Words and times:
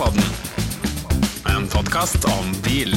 Brumpodden. 0.00 0.22
En 1.56 1.66
podkast 1.68 2.24
om 2.24 2.54
bil. 2.64 2.94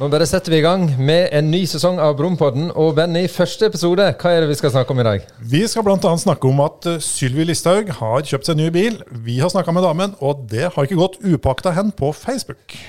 Nå 0.00 0.08
bare 0.08 0.24
setter 0.24 0.54
vi 0.54 0.62
i 0.62 0.64
gang 0.64 0.86
med 0.96 1.26
en 1.36 1.50
ny 1.52 1.60
sesong 1.68 2.00
av 2.00 2.14
Brompodden. 2.16 2.70
Og 2.72 2.94
Benny, 2.96 3.26
første 3.28 3.68
episode, 3.68 4.06
hva 4.16 4.32
er 4.32 4.40
det 4.40 4.48
vi 4.54 4.56
skal 4.62 4.72
snakke 4.72 4.96
om 4.96 5.02
i 5.04 5.06
dag? 5.10 5.28
Vi 5.44 5.60
skal 5.68 5.84
bl.a. 5.84 6.14
snakke 6.24 6.48
om 6.48 6.64
at 6.64 6.88
eh, 6.88 7.04
Sylvi 7.04 7.44
Listhaug 7.50 7.92
har 7.98 8.24
kjøpt 8.24 8.48
seg 8.48 8.56
en 8.56 8.64
ny 8.64 8.72
bil. 8.72 8.96
Vi 9.28 9.36
har 9.44 9.52
snakka 9.52 9.76
med 9.76 9.84
damen, 9.84 10.16
og 10.24 10.46
det 10.48 10.70
har 10.72 10.88
ikke 10.88 11.02
gått 11.02 11.20
upakta 11.20 11.76
hen 11.76 11.92
på 11.92 12.14
Facebook. 12.16 12.80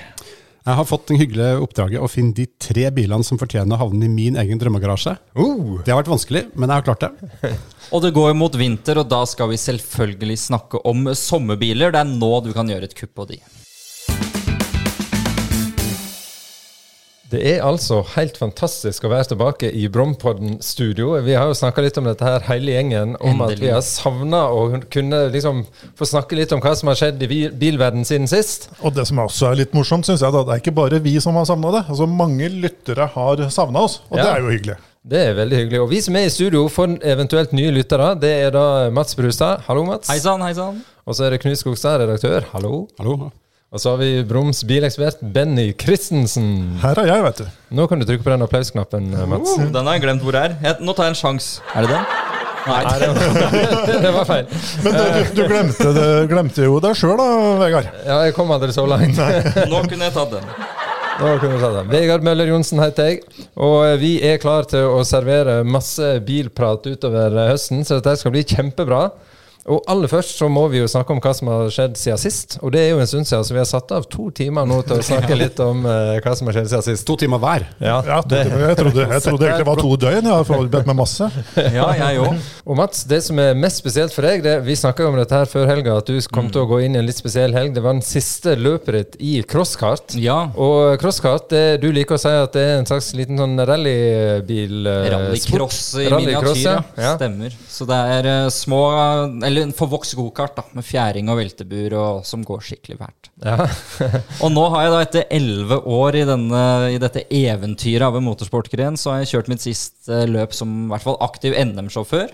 Jeg 0.64 0.78
har 0.78 0.86
fått 0.88 1.10
den 1.10 1.18
hyggelige 1.20 1.58
oppdraget 1.60 2.00
å 2.00 2.06
finne 2.08 2.32
de 2.32 2.46
tre 2.56 2.86
bilene 2.96 3.26
som 3.26 3.36
fortjener 3.36 3.76
å 3.76 3.82
havne 3.82 4.06
i 4.06 4.08
min 4.08 4.38
egen 4.40 4.60
drømmegarasje. 4.62 5.12
Uh, 5.36 5.82
Det 5.84 5.92
har 5.92 5.98
vært 5.98 6.08
vanskelig, 6.14 6.46
men 6.56 6.72
jeg 6.72 6.80
har 6.80 6.86
klart 6.86 7.04
det. 7.04 7.50
Og 7.92 8.00
det 8.00 8.14
går 8.16 8.32
mot 8.32 8.56
vinter, 8.56 8.96
og 9.02 9.10
da 9.12 9.20
skal 9.28 9.50
vi 9.50 9.60
selvfølgelig 9.60 10.38
snakke 10.40 10.80
om 10.88 11.10
sommerbiler. 11.12 11.92
Det 11.92 12.00
er 12.00 12.08
nå 12.08 12.32
du 12.46 12.54
kan 12.56 12.72
gjøre 12.72 12.88
et 12.88 12.96
kupp 12.96 13.12
på 13.20 13.28
de. 13.34 13.42
Det 17.34 17.40
er 17.50 17.64
altså 17.66 17.98
helt 18.14 18.36
fantastisk 18.38 19.06
å 19.06 19.10
være 19.10 19.32
tilbake 19.32 19.70
i 19.74 19.88
Brompodden 19.90 20.60
studio. 20.62 21.16
Vi 21.24 21.34
har 21.34 21.48
jo 21.50 21.56
snakka 21.58 21.82
litt 21.82 21.98
om 21.98 22.06
dette 22.06 22.26
her 22.26 22.44
hele 22.46 22.76
gjengen, 22.76 23.16
om 23.18 23.42
at 23.42 23.56
vi 23.58 23.72
har 23.72 23.82
savna 23.82 24.44
å 24.54 24.68
kunne 24.92 25.24
liksom 25.34 25.64
få 25.98 26.08
snakke 26.12 26.38
litt 26.38 26.54
om 26.54 26.62
hva 26.62 26.76
som 26.78 26.92
har 26.92 27.00
skjedd 27.00 27.24
i 27.26 27.42
bilverden 27.58 28.06
siden 28.06 28.30
sist. 28.30 28.68
Og 28.84 28.94
det 28.94 29.08
som 29.10 29.22
også 29.24 29.50
er 29.50 29.64
litt 29.64 29.74
morsomt, 29.74 30.06
syns 30.06 30.22
jeg, 30.22 30.30
da, 30.30 30.44
det 30.46 30.56
er 30.56 30.62
ikke 30.62 30.76
bare 30.78 31.02
vi 31.02 31.16
som 31.22 31.34
har 31.40 31.48
savna 31.50 31.74
det. 31.74 31.84
Altså 31.88 32.08
Mange 32.14 32.50
lyttere 32.52 33.10
har 33.16 33.46
savna 33.50 33.82
oss, 33.88 34.00
og 34.10 34.20
det 34.20 34.30
er 34.30 34.42
jo 34.44 34.52
hyggelig. 34.54 34.80
Det 35.04 35.20
er 35.20 35.34
veldig 35.36 35.62
hyggelig. 35.64 35.84
Og 35.84 35.90
vi 35.90 36.00
som 36.06 36.16
er 36.16 36.30
i 36.30 36.32
studio 36.32 36.64
for 36.72 36.94
eventuelt 37.04 37.52
nye 37.56 37.74
lyttere, 37.74 38.14
det 38.16 38.34
er 38.46 38.54
da 38.54 38.66
Mats 38.94 39.18
Brustad. 39.18 39.66
Hallo, 39.66 39.84
Mats. 39.90 40.08
Hei 40.12 40.20
sann, 40.22 40.44
hei 40.46 40.54
sann. 40.56 40.84
Og 41.04 41.18
så 41.18 41.26
er 41.26 41.34
det 41.34 41.42
Knut 41.42 41.60
Skogstad, 41.60 42.00
redaktør. 42.06 42.46
Hallo. 42.54 42.86
Hallo? 43.02 43.34
Og 43.74 43.80
så 43.82 43.90
har 43.90 43.98
vi 43.98 44.22
Broms 44.22 44.60
bilekspert 44.62 45.18
Benny 45.34 45.72
Christensen. 45.74 46.76
Her 46.78 47.00
er 47.02 47.08
jeg, 47.10 47.22
vet 47.24 47.40
du. 47.42 47.46
Nå 47.74 47.88
kan 47.90 47.98
du 47.98 48.06
trykke 48.06 48.22
på 48.22 48.30
den 48.30 48.44
applausknappen, 48.46 49.08
Mats. 49.26 49.56
Oh, 49.56 49.64
den 49.66 49.88
har 49.90 49.96
jeg 49.96 50.04
glemt 50.04 50.22
hvor 50.22 50.36
det 50.36 50.42
er. 50.46 50.54
Jeg, 50.62 50.76
nå 50.86 50.94
tar 50.94 51.08
jeg 51.08 51.16
en 51.16 51.18
sjanse. 51.18 51.64
Er 51.74 51.88
det 51.88 51.96
den? 51.96 52.04
Nei. 52.64 52.78
Nei, 52.86 52.94
det 53.02 53.08
var, 53.10 53.56
det 54.04 54.12
var 54.14 54.28
feil. 54.28 54.46
Men 54.84 54.94
du, 54.94 55.02
du, 55.02 55.18
du 55.34 55.42
glemte, 55.50 55.88
det, 55.98 56.06
glemte 56.30 56.68
jo 56.68 56.78
deg 56.86 57.00
sjøl 57.00 57.18
da, 57.18 57.26
Vegard. 57.64 57.90
Ja, 58.06 58.20
jeg 58.28 58.36
kom 58.38 58.54
aldri 58.54 58.70
så 58.78 58.86
langt. 58.86 59.18
Nå 59.72 59.82
kunne 59.90 60.06
jeg 60.06 60.16
tatt 60.20 60.38
den. 60.38 60.48
Nå 61.18 61.34
kunne 61.42 61.58
jeg 61.58 61.66
ta 61.66 61.74
den. 61.80 61.90
Vegard 61.98 62.30
Møller 62.30 62.54
Johnsen 62.54 62.78
heter 62.82 63.10
jeg, 63.10 63.20
og 63.58 63.76
eh, 63.88 63.98
vi 63.98 64.14
er 64.30 64.38
klar 64.42 64.70
til 64.70 64.86
å 64.86 65.02
servere 65.06 65.64
masse 65.66 66.14
bilprat 66.26 66.86
utover 66.86 67.34
eh, 67.42 67.50
høsten, 67.50 67.82
så 67.82 67.98
dette 67.98 68.20
skal 68.22 68.38
bli 68.38 68.46
kjempebra. 68.54 69.08
Og 69.64 69.80
aller 69.88 70.10
først 70.12 70.36
så 70.36 70.48
må 70.52 70.66
vi 70.68 70.82
jo 70.82 70.88
snakke 70.90 71.14
om 71.14 71.20
hva 71.24 71.30
som 71.36 71.48
har 71.48 71.70
skjedd 71.72 71.94
siden 71.96 72.20
sist. 72.20 72.58
Og 72.60 72.72
det 72.74 72.82
er 72.84 72.90
jo 72.92 72.98
en 73.00 73.08
stund 73.08 73.28
siden, 73.28 73.44
så 73.48 73.54
vi 73.56 73.60
har 73.62 73.68
satt 73.68 73.92
av 73.96 74.04
to 74.12 74.26
timer 74.36 74.66
nå 74.68 74.82
til 74.84 74.98
å 75.00 75.04
snakke 75.06 75.38
litt 75.40 75.60
om 75.64 75.86
uh, 75.88 76.18
hva 76.20 76.34
som 76.36 76.50
har 76.50 76.58
skjedd 76.58 76.68
siden 76.72 76.84
sist. 76.90 77.06
To 77.08 77.16
timer 77.20 77.40
hver. 77.40 77.64
Ja, 77.80 77.94
Ja, 78.04 78.18
to 78.20 78.34
timer. 78.34 78.66
jeg, 78.68 78.76
trodde, 78.82 79.06
jeg 79.08 79.24
trodde 79.24 79.46
egentlig 79.48 79.64
det 79.64 79.68
var 79.70 79.80
to 79.80 79.92
døgn. 80.04 80.28
Jeg 80.28 80.34
har 80.34 80.48
forberedt 80.48 80.90
meg 80.90 80.98
masse. 81.00 81.30
Ja, 81.74 81.86
jeg 81.96 82.20
òg. 82.20 82.50
Og 82.68 82.76
Mats, 82.78 83.06
det 83.08 83.22
som 83.24 83.38
er 83.40 83.56
mest 83.56 83.80
spesielt 83.80 84.12
for 84.14 84.26
deg, 84.26 84.42
det, 84.44 84.58
vi 84.66 84.76
snakka 84.76 85.06
om 85.08 85.16
dette 85.18 85.38
her 85.40 85.48
før 85.48 85.66
helga, 85.70 85.96
at 86.02 86.12
du 86.12 86.20
kom 86.34 86.50
til 86.52 86.64
å 86.64 86.68
gå 86.68 86.82
inn 86.84 86.98
i 86.98 87.00
en 87.00 87.08
litt 87.08 87.18
spesiell 87.18 87.56
helg. 87.56 87.72
Det 87.76 87.82
var 87.84 87.96
den 87.96 88.04
siste 88.04 88.54
løpet 88.60 88.98
ditt 88.98 89.16
i 89.24 89.32
crosskart. 89.48 90.14
Ja. 90.20 90.50
Og 90.60 90.98
crosskart, 91.00 91.48
det, 91.52 91.80
du 91.82 91.88
liker 91.94 92.18
å 92.18 92.20
si 92.20 92.28
at 92.32 92.52
det 92.56 92.66
er 92.68 92.76
en 92.82 92.88
slags 92.90 93.10
liten 93.16 93.40
sånn 93.40 93.56
rallybil... 93.64 94.76
eh, 94.92 95.08
Rallycross 95.14 95.80
i 96.04 96.08
miniatyr, 96.12 96.60
ja. 96.66 96.76
ja. 97.00 97.14
Stemmer. 97.16 97.56
Så 97.70 97.88
det 97.88 97.98
er 98.18 98.28
uh, 98.28 98.50
små 98.52 98.82
Eller 99.44 99.53
en 99.62 99.74
forvokst 99.76 100.16
gokart. 100.18 100.58
Med 100.74 100.86
fjæring 100.86 101.30
og 101.30 101.38
veltebur, 101.38 101.94
og 102.00 102.26
som 102.26 102.42
går 102.46 102.62
skikkelig 102.66 102.98
fælt. 103.00 103.30
Ja. 103.44 103.66
Og 104.44 104.52
nå 104.54 104.64
har 104.72 104.84
jeg 104.84 104.92
da 104.92 105.02
etter 105.04 105.26
elleve 105.34 105.80
år 105.90 106.18
i, 106.20 106.24
denne, 106.28 106.62
i 106.94 107.00
dette 107.02 107.26
eventyret 107.30 108.06
av 108.06 108.18
en 108.18 108.26
motorsportgren, 108.26 108.98
så 109.00 109.12
har 109.12 109.22
jeg 109.22 109.34
kjørt 109.34 109.50
mitt 109.52 109.64
siste 109.64 110.24
løp 110.30 110.54
som 110.56 110.72
i 110.84 110.88
hvert 110.92 111.06
fall 111.06 111.20
aktiv 111.24 111.56
NM-sjåfør. 111.58 112.32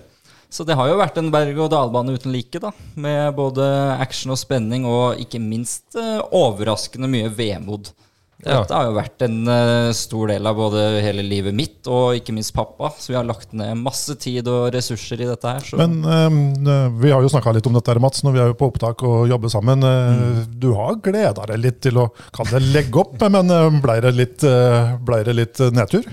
Så 0.50 0.66
det 0.66 0.74
har 0.74 0.90
jo 0.90 0.98
vært 0.98 1.18
en 1.20 1.30
berg-og-dal-bane 1.30 2.16
uten 2.18 2.32
like, 2.34 2.58
da. 2.62 2.72
Med 2.98 3.36
både 3.36 3.64
action 4.02 4.34
og 4.34 4.40
spenning, 4.40 4.86
og 4.88 5.20
ikke 5.22 5.38
minst 5.42 5.94
eh, 5.98 6.18
overraskende 6.34 7.10
mye 7.10 7.30
vemod. 7.30 7.92
Ja. 8.40 8.62
Dette 8.62 8.74
har 8.74 8.88
jo 8.88 8.96
vært 8.96 9.22
en 9.26 9.38
eh, 9.52 9.90
stor 9.94 10.32
del 10.32 10.48
av 10.48 10.56
både 10.58 10.82
hele 11.04 11.22
livet 11.22 11.54
mitt 11.54 11.86
og 11.92 12.18
ikke 12.18 12.34
minst 12.34 12.54
pappa. 12.56 12.90
Så 12.98 13.12
vi 13.12 13.18
har 13.18 13.28
lagt 13.28 13.54
ned 13.54 13.78
masse 13.78 14.16
tid 14.18 14.48
og 14.50 14.72
ressurser 14.74 15.20
i 15.20 15.28
dette 15.28 15.54
her. 15.54 15.62
Så. 15.62 15.78
Men 15.78 16.00
um, 16.02 16.98
vi 16.98 17.12
har 17.14 17.22
jo 17.22 17.30
snakka 17.30 17.54
litt 17.54 17.68
om 17.70 17.76
dette, 17.76 17.92
her, 17.92 18.02
Mats, 18.02 18.24
når 18.26 18.34
vi 18.34 18.42
er 18.42 18.50
jo 18.50 18.58
på 18.58 18.70
opptak 18.72 19.06
og 19.06 19.30
jobber 19.30 19.52
sammen. 19.52 19.86
Mm. 19.86 20.42
Du 20.58 20.70
har 20.78 20.98
gleda 21.04 21.46
deg 21.52 21.62
litt 21.62 21.82
til 21.84 22.00
å 22.00 22.08
kalle 22.34 22.58
det 22.58 22.74
legge 22.74 23.04
opp, 23.04 23.20
men 23.30 23.54
blei 23.84 24.00
ble 24.00 24.08
det 24.08 24.16
litt, 24.16 24.44
eh, 24.44 24.96
ble 25.04 25.22
det 25.24 25.36
litt 25.36 25.60
eh, 25.60 25.72
nedtur? 25.74 26.04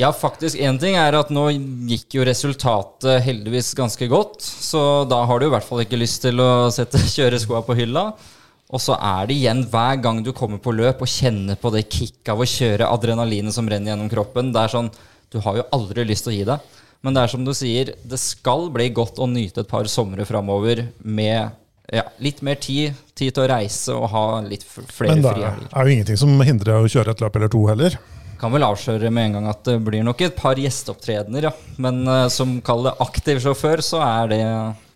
Ja, 0.00 0.12
faktisk. 0.12 0.56
Én 0.56 0.78
ting 0.80 0.96
er 0.96 1.14
at 1.14 1.30
nå 1.30 1.50
gikk 1.88 2.16
jo 2.16 2.24
resultatet 2.26 3.22
heldigvis 3.26 3.74
ganske 3.76 4.08
godt. 4.08 4.40
Så 4.42 5.04
da 5.08 5.22
har 5.28 5.40
du 5.40 5.46
i 5.46 5.52
hvert 5.52 5.66
fall 5.66 5.84
ikke 5.84 6.00
lyst 6.00 6.22
til 6.24 6.40
å 6.40 6.70
sette 6.72 7.00
kjøreskoa 7.16 7.62
på 7.66 7.76
hylla. 7.78 8.10
Og 8.72 8.80
så 8.80 8.96
er 8.96 9.28
det 9.28 9.36
igjen 9.36 9.64
hver 9.68 9.98
gang 10.00 10.22
du 10.24 10.32
kommer 10.36 10.60
på 10.62 10.72
løp 10.72 11.02
og 11.04 11.10
kjenner 11.10 11.58
på 11.60 11.72
det 11.74 11.84
kick 11.92 12.30
av 12.32 12.40
å 12.40 12.48
kjøre 12.48 12.88
adrenalinet 12.88 13.52
som 13.52 13.68
renner 13.68 13.92
gjennom 13.92 14.08
kroppen. 14.12 14.52
Det 14.54 14.62
er 14.62 14.72
sånn, 14.72 14.92
Du 15.32 15.38
har 15.40 15.56
jo 15.56 15.68
aldri 15.72 16.04
lyst 16.04 16.26
til 16.26 16.32
å 16.32 16.36
gi 16.36 16.44
deg. 16.44 16.72
Men 17.02 17.16
det 17.16 17.22
er 17.22 17.30
som 17.32 17.44
du 17.44 17.52
sier, 17.56 17.94
det 18.04 18.18
skal 18.20 18.68
bli 18.72 18.90
godt 18.94 19.16
å 19.18 19.26
nyte 19.26 19.64
et 19.64 19.70
par 19.70 19.88
somre 19.88 20.26
framover 20.28 20.84
med 21.02 21.50
ja, 21.92 22.04
litt 22.22 22.42
mer 22.44 22.60
tid. 22.62 22.98
Tid 23.16 23.34
til 23.34 23.44
å 23.44 23.48
reise 23.50 23.96
og 23.96 24.10
ha 24.12 24.24
litt 24.44 24.64
flere 24.64 25.16
Men 25.16 25.24
det 25.24 25.32
er 25.40 25.88
jo 25.88 25.94
ingenting 25.96 26.20
som 26.20 26.36
hindrer 26.44 26.84
å 26.84 26.90
kjøre 26.90 27.14
et 27.16 27.24
løp 27.24 27.38
eller 27.40 27.52
to 27.52 27.64
heller. 27.68 27.96
Kan 28.40 28.54
vel 28.54 28.66
avsløre 28.66 29.10
med 29.14 29.28
en 29.28 29.36
gang 29.38 29.50
at 29.52 29.64
det 29.66 29.76
blir 29.84 30.04
nok 30.06 30.22
et 30.24 30.38
par 30.38 30.58
gjesteopptredener, 30.58 31.48
ja. 31.50 31.52
Men 31.82 32.00
uh, 32.08 32.26
som 32.32 32.56
kall 32.64 32.88
det 32.88 32.96
aktiv 33.04 33.42
sjåfør, 33.44 33.82
så 33.84 34.00
er 34.02 34.32
det 34.32 34.42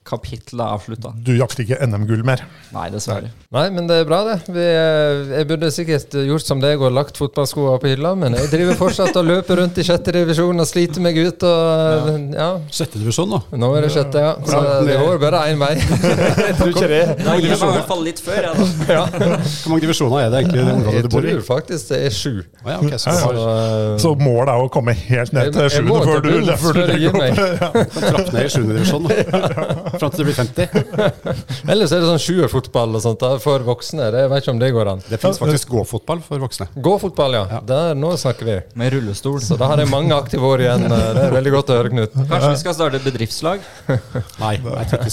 kapittelet 0.07 0.67
avslutta. 0.77 1.13
Du 1.27 1.33
jakter 1.37 1.65
ikke 1.65 1.79
NM-gull 1.87 2.23
mer. 2.27 2.45
Nei, 2.75 2.87
dessverre. 2.95 3.31
Nei, 3.55 3.67
men 3.75 3.89
det 3.91 4.01
er 4.03 4.09
bra, 4.09 4.21
det. 4.29 4.37
Vi, 4.49 4.63
eh, 4.63 5.33
jeg 5.41 5.49
burde 5.51 5.71
sikkert 5.75 6.17
gjort 6.27 6.47
som 6.47 6.63
deg 6.63 6.83
og 6.83 6.95
lagt 6.95 7.19
fotballskoene 7.21 7.81
på 7.83 7.91
hylla, 7.93 8.15
men 8.19 8.37
jeg 8.39 8.51
driver 8.53 8.79
fortsatt 8.81 9.17
og 9.19 9.27
løper 9.29 9.63
rundt 9.63 9.79
i 9.81 9.87
sjette 9.87 10.15
divisjon 10.15 10.63
og 10.63 10.69
sliter 10.69 11.05
meg 11.05 11.19
ut. 11.19 11.47
Og, 11.47 12.11
ja. 12.37 12.49
Sjette 12.75 13.01
divisjon 13.03 13.35
da? 13.35 13.43
Nå 13.59 13.73
er 13.77 13.87
det 13.87 13.93
sjette, 13.95 14.23
ja. 14.23 14.35
Så 14.47 14.63
det 14.87 14.99
går 15.03 15.21
bare 15.23 15.43
én 15.53 15.61
vei. 15.63 15.73
jeg. 16.97 17.17
Da 17.23 17.37
gir 17.39 17.51
jeg 17.51 17.59
meg 17.61 17.71
i 17.71 17.77
hvert 17.77 17.91
fall 17.91 18.03
litt 18.07 18.23
før, 18.23 18.49
jeg, 18.49 18.55
da. 18.87 19.01
Hvor 19.63 19.73
mange 19.73 19.83
divisjoner 19.85 20.27
er 20.27 20.31
det 20.33 20.43
egentlig 20.43 20.61
i 20.61 20.65
det 20.67 20.75
området 20.77 20.97
Jeg 20.97 21.07
du 21.07 21.11
bor 21.13 21.27
i? 21.27 21.35
tror 21.37 21.47
faktisk 21.51 21.93
det 21.93 22.01
er 22.07 22.15
sju. 22.15 22.33
Ah, 22.63 22.71
ja, 22.71 22.79
okay, 22.81 22.99
så 22.99 23.11
du 23.11 23.17
Så, 23.17 23.27
har 23.27 23.41
eh, 23.43 23.99
Så 24.03 24.13
målet 24.21 24.53
er 24.53 24.65
å 24.65 24.71
komme 24.73 24.95
helt 24.97 25.35
ned 25.37 25.53
til 25.53 25.63
jeg, 25.67 25.73
jeg 25.73 25.85
sjuende 25.87 26.03
før 26.07 26.25
du, 26.25 26.31
før 26.63 26.79
du 26.79 26.83
jeg 26.83 26.93
legger 26.95 27.11
opp. 27.11 27.27
Ja. 27.57 27.85
trapp 28.11 28.33
ned 28.35 28.43
i 28.43 28.53
sjuende 28.53 28.79
divisjon 28.79 29.07
nå. 29.07 29.11
Fram 30.01 30.13
til 30.13 30.23
du 30.23 30.29
blir 30.29 30.37
50. 30.37 30.71
Ellers 31.73 31.93
er 31.95 32.03
det 32.03 32.09
sånn 32.11 32.23
sjuerfotball 32.23 32.99
og 32.99 33.03
sånt 33.05 33.23
da, 33.23 33.33
for 33.43 33.65
voksne. 33.67 34.09
Det, 34.15 34.25
jeg 34.25 34.33
vet 34.33 34.45
ikke 34.45 34.55
om 34.55 34.61
det 34.63 34.71
går 34.77 34.91
an. 34.93 35.03
Det 35.07 35.21
finnes 35.23 35.41
faktisk 35.41 35.73
gåfotball 35.73 36.23
for 36.27 36.43
voksne. 36.43 36.69
Gåfotball, 36.87 37.37
ja. 37.39 37.61
Der, 37.67 37.97
nå 37.99 38.13
snakker 38.21 38.49
vi. 38.49 38.57
Med 38.79 38.95
rullestol. 38.97 39.41
Så 39.45 39.59
da 39.61 39.71
har 39.73 39.83
jeg 39.83 39.91
mange 39.93 40.17
aktive 40.17 40.47
år 40.49 40.65
igjen. 40.67 40.87
Det 40.91 41.27
er 41.27 41.37
veldig 41.37 41.55
godt 41.57 41.73
å 41.73 41.79
høre, 41.81 41.93
Knut. 41.95 42.17
Kanskje 42.17 42.53
vi 42.53 42.63
skal 42.63 42.77
starte 42.77 43.01
et 43.01 43.07
bedriftslag 43.07 43.63
Nei, 44.45 44.55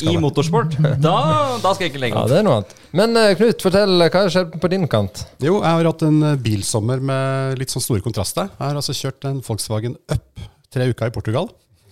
i 0.09 0.15
motorsport? 0.21 0.77
Da, 1.03 1.17
da 1.63 1.73
skal 1.75 1.87
jeg 1.87 1.93
ikke 1.93 2.03
legge 2.05 2.19
Ja, 2.19 2.29
det 2.29 2.39
er 2.41 2.47
noe 2.47 2.61
annet. 2.61 2.73
Men 2.93 3.17
eh, 3.19 3.33
Knut, 3.39 3.63
fortell 3.65 3.97
hva 4.05 4.09
har 4.25 4.33
skjedd 4.33 4.57
på 4.61 4.71
din 4.73 4.87
kant? 4.91 5.25
Jo, 5.43 5.59
jeg 5.61 5.79
har 5.79 5.89
hatt 5.89 6.05
en 6.07 6.19
eh, 6.33 6.39
bilsommer 6.43 7.01
med 7.03 7.61
litt 7.61 7.73
sånn 7.73 7.83
store 7.85 8.03
kontraster. 8.05 8.51
Jeg 8.53 8.65
har 8.65 8.81
altså 8.81 8.95
kjørt 8.97 9.29
en 9.29 9.41
Volkswagen 9.45 9.97
Up 10.13 10.49
tre 10.73 10.89
uker 10.89 11.11
i 11.11 11.13
Portugal. 11.13 11.49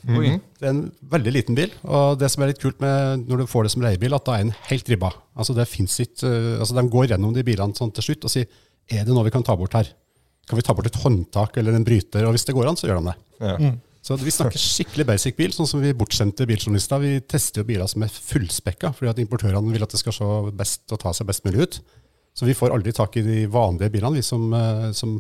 Oi. 0.10 0.34
Det 0.58 0.66
er 0.66 0.74
en 0.74 0.86
veldig 1.12 1.34
liten 1.36 1.58
bil, 1.58 1.74
og 1.86 2.18
det 2.22 2.30
som 2.34 2.42
er 2.42 2.52
litt 2.52 2.62
kult 2.62 2.80
med 2.82 3.28
når 3.30 3.44
du 3.44 3.50
får 3.52 3.68
det 3.68 3.74
som 3.76 3.84
leiebil, 3.86 4.16
at 4.18 4.26
da 4.26 4.38
er 4.38 4.48
den 4.48 4.56
helt 4.70 4.90
ribba. 4.90 5.12
Altså 5.38 5.54
det 5.58 5.68
finnes 5.70 5.98
ikke, 6.02 6.26
øh, 6.28 6.56
altså 6.60 6.78
De 6.78 6.86
går 6.96 7.12
gjennom 7.12 7.36
de 7.36 7.46
bilene 7.46 7.78
sånn 7.78 7.94
til 7.94 8.10
slutt 8.10 8.26
og 8.26 8.34
sier 8.34 8.50
er 8.92 9.06
det 9.06 9.14
noe 9.14 9.28
vi 9.28 9.34
kan 9.34 9.46
ta 9.46 9.56
bort 9.58 9.78
her. 9.78 9.92
Kan 10.50 10.58
vi 10.58 10.66
ta 10.66 10.74
bort 10.76 10.90
et 10.90 11.00
håndtak 11.04 11.58
eller 11.62 11.78
en 11.78 11.86
bryter? 11.86 12.26
Og 12.26 12.36
hvis 12.36 12.48
det 12.48 12.56
går 12.58 12.72
an, 12.72 12.80
så 12.80 12.90
gjør 12.90 13.00
de 13.00 13.12
det. 13.12 13.18
Ja. 13.46 13.74
Så 14.02 14.18
vi 14.18 14.34
snakker 14.34 14.60
skikkelig 14.60 15.06
basic 15.06 15.38
bil, 15.38 15.54
sånn 15.54 15.70
som 15.70 15.82
vi 15.84 15.94
bortskjemte 15.96 16.48
biljournalister. 16.50 17.02
Vi 17.04 17.22
tester 17.30 17.62
jo 17.62 17.68
biler 17.70 17.90
som 17.90 18.02
er 18.02 18.12
fullspekka, 18.12 18.90
fordi 18.98 19.12
at 19.12 19.22
importørene 19.22 19.72
vil 19.72 19.86
at 19.86 19.94
det 19.94 20.02
skal 20.02 20.16
se 20.18 20.30
best 20.58 20.92
og 20.92 21.04
ta 21.04 21.14
seg 21.14 21.30
best 21.30 21.46
mulig 21.46 21.68
ut. 21.68 21.78
Så 22.34 22.48
vi 22.48 22.58
får 22.58 22.74
aldri 22.74 22.94
tak 22.98 23.16
i 23.20 23.24
de 23.26 23.44
vanlige 23.52 23.94
bilene, 23.94 24.18
vi 24.18 24.26
som, 24.26 24.50
øh, 24.58 24.90
som, 24.98 25.20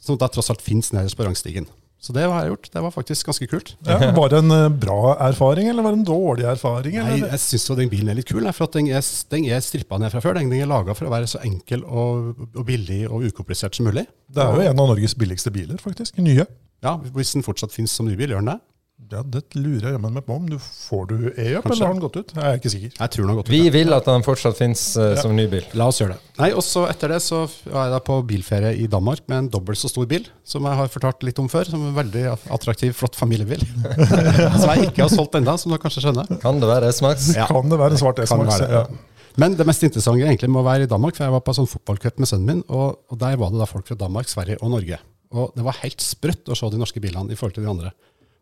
som 0.00 0.18
da 0.18 0.30
tross 0.32 0.48
alt 0.54 0.64
finnes 0.64 0.90
nederst 0.94 1.18
på 1.18 1.26
rangstigen. 1.26 1.68
Så 2.04 2.12
det 2.12 2.26
har 2.28 2.42
jeg 2.44 2.50
gjort. 2.52 2.66
Det 2.74 2.80
var 2.84 2.92
faktisk 2.92 3.30
ganske 3.30 3.46
kult. 3.48 3.70
Ja, 3.88 4.10
var 4.12 4.28
det 4.28 4.42
en 4.42 4.52
eh, 4.52 4.66
bra 4.68 5.14
erfaring, 5.24 5.70
eller 5.70 5.86
var 5.86 5.94
det 5.94 6.02
en 6.02 6.08
dårlig 6.10 6.44
erfaring? 6.50 6.98
Nei, 6.98 7.14
Eller? 7.14 7.30
jeg 7.32 7.40
syns 7.46 7.64
den 7.78 7.88
bilen 7.92 8.12
er 8.12 8.18
litt 8.18 8.28
kul, 8.28 8.44
for 8.52 8.68
den 8.76 8.90
er, 8.92 9.06
den 9.32 9.46
er 9.48 9.64
strippa 9.64 9.96
ned 10.02 10.12
fra 10.12 10.20
før. 10.20 10.36
Den 10.36 10.52
er 10.52 10.68
laga 10.68 10.96
for 10.98 11.08
å 11.08 11.14
være 11.14 11.30
så 11.32 11.40
enkel 11.48 11.86
og, 11.88 12.34
og 12.52 12.60
billig 12.68 13.06
og 13.08 13.24
ukomplisert 13.30 13.78
som 13.78 13.88
mulig. 13.88 14.04
Det 14.28 14.44
er 14.44 14.52
jo 14.52 14.66
en 14.68 14.84
av 14.84 14.92
Norges 14.92 15.16
billigste 15.16 15.52
biler, 15.54 15.80
faktisk. 15.80 16.20
Nye. 16.20 16.44
Ja, 16.84 16.98
Hvis 17.16 17.32
den 17.32 17.46
fortsatt 17.46 17.72
finnes 17.72 17.94
som 17.96 18.04
nybil, 18.10 18.34
gjør 18.34 18.44
den 18.44 18.52
det? 18.52 18.60
Ja, 19.12 19.20
Det 19.22 19.42
lurer 19.56 19.92
jeg 19.92 20.00
meg 20.00 20.24
på 20.26 20.36
om. 20.36 20.46
Du, 20.48 20.56
får 20.58 21.04
du 21.10 21.16
e-up, 21.30 21.66
eller 21.68 21.86
har 21.86 21.94
den 21.94 22.02
gått 22.02 22.16
ut? 22.16 22.32
Jeg 22.34 22.44
er 22.44 22.58
ikke 22.60 22.72
sikker. 22.72 22.94
Jeg 22.98 23.12
tror 23.14 23.24
den 23.24 23.32
har 23.32 23.38
gått 23.40 23.50
ut. 23.50 23.54
Vi 23.54 23.62
ja. 23.66 23.72
vil 23.74 23.96
at 23.96 24.08
den 24.08 24.26
fortsatt 24.26 24.58
fins 24.58 24.82
som 25.20 25.34
ny 25.36 25.46
bil. 25.52 25.64
La 25.78 25.88
oss 25.92 26.00
gjøre 26.02 26.16
det. 26.16 26.32
Nei, 26.40 26.50
og 26.56 26.64
så 26.66 26.86
Etter 26.90 27.14
det 27.14 27.20
så 27.24 27.44
var 27.70 27.92
jeg 27.92 28.04
på 28.06 28.18
bilferie 28.28 28.74
i 28.80 28.88
Danmark 28.90 29.24
med 29.30 29.38
en 29.38 29.48
dobbelt 29.54 29.80
så 29.80 29.90
stor 29.90 30.08
bil, 30.10 30.26
som 30.46 30.66
jeg 30.68 30.80
har 30.80 30.92
fortalt 30.92 31.24
litt 31.26 31.40
om 31.42 31.50
før. 31.52 31.68
Som 31.70 31.88
en 31.88 31.96
veldig 31.96 32.26
attraktiv, 32.54 32.94
flott 32.98 33.18
familiebil. 33.18 33.64
som 34.60 34.68
jeg 34.72 34.90
ikke 34.90 35.04
har 35.04 35.12
solgt 35.12 35.38
ennå, 35.40 35.56
som 35.60 35.74
du 35.74 35.80
kanskje 35.82 36.06
skjønner. 36.06 36.38
Kan 36.42 36.62
det 36.62 36.70
være 36.70 36.92
S-Max? 36.94 37.32
Ja. 37.36 37.48
Kan 37.50 37.72
det 37.72 37.80
være 37.80 37.98
en 37.98 38.02
svart 38.04 38.22
S-Max? 38.24 38.62
Ja. 38.64 38.86
Men 39.40 39.56
det 39.58 39.66
mest 39.66 39.82
interessante 39.82 40.22
egentlig 40.22 40.50
med 40.52 40.62
å 40.62 40.66
være 40.66 40.86
i 40.86 40.90
Danmark, 40.90 41.16
for 41.16 41.26
jeg 41.26 41.34
var 41.34 41.42
på 41.42 41.50
en 41.50 41.58
sånn 41.62 41.70
fotballcup 41.70 42.20
med 42.22 42.30
sønnen 42.30 42.50
min, 42.50 42.62
og, 42.70 43.00
og 43.10 43.18
der 43.18 43.34
var 43.40 43.50
det 43.50 43.58
da 43.58 43.66
folk 43.66 43.88
fra 43.90 43.98
Danmark, 43.98 44.30
Sverige 44.30 44.60
og 44.62 44.70
Norge. 44.76 45.00
Og 45.34 45.54
det 45.56 45.64
var 45.66 45.80
helt 45.80 46.02
sprøtt 46.04 46.50
å 46.50 46.56
se 46.58 46.68
de 46.70 46.78
norske 46.78 47.02
bilene 47.02 47.34
i 47.34 47.38
forhold 47.38 47.56
til 47.56 47.66
de 47.66 47.72
andre. 47.72 47.90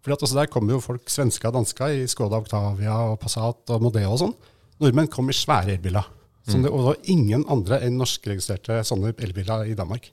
Fordi 0.03 0.17
at 0.17 0.25
også 0.27 0.39
Der 0.41 0.51
kommer 0.51 0.75
jo 0.75 0.83
folk 0.83 1.11
svensker 1.11 1.51
og 1.51 1.61
dansker 1.61 1.95
i 1.95 2.09
Skoda 2.11 2.41
Octavia 2.43 2.97
og 3.13 3.21
Passat 3.23 3.71
og 3.71 3.85
Modeo 3.85 4.11
og 4.11 4.19
sånn. 4.25 4.35
Nordmenn 4.83 5.11
kom 5.13 5.31
i 5.31 5.37
svære 5.37 5.77
elbiler. 5.77 6.09
Så 6.43 6.59
det, 6.59 6.73
og 6.73 6.81
det 6.81 6.89
var 6.89 7.13
ingen 7.13 7.45
andre 7.55 7.79
enn 7.87 8.01
norskregistrerte 8.01 8.81
sånne 8.87 9.13
elbiler 9.23 9.69
i 9.71 9.77
Danmark. 9.79 10.09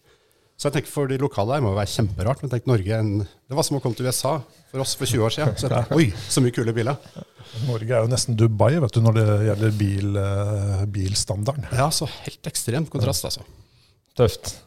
Så 0.59 0.67
jeg 0.67 0.75
tenker 0.75 0.91
For 0.91 1.09
de 1.09 1.17
lokale 1.21 1.55
her 1.55 1.63
må 1.63 1.71
det 1.71 1.79
være 1.79 1.93
kjemperart. 1.95 2.41
Men 2.43 2.51
tenk 2.51 2.67
Norge 2.69 2.99
en, 2.99 3.11
Det 3.23 3.57
var 3.57 3.65
som 3.65 3.79
å 3.79 3.81
komme 3.81 3.97
til 3.97 4.09
USA 4.09 4.35
for 4.69 4.83
oss 4.83 4.93
for 4.99 5.09
20 5.09 5.25
år 5.25 5.33
siden. 5.33 5.55
Så 5.57 5.71
jeg 5.71 5.89
Oi, 5.97 6.09
så 6.29 6.43
mye 6.43 6.53
kule 6.53 6.75
biler. 6.75 6.99
Norge 7.65 7.95
er 7.95 8.03
jo 8.03 8.11
nesten 8.11 8.37
Dubai 8.37 8.75
vet 8.75 8.93
du, 8.93 9.01
når 9.01 9.15
det 9.17 9.27
gjelder 9.47 9.77
bil, 9.79 10.19
eh, 10.21 10.83
bilstandarden. 10.99 11.69
Ja, 11.73 11.87
så 11.95 12.05
helt 12.27 12.51
ekstremt 12.51 12.91
kontrast, 12.93 13.25
altså. 13.25 13.47
Tøft. 14.19 14.59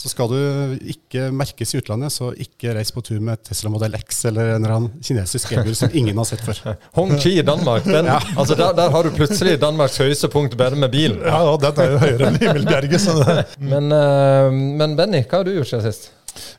Så 0.00 0.08
skal 0.08 0.30
du 0.32 0.76
ikke 0.88 1.26
merkes 1.36 1.74
i 1.74 1.80
utlandet, 1.82 2.14
så 2.14 2.30
ikke 2.40 2.72
reis 2.76 2.92
på 2.94 3.02
tur 3.04 3.18
med 3.24 3.42
Tesla 3.44 3.68
Model 3.72 3.98
X 3.98 4.22
eller 4.30 4.54
en 4.54 4.62
eller 4.64 4.76
annen 4.78 5.02
kinesisk 5.04 5.52
elbil 5.52 5.76
som 5.76 5.92
ingen 5.92 6.16
har 6.16 6.28
sett 6.28 6.44
før. 6.46 6.76
Hongqi 6.96 7.34
i 7.36 7.44
Danmark. 7.44 7.84
Den, 7.84 8.08
altså 8.40 8.56
der, 8.56 8.72
der 8.78 8.94
har 8.94 9.04
du 9.04 9.12
plutselig 9.18 9.58
Danmarks 9.60 10.00
høyeste 10.00 10.30
punkt 10.32 10.56
bare 10.60 10.78
med 10.78 10.88
bilen. 10.94 11.20
Ja, 11.20 11.42
ja, 11.44 11.58
Den 11.66 11.84
er 11.84 11.92
jo 11.92 12.00
høyere 12.06 12.30
enn 12.30 12.40
Himmelbjerget. 12.40 13.04
Så 13.04 13.18
Men, 13.74 13.92
eh, 13.92 14.48
men 14.80 14.96
Benny, 14.96 15.20
hva 15.26 15.42
har 15.42 15.48
du 15.48 15.54
gjort 15.58 15.74
siden 15.74 15.86
sist? 15.90 16.10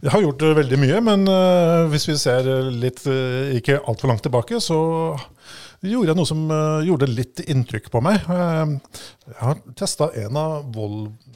jeg 0.02 0.12
har 0.14 0.24
gjort 0.24 0.44
eh, 0.46 0.56
veldig 0.58 0.80
mye, 0.82 1.02
men 1.06 1.28
eh, 1.30 1.84
hvis 1.92 2.08
vi 2.10 2.18
ser 2.20 2.48
litt 2.74 3.04
eh, 3.10 3.56
ikke 3.60 3.82
altfor 3.88 4.12
langt 4.12 4.26
tilbake, 4.26 4.60
så 4.64 4.80
gjorde 5.90 6.12
jeg 6.12 6.18
noe 6.20 6.30
som 6.30 6.42
uh, 6.52 6.84
gjorde 6.86 7.10
litt 7.10 7.42
inntrykk 7.50 7.88
på 7.94 8.02
meg. 8.06 8.22
Uh, 8.30 8.78
jeg 9.32 9.38
har 9.40 9.62
testa 9.80 10.12
en 10.22 10.38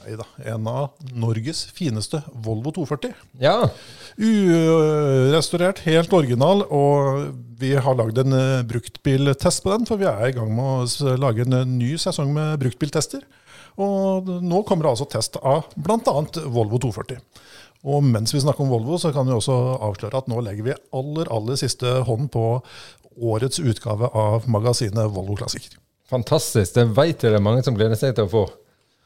en 0.05 0.67
av 0.69 1.07
Norges 1.17 1.63
fineste 1.73 2.21
Volvo 2.45 2.73
240. 2.75 3.15
Ja. 3.41 3.55
Urestaurert, 4.21 5.81
helt 5.87 6.13
original, 6.13 6.61
og 6.69 7.31
vi 7.57 7.73
har 7.73 7.97
lagd 7.97 8.21
en 8.21 8.37
uh, 8.37 8.65
bruktbiltest 8.69 9.65
på 9.65 9.73
den, 9.73 9.89
for 9.89 10.01
vi 10.01 10.09
er 10.11 10.29
i 10.29 10.35
gang 10.37 10.53
med 10.53 10.85
å 10.85 11.17
lage 11.17 11.47
en 11.47 11.77
ny 11.79 11.95
sesong 12.01 12.29
med 12.35 12.59
bruktbiltester. 12.61 13.25
Og 13.81 14.29
nå 14.45 14.61
kommer 14.63 14.85
det 14.85 14.93
altså 14.93 15.09
test 15.09 15.41
av 15.41 15.65
bl.a. 15.75 16.15
Volvo 16.45 16.79
240. 16.85 17.19
Og 17.85 18.03
mens 18.03 18.33
vi 18.33 18.41
snakker 18.41 18.65
om 18.65 18.71
Volvo, 18.73 18.97
så 18.97 19.11
kan 19.13 19.27
vi 19.27 19.35
også 19.35 19.55
avsløre 19.85 20.17
at 20.17 20.29
nå 20.31 20.41
legger 20.41 20.65
vi 20.65 20.77
aller, 20.97 21.29
aller 21.29 21.59
siste 21.59 21.99
hånd 22.07 22.31
på 22.33 22.45
årets 23.15 23.61
utgave 23.61 24.09
av 24.09 24.47
magasinet 24.51 25.11
Volvo 25.13 25.37
Klassiker. 25.37 25.77
Fantastisk. 26.09 26.73
Det 26.75 26.85
vet 26.97 27.21
jeg 27.21 27.33
det 27.33 27.39
er 27.39 27.45
mange 27.45 27.63
som 27.65 27.77
gleder 27.77 27.97
seg 27.99 28.17
til 28.17 28.27
å 28.27 28.31
få. 28.31 28.45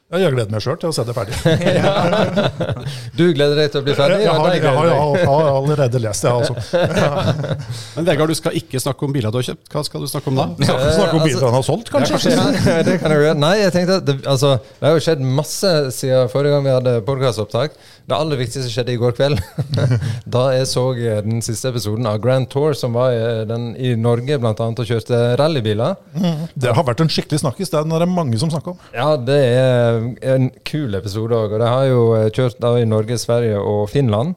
Ja, 0.09 0.17
Jeg 0.23 0.33
gleder 0.33 0.49
meg 0.49 0.63
sjøl 0.65 0.77
til 0.81 0.89
å 0.89 0.93
se 0.95 1.03
det 1.05 1.13
ferdig. 1.13 1.35
Du 3.19 3.27
gleder 3.35 3.59
deg 3.59 3.67
til 3.69 3.81
å 3.81 3.85
bli 3.85 3.93
ferdig? 3.93 4.23
Jeg 4.23 4.33
har, 4.33 4.55
jeg 4.55 4.63
har, 4.65 4.87
jeg 4.89 5.27
har 5.29 5.49
allerede 5.51 6.01
lest 6.01 6.25
det, 6.25 6.31
altså. 6.33 6.55
Men 7.95 8.07
Vegard, 8.07 8.31
du 8.31 8.37
skal 8.39 8.57
ikke 8.57 8.81
snakke 8.81 9.05
om 9.05 9.13
biler 9.13 9.29
du 9.29 9.37
har 9.37 9.45
kjøpt. 9.51 9.67
Hva 9.69 9.83
skal 9.85 10.01
du 10.01 10.09
snakke 10.09 10.31
om 10.31 10.39
da? 10.39 10.47
Snakke 10.63 10.79
om 10.79 10.87
altså- 10.89 11.21
biler 11.27 11.45
han 11.45 11.57
har 11.59 11.67
solgt, 11.67 11.91
kanskje? 11.93 12.33
Ja, 12.33 12.79
det 12.87 12.95
kan 13.03 13.13
jeg 13.13 13.21
gjøre. 13.21 13.35
Nei, 13.37 13.53
jeg 13.59 13.75
tenkte 13.75 13.99
at 14.01 14.07
det, 14.07 14.15
altså, 14.33 14.55
det 14.79 14.89
har 14.89 14.97
jo 14.97 15.05
skjedd 15.05 15.21
masse 15.39 15.73
siden 15.99 16.33
forrige 16.33 16.55
gang 16.57 16.65
vi 16.65 16.73
hadde 16.73 16.95
podkastopptak. 17.05 17.77
Det 18.09 18.17
aller 18.17 18.41
viktigste 18.41 18.73
skjedde 18.73 18.95
i 18.95 18.97
går 19.03 19.13
kveld. 19.19 19.37
da 20.37 20.47
jeg 20.55 20.65
så 20.71 20.87
eh, 20.97 21.21
den 21.21 21.43
siste 21.45 21.69
episoden 21.69 22.09
av 22.09 22.17
Grand 22.23 22.49
Tour, 22.49 22.73
som 22.73 22.97
var 22.97 23.13
eh, 23.13 23.43
den 23.49 23.75
i 23.77 23.93
Norge 23.99 24.39
blant 24.41 24.65
annet 24.65 24.81
og 24.81 24.89
kjørte 24.89 25.21
rallybiler. 25.37 25.99
Det 26.57 26.73
har 26.73 26.87
vært 26.87 27.05
en 27.05 27.13
skikkelig 27.13 27.43
snakkis. 27.43 27.69
Det 27.69 27.83
er 27.83 28.05
det 28.07 28.09
mange 28.09 28.41
som 28.41 28.49
snakker 28.49 28.73
om. 28.73 28.81
Ja, 28.95 29.11
det 29.21 29.37
er 29.53 29.98
en 30.21 30.49
kul 30.67 30.95
episode 30.97 31.35
òg. 31.35 31.55
Og 31.55 31.61
de 31.61 31.69
har 31.69 31.85
jo 31.89 32.03
eh, 32.17 32.29
kjørt 32.35 32.59
da 32.63 32.75
i 32.79 32.87
Norge, 32.87 33.17
Sverige 33.21 33.59
og 33.59 33.89
Finland. 33.91 34.35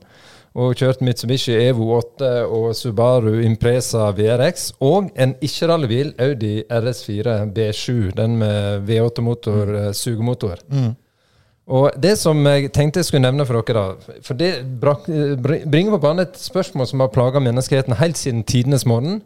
Og 0.53 0.75
kjørt 0.77 1.01
Mitsubishi 1.01 1.55
Evo 1.57 1.87
8 1.97 2.31
og 2.45 2.75
Subaru 2.77 3.39
Impresa 3.41 4.11
VRX. 4.13 4.73
Og 4.85 5.09
en 5.17 5.33
ikke-rallybil, 5.41 6.13
Audi 6.21 6.59
RS4 6.69 7.39
B7. 7.57 8.11
Den 8.19 8.37
med 8.43 8.85
V8-motor, 8.91 9.73
mm. 9.73 9.95
sugemotor. 9.97 10.61
Og 11.73 11.95
det 12.03 12.17
som 12.19 12.41
jeg 12.47 12.73
tenkte 12.75 13.01
jeg 13.01 13.09
skulle 13.09 13.25
nevne 13.25 13.47
for 13.47 13.63
dere, 13.63 13.95
da 13.95 14.19
For 14.27 14.35
det 14.35 14.51
bringer 14.83 15.95
på 15.95 16.03
banen 16.03 16.27
et 16.27 16.37
spørsmål 16.37 16.91
som 16.91 17.01
har 17.01 17.13
plaga 17.15 17.41
menneskeheten 17.41 17.97
helt 18.01 18.19
siden 18.19 18.43
tidenes 18.45 18.85
morgen. 18.87 19.23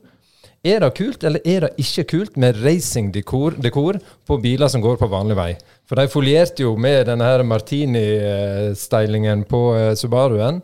Er 0.66 0.82
det 0.82 0.94
kult 0.98 1.22
eller 1.22 1.44
er 1.46 1.66
det 1.66 1.74
ikke 1.78 2.04
kult 2.10 2.38
med 2.42 2.56
racingdekor 2.64 3.54
dekor 3.62 4.00
på 4.26 4.38
biler 4.42 4.70
som 4.72 4.82
går 4.82 4.96
på 4.98 5.08
vanlig 5.12 5.36
vei? 5.38 5.52
For 5.86 6.00
de 6.00 6.08
folierte 6.10 6.64
jo 6.64 6.72
med 6.80 7.06
denne 7.06 7.28
her 7.28 7.44
Martini-stylingen 7.46 9.44
på 9.46 9.60
eh, 9.78 9.92
Subaruen 9.94 10.58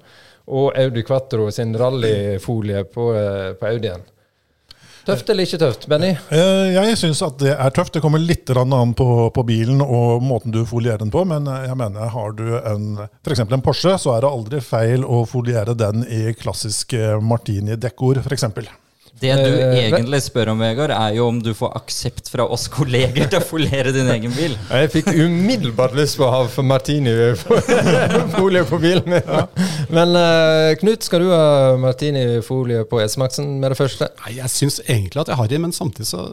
og 0.50 0.74
Audi 0.74 1.04
Quattro 1.06 1.46
sin 1.54 1.76
rallyfolie 1.78 2.82
på, 2.90 3.12
eh, 3.14 3.52
på 3.54 3.70
Audien. 3.70 4.02
Tøft 5.06 5.30
eller 5.30 5.46
ikke 5.46 5.58
tøft, 5.62 5.86
Benny? 5.90 6.12
Eh, 6.34 6.74
Jeg 6.74 6.98
syns 6.98 7.22
at 7.22 7.38
det 7.38 7.54
er 7.54 7.70
tøft. 7.74 7.94
Det 7.94 8.02
kommer 8.02 8.18
litt 8.22 8.50
an 8.58 8.94
på, 8.98 9.08
på 9.34 9.46
bilen 9.46 9.82
og 9.86 10.22
måten 10.26 10.50
du 10.54 10.64
folierer 10.66 10.98
den 11.02 11.14
på, 11.14 11.22
men 11.26 11.46
jeg 11.46 11.78
mener 11.78 12.10
har 12.10 12.34
du 12.38 12.46
en 12.58 13.04
f.eks. 13.22 13.46
en 13.46 13.62
Porsche, 13.62 13.94
så 14.02 14.16
er 14.16 14.26
det 14.26 14.34
aldri 14.34 14.60
feil 14.66 15.06
å 15.06 15.22
foliere 15.30 15.78
den 15.78 16.02
i 16.10 16.34
klassisk 16.34 16.98
Martini-dekor, 17.22 18.18
f.eks. 18.26 18.50
Det 19.22 19.34
du 19.38 19.52
uh, 19.54 19.76
egentlig 19.78 20.18
spør 20.24 20.50
om, 20.52 20.62
Vegard, 20.62 20.92
er 20.94 21.14
jo 21.14 21.28
om 21.30 21.38
du 21.42 21.52
får 21.54 21.76
aksept 21.78 22.30
fra 22.32 22.46
oss 22.50 22.66
kolleger 22.72 23.28
til 23.30 23.38
å 23.38 23.44
folere 23.46 23.92
din 23.94 24.10
egen 24.10 24.34
bil. 24.34 24.56
Jeg 24.72 24.90
fikk 24.96 25.12
umiddelbart 25.14 25.94
lyst 25.98 26.18
på 26.18 26.26
å 26.26 26.32
ha 26.32 26.40
for 26.50 26.66
Martini-folie 26.66 28.64
på 28.66 28.80
bilen 28.82 29.14
min. 29.14 29.30
Men 29.94 30.16
uh, 30.18 30.72
Knut, 30.80 31.06
skal 31.06 31.22
du 31.22 31.30
ha 31.30 31.78
Martini-folie 31.80 32.82
på 32.90 32.98
S-Maxen 33.04 33.60
med 33.62 33.70
det 33.72 33.78
første? 33.78 34.10
Nei, 34.24 34.36
Jeg 34.40 34.50
syns 34.50 34.80
egentlig 34.88 35.22
at 35.22 35.30
jeg 35.30 35.38
har 35.38 35.54
det, 35.54 35.62
men 35.62 35.76
samtidig 35.76 36.10
så 36.10 36.26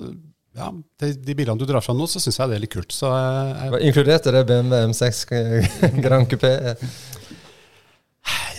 ja, 0.58 0.72
de, 1.00 1.13
de 1.13 1.38
bilene 1.38 1.62
du 1.62 1.67
drar 1.69 1.84
fram 1.86 2.00
nå, 2.00 2.08
så 2.10 2.19
syns 2.22 2.39
jeg 2.41 2.51
det 2.51 2.58
er 2.58 2.65
litt 2.65 2.74
kult. 2.74 2.91
Så 2.96 3.13
jeg, 3.13 3.84
Inkluderte 3.91 4.34
det 4.34 4.43
BMW 4.50 4.89
M6 4.89 5.24
Grand 6.03 6.25
Coupé? 6.31 6.55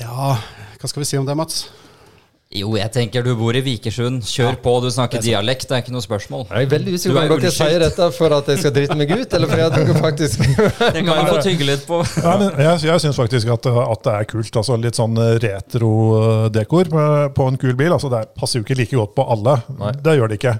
ja, 0.00 0.32
hva 0.80 0.88
skal 0.88 1.02
vi 1.02 1.10
si 1.10 1.18
om 1.18 1.26
det, 1.26 1.36
Mats? 1.36 1.64
Jo, 2.50 2.72
jeg 2.74 2.90
tenker 2.90 3.22
du 3.22 3.28
bor 3.38 3.54
i 3.54 3.60
Vikersund. 3.62 4.24
Kjør 4.26 4.56
på, 4.58 4.72
du 4.82 4.88
snakker 4.90 5.22
dialekt. 5.22 5.68
Det 5.70 5.76
er 5.76 5.84
ikke 5.84 5.92
noe 5.94 6.02
spørsmål. 6.02 6.48
Jeg 6.48 6.66
er 6.66 6.72
veldig 6.72 6.94
usikker 6.96 7.14
på 7.14 7.36
om 7.36 7.44
dere 7.44 7.52
sier 7.54 7.82
dette 7.84 8.08
for 8.16 8.34
at 8.34 8.50
jeg 8.50 8.58
skal 8.64 8.72
drite 8.74 8.96
meg 8.98 9.12
ut, 9.14 9.36
eller 9.38 9.52
fordi 9.52 9.66
at 9.68 9.76
dere 9.76 9.94
faktisk 10.02 10.42
Det 10.96 11.04
kan 11.06 11.12
vi 11.12 11.28
få 11.28 11.36
tygge 11.46 11.68
litt 11.68 11.84
på. 11.86 12.00
Ja, 12.26 12.32
men 12.40 12.58
jeg 12.58 12.88
jeg 12.90 13.04
syns 13.04 13.20
faktisk 13.22 13.52
at, 13.54 13.68
at 13.70 14.02
det 14.08 14.16
er 14.16 14.26
kult. 14.34 14.58
altså 14.62 14.80
Litt 14.82 14.98
sånn 14.98 15.14
retro-dekor 15.46 16.90
på, 16.90 17.04
på 17.38 17.46
en 17.52 17.60
kul 17.62 17.76
bil. 17.78 17.94
altså 17.94 18.10
Det 18.10 18.24
passer 18.34 18.58
jo 18.58 18.66
ikke 18.66 18.80
like 18.82 18.98
godt 18.98 19.14
på 19.14 19.28
alle. 19.30 19.54
Nei. 19.78 19.94
Det 20.02 20.18
gjør 20.18 20.34
det 20.34 20.40
ikke. 20.42 20.56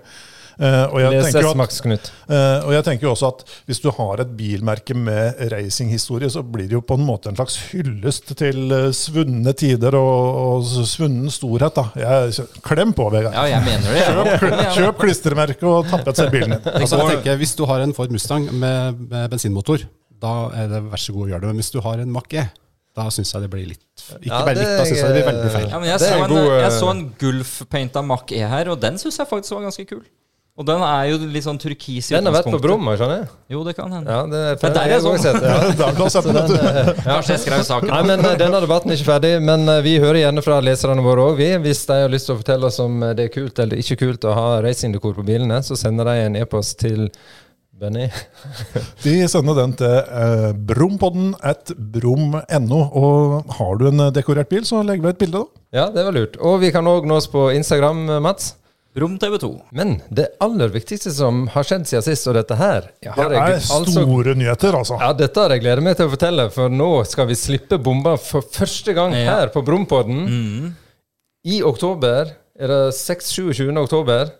Eh, 0.60 0.82
og, 0.92 0.98
jeg 1.00 1.22
at, 1.24 2.08
eh, 2.28 2.66
og 2.66 2.72
jeg 2.74 2.84
tenker 2.84 3.06
jo 3.06 3.12
også 3.14 3.28
at 3.32 3.44
hvis 3.64 3.78
du 3.80 3.86
har 3.96 4.20
et 4.20 4.32
bilmerke 4.36 4.92
med 4.92 5.38
racinghistorie, 5.54 6.28
så 6.28 6.42
blir 6.44 6.66
det 6.68 6.76
jo 6.76 6.82
på 6.84 6.98
en 6.98 7.06
måte 7.08 7.30
en 7.30 7.38
slags 7.38 7.56
hyllest 7.70 8.34
til 8.36 8.74
eh, 8.76 8.90
svunne 8.92 9.54
tider 9.56 9.96
og, 9.96 10.40
og 10.60 10.68
svunnen 10.90 11.32
storhet. 11.32 11.78
da. 11.80 11.86
Jeg, 11.96 12.44
klem 12.66 12.92
på, 12.92 13.08
Vegard. 13.14 13.32
Ja, 13.38 13.46
jeg 13.54 13.64
mener 13.64 13.88
det. 13.88 14.04
Kjøp, 14.10 14.44
Ja. 14.50 14.68
kjøp 14.76 15.00
klistremerke 15.00 15.64
og 15.70 15.88
tapp 15.88 16.06
et 16.12 16.20
selv 16.20 16.34
bilen 16.36 16.52
din. 16.58 16.68
Altså, 16.82 16.98
jeg 17.00 17.16
tenker, 17.16 17.40
hvis 17.40 17.56
du 17.56 17.64
har 17.70 17.80
en 17.86 17.96
Ford 17.96 18.12
Mustang 18.12 18.50
med, 18.52 19.00
med 19.08 19.30
bensinmotor, 19.32 19.86
da 20.20 20.34
er 20.60 20.68
det 20.68 20.82
vær 20.92 21.00
så 21.00 21.16
god 21.16 21.24
å 21.24 21.32
gjøre 21.32 21.40
det. 21.46 21.52
Men 21.54 21.62
hvis 21.64 21.72
du 21.72 21.80
har 21.88 22.04
en 22.04 22.12
Mach 22.12 22.28
E, 22.36 22.44
da 23.00 23.08
syns 23.14 23.32
jeg 23.32 23.44
det 23.46 23.48
blir 23.52 23.68
litt 23.70 24.02
Ikke 24.18 24.28
Ja, 24.28 24.40
bare 24.44 24.58
litt, 24.58 24.70
da 24.76 24.84
syns 24.84 24.98
jeg 24.98 25.08
det 25.08 25.20
blir 25.22 25.28
veldig 25.30 25.44
er- 25.48 25.54
feil. 25.56 25.68
Ja, 25.72 25.78
men 25.80 25.88
jeg, 25.88 26.00
Det 26.02 26.08
så 26.10 26.16
en 26.20 26.32
god, 26.34 26.48
jeg 26.60 26.72
så 26.76 26.88
en 26.92 27.02
Gulf-painta 27.22 28.02
Mach 28.04 28.32
E 28.34 28.40
her, 28.50 28.68
og 28.74 28.80
den 28.82 28.98
syns 29.00 29.16
jeg 29.22 29.30
faktisk 29.30 29.56
var 29.56 29.70
ganske 29.70 29.86
kul. 29.88 30.02
Og 30.58 30.66
den 30.68 30.82
er 30.84 31.04
jo 31.08 31.18
litt 31.30 31.44
sånn 31.46 31.56
turkis 31.62 32.10
i 32.10 32.14
Den 32.16 32.26
har 32.28 32.34
vært 32.34 32.44
på 32.44 32.50
utgangspunktet. 32.50 32.66
Bromma, 32.66 32.92
skjønner 32.98 33.20
jeg. 33.22 33.28
Jo, 33.54 33.60
det 33.64 33.72
kan 33.78 33.92
hende. 33.94 34.10
Ja, 34.12 34.24
det, 34.28 34.40
Men 34.60 34.74
der 34.76 34.92
er 34.96 35.02
sånn. 35.06 35.20
sett 35.22 35.38
ja. 35.46 35.90
Du 35.96 36.02
sette 36.12 36.34
den. 36.36 36.90
Kanskje 37.06 37.36
jeg 37.36 37.42
skrev 37.46 37.62
saken. 37.64 37.92
Nei, 37.94 38.00
men 38.10 38.24
eh, 38.28 38.34
Denne 38.42 38.60
debatten 38.60 38.92
er 38.92 38.98
ikke 39.00 39.08
ferdig, 39.12 39.30
men 39.46 39.64
eh, 39.72 39.80
vi 39.86 39.94
hører 40.02 40.20
gjerne 40.24 40.44
fra 40.44 40.58
leserne 40.64 41.04
våre 41.06 41.30
òg. 41.30 41.40
Hvis 41.64 41.84
de 41.88 42.00
har 42.02 42.12
lyst 42.12 42.28
til 42.28 42.36
å 42.36 42.40
fortelle 42.42 42.68
oss 42.68 42.80
om 42.84 42.98
eh, 43.08 43.14
det 43.16 43.30
er 43.30 43.32
kult 43.38 43.62
eller 43.64 43.80
ikke 43.80 43.96
kult 44.02 44.26
å 44.28 44.34
ha 44.36 44.48
racingdekor 44.66 45.16
på 45.16 45.24
bilene, 45.30 45.62
så 45.64 45.78
sender 45.80 46.10
de 46.10 46.26
en 46.26 46.36
e-post 46.42 46.76
til 46.82 47.06
Benny? 47.80 48.10
De 49.06 49.14
sender 49.32 49.56
den 49.62 49.72
til 49.80 49.96
eh, 49.96 50.50
brompodden 50.68 51.32
at 51.40 51.72
brom.no. 51.80 52.82
Og 53.00 53.54
har 53.56 53.80
du 53.80 53.86
en 53.94 54.04
eh, 54.10 54.12
dekorert 54.18 54.50
bil, 54.52 54.66
så 54.68 54.82
legger 54.84 55.08
vi 55.08 55.14
et 55.14 55.22
bilde, 55.24 55.40
da. 55.46 55.64
Ja, 55.78 55.88
det 55.94 56.04
var 56.04 56.12
lurt. 56.20 56.36
Og 56.44 56.58
vi 56.60 56.68
kan 56.74 56.84
òg 56.90 57.08
nås 57.08 57.30
på 57.32 57.48
Instagram, 57.56 58.04
Mats. 58.20 58.58
Rom 58.98 59.18
TV2. 59.22 59.48
Men 59.70 60.00
det 60.10 60.32
aller 60.42 60.68
viktigste 60.74 61.12
som 61.14 61.44
har 61.54 61.62
skjedd 61.62 61.84
siden 61.86 62.02
sist, 62.08 62.26
og 62.26 62.34
dette 62.34 62.56
her 62.58 62.88
Det 63.02 63.12
er 63.12 63.30
jeg 63.36 63.60
altså- 63.60 63.92
store 63.92 64.34
nyheter, 64.34 64.74
altså. 64.74 64.98
Ja, 64.98 65.12
dette 65.12 65.40
har 65.40 65.50
jeg 65.54 65.60
gleda 65.62 65.80
meg 65.80 65.96
til 65.96 66.08
å 66.08 66.10
fortelle, 66.16 66.50
for 66.50 66.68
nå 66.68 67.06
skal 67.06 67.26
vi 67.30 67.34
slippe 67.38 67.78
bomba 67.78 68.16
for 68.18 68.42
første 68.42 68.92
gang 68.94 69.12
Ja. 69.14 69.36
her 69.38 69.48
på 69.48 69.62
Brompodden. 69.64 70.74
I 71.46 71.62
oktober. 71.62 72.32
Er 72.58 72.66
det 72.66 72.92
6-27. 72.94 73.78
oktober? 73.78 74.32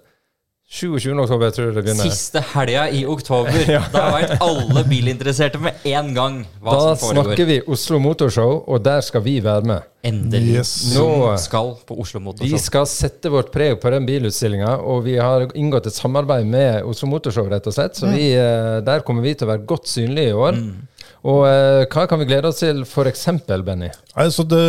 27. 0.70 1.18
oktober, 1.18 1.50
tror 1.50 1.64
jeg 1.66 1.74
det 1.74 1.82
begynner. 1.82 2.10
Siste 2.14 2.40
helga 2.52 2.84
i 2.94 3.00
oktober. 3.10 3.56
Da 3.94 4.04
veit 4.14 4.36
alle 4.38 4.84
bilinteresserte 4.86 5.58
med 5.58 5.82
en 5.90 6.12
gang 6.14 6.36
hva 6.62 6.76
Da 6.76 6.92
som 6.94 7.08
foregår. 7.08 7.16
Da 7.16 7.24
snakker 7.32 7.48
vi 7.48 7.56
Oslo 7.74 7.98
Motorshow, 7.98 8.52
og 8.70 8.84
der 8.86 9.02
skal 9.02 9.24
vi 9.24 9.40
være 9.42 9.66
med. 9.66 9.88
Endelig. 10.06 10.60
Yes. 10.60 10.70
Nå- 10.94 11.34
skal 11.42 11.74
på 11.88 11.96
Oslo 12.00 12.22
Vi 12.38 12.58
skal 12.62 12.86
sette 12.88 13.32
vårt 13.34 13.50
preg 13.52 13.80
på 13.82 13.90
den 13.90 14.06
bilutstillinga, 14.06 14.76
og 14.78 15.02
vi 15.08 15.18
har 15.18 15.48
inngått 15.58 15.90
et 15.90 15.98
samarbeid 15.98 16.46
med 16.46 16.86
Oslo 16.86 17.10
Motorshow, 17.10 17.50
rett 17.50 17.66
og 17.66 17.74
slett. 17.74 17.98
Så 17.98 18.06
vi, 18.14 18.30
eh, 18.38 18.78
der 18.86 19.02
kommer 19.02 19.26
vi 19.26 19.34
til 19.34 19.48
å 19.48 19.50
være 19.50 19.66
godt 19.66 19.90
synlige 19.90 20.30
i 20.30 20.38
år. 20.38 20.62
Og 21.20 21.42
eh, 21.44 21.82
hva 21.92 22.06
kan 22.08 22.20
vi 22.22 22.26
glede 22.30 22.48
oss 22.48 22.62
til, 22.62 22.78
f.eks., 22.86 23.26
Benny? 23.66 23.90
Altså 24.16 24.44
det, 24.48 24.60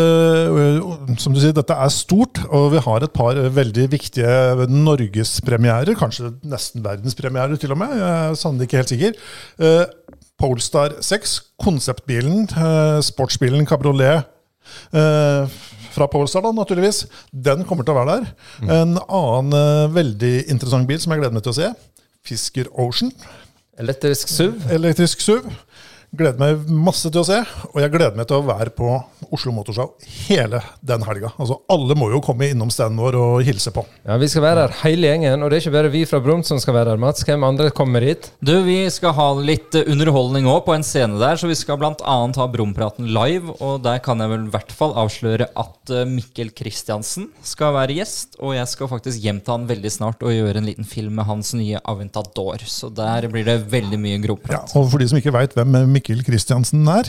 øh, 0.52 0.82
som 1.22 1.32
du 1.32 1.40
sier, 1.40 1.54
dette 1.56 1.78
er 1.80 1.92
stort, 1.96 2.42
og 2.52 2.74
vi 2.74 2.82
har 2.84 3.06
et 3.06 3.14
par 3.16 3.40
øh, 3.40 3.48
veldig 3.56 3.86
viktige 3.94 4.68
norgespremierer. 4.68 5.94
Kanskje 6.00 6.34
nesten 6.44 6.84
verdenspremierer, 6.84 7.56
til 7.62 7.72
og 7.72 7.80
med. 7.80 7.94
Jeg 7.96 8.12
er 8.32 8.36
sannelig 8.40 8.68
ikke 8.68 8.82
helt 8.82 8.92
sikker. 8.96 9.20
Eh, 9.64 9.86
Polestar 10.42 10.98
6, 11.06 11.38
konseptbilen, 11.62 12.48
eh, 12.52 13.00
sportsbilen 13.06 13.66
kabriolet. 13.70 14.24
eh, 14.94 15.48
fra 15.92 16.08
Polestar, 16.08 16.42
da, 16.46 16.52
naturligvis. 16.56 17.06
Den 17.32 17.64
kommer 17.68 17.84
til 17.84 17.96
å 17.96 18.00
være 18.04 18.20
der. 18.22 18.28
En 18.72 18.98
annen 19.08 19.56
eh, 19.56 19.88
veldig 19.96 20.34
interessant 20.52 20.88
bil 20.88 21.00
som 21.04 21.12
jeg 21.12 21.20
gleder 21.24 21.36
meg 21.36 21.44
til 21.44 21.52
å 21.52 21.58
se. 21.58 21.72
Fisker 22.28 22.70
Ocean. 22.80 23.12
Elektrisk 23.82 24.30
SUV? 24.30 24.54
Elektrisk 24.76 25.24
SUV. 25.24 25.48
Gleder 26.12 26.42
meg 26.42 26.66
masse 26.76 27.08
til 27.08 27.22
å 27.22 27.24
se, 27.24 27.38
og 27.70 27.78
jeg 27.80 27.92
gleder 27.94 28.18
meg 28.20 28.28
til 28.28 28.42
å 28.42 28.44
være 28.44 28.74
på 28.76 28.98
Oslo 29.32 29.54
Motorshow 29.56 29.94
hele 30.28 30.60
den 30.84 31.06
helga. 31.08 31.30
Altså, 31.40 31.56
alle 31.72 31.96
må 31.96 32.10
jo 32.12 32.20
komme 32.26 32.50
innom 32.52 32.68
standen 32.74 33.00
vår 33.00 33.16
og 33.16 33.36
hilse 33.48 33.72
på. 33.72 33.86
Ja, 34.04 34.18
Vi 34.20 34.28
skal 34.28 34.44
være 34.44 34.66
her 34.66 34.74
hele 34.82 35.08
gjengen, 35.08 35.40
og 35.40 35.48
det 35.48 35.62
er 35.62 35.64
ikke 35.64 35.74
bare 35.78 35.92
vi 35.94 36.02
fra 36.10 36.20
Brumt 36.20 36.50
som 36.50 36.60
skal 36.60 36.76
være 36.76 36.92
her, 36.92 37.00
Mats. 37.00 37.24
Hvem 37.24 37.46
andre 37.48 37.70
kommer 37.72 38.04
hit? 38.04 38.28
Du, 38.44 38.52
Vi 38.66 38.76
skal 38.92 39.16
ha 39.16 39.28
litt 39.40 39.78
eh, 39.80 39.88
underholdning 39.88 40.50
òg 40.52 40.66
på 40.66 40.76
en 40.76 40.84
scene 40.84 41.16
der, 41.22 41.40
så 41.40 41.48
vi 41.48 41.56
skal 41.56 41.80
bl.a. 41.80 41.96
ha 41.96 42.50
Brompraten 42.58 43.08
live. 43.16 43.56
Og 43.64 43.80
der 43.88 44.04
kan 44.04 44.20
jeg 44.20 44.34
vel 44.34 44.50
i 44.50 44.52
hvert 44.52 44.76
fall 44.76 44.98
avsløre 45.00 45.48
at 45.48 45.96
eh, 45.96 46.04
Mikkel 46.12 46.52
Kristiansen 46.52 47.30
skal 47.40 47.72
være 47.78 47.96
gjest. 48.02 48.36
Og 48.44 48.58
jeg 48.58 48.68
skal 48.68 48.92
faktisk 48.92 49.24
hjem 49.24 49.40
til 49.40 49.56
han 49.56 49.70
veldig 49.72 49.94
snart 49.96 50.28
og 50.28 50.36
gjøre 50.36 50.60
en 50.60 50.68
liten 50.68 50.92
film 50.92 51.16
med 51.22 51.30
hans 51.32 51.56
nye 51.56 51.80
Aventador. 51.88 52.68
Så 52.68 52.92
der 52.92 53.32
blir 53.32 53.48
det 53.48 53.62
veldig 53.72 54.04
mye 54.04 54.20
Ja, 54.52 54.60
og 54.76 54.92
for 54.92 55.00
de 55.00 55.08
som 55.08 55.18
ikke 55.24 55.32
veit 55.34 55.56
hvem 55.56 55.80
Mikkel 55.88 56.01
Kristiansen 56.02 56.88
er 56.92 57.08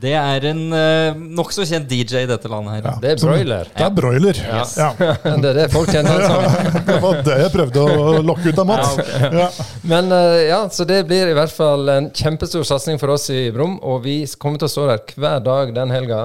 Det 0.00 0.12
er 0.18 0.44
en 0.50 0.62
uh, 0.72 1.18
nokså 1.38 1.64
kjent 1.68 1.88
DJ 1.88 2.22
i 2.24 2.28
dette 2.28 2.48
landet 2.52 2.74
her. 2.76 2.88
ja, 2.88 2.94
Det 3.00 3.10
er 3.14 3.20
broiler. 3.22 3.70
Det 3.72 3.84
er 3.86 3.92
broiler. 3.96 4.40
Yes. 4.44 4.74
Ja. 4.76 4.90
Det 5.42 5.50
er 5.52 5.60
det 5.62 5.66
folk 5.72 5.92
kjenner 5.92 6.20
han 6.20 6.26
som. 6.26 6.82
Det 6.88 6.98
var 7.04 7.22
det 7.26 7.38
jeg 7.42 7.52
prøvde 7.54 7.84
å 7.86 8.16
lokke 8.26 8.52
ut 8.52 8.60
av 8.62 8.68
Mats. 8.68 8.98
Ja. 9.24 9.46
Men 9.88 10.12
uh, 10.12 10.40
ja, 10.44 10.60
så 10.72 10.84
det 10.88 11.02
blir 11.08 11.32
i 11.32 11.36
hvert 11.38 11.54
fall 11.54 11.88
en 11.94 12.10
kjempestor 12.14 12.66
satsing 12.68 13.00
for 13.00 13.14
oss 13.16 13.30
i 13.32 13.46
Brum, 13.54 13.78
og 13.80 14.02
vi 14.04 14.18
kommer 14.38 14.60
til 14.60 14.68
å 14.68 14.74
stå 14.74 14.90
der 14.92 15.16
hver 15.16 15.40
dag 15.46 15.72
den 15.76 15.94
helga. 15.94 16.20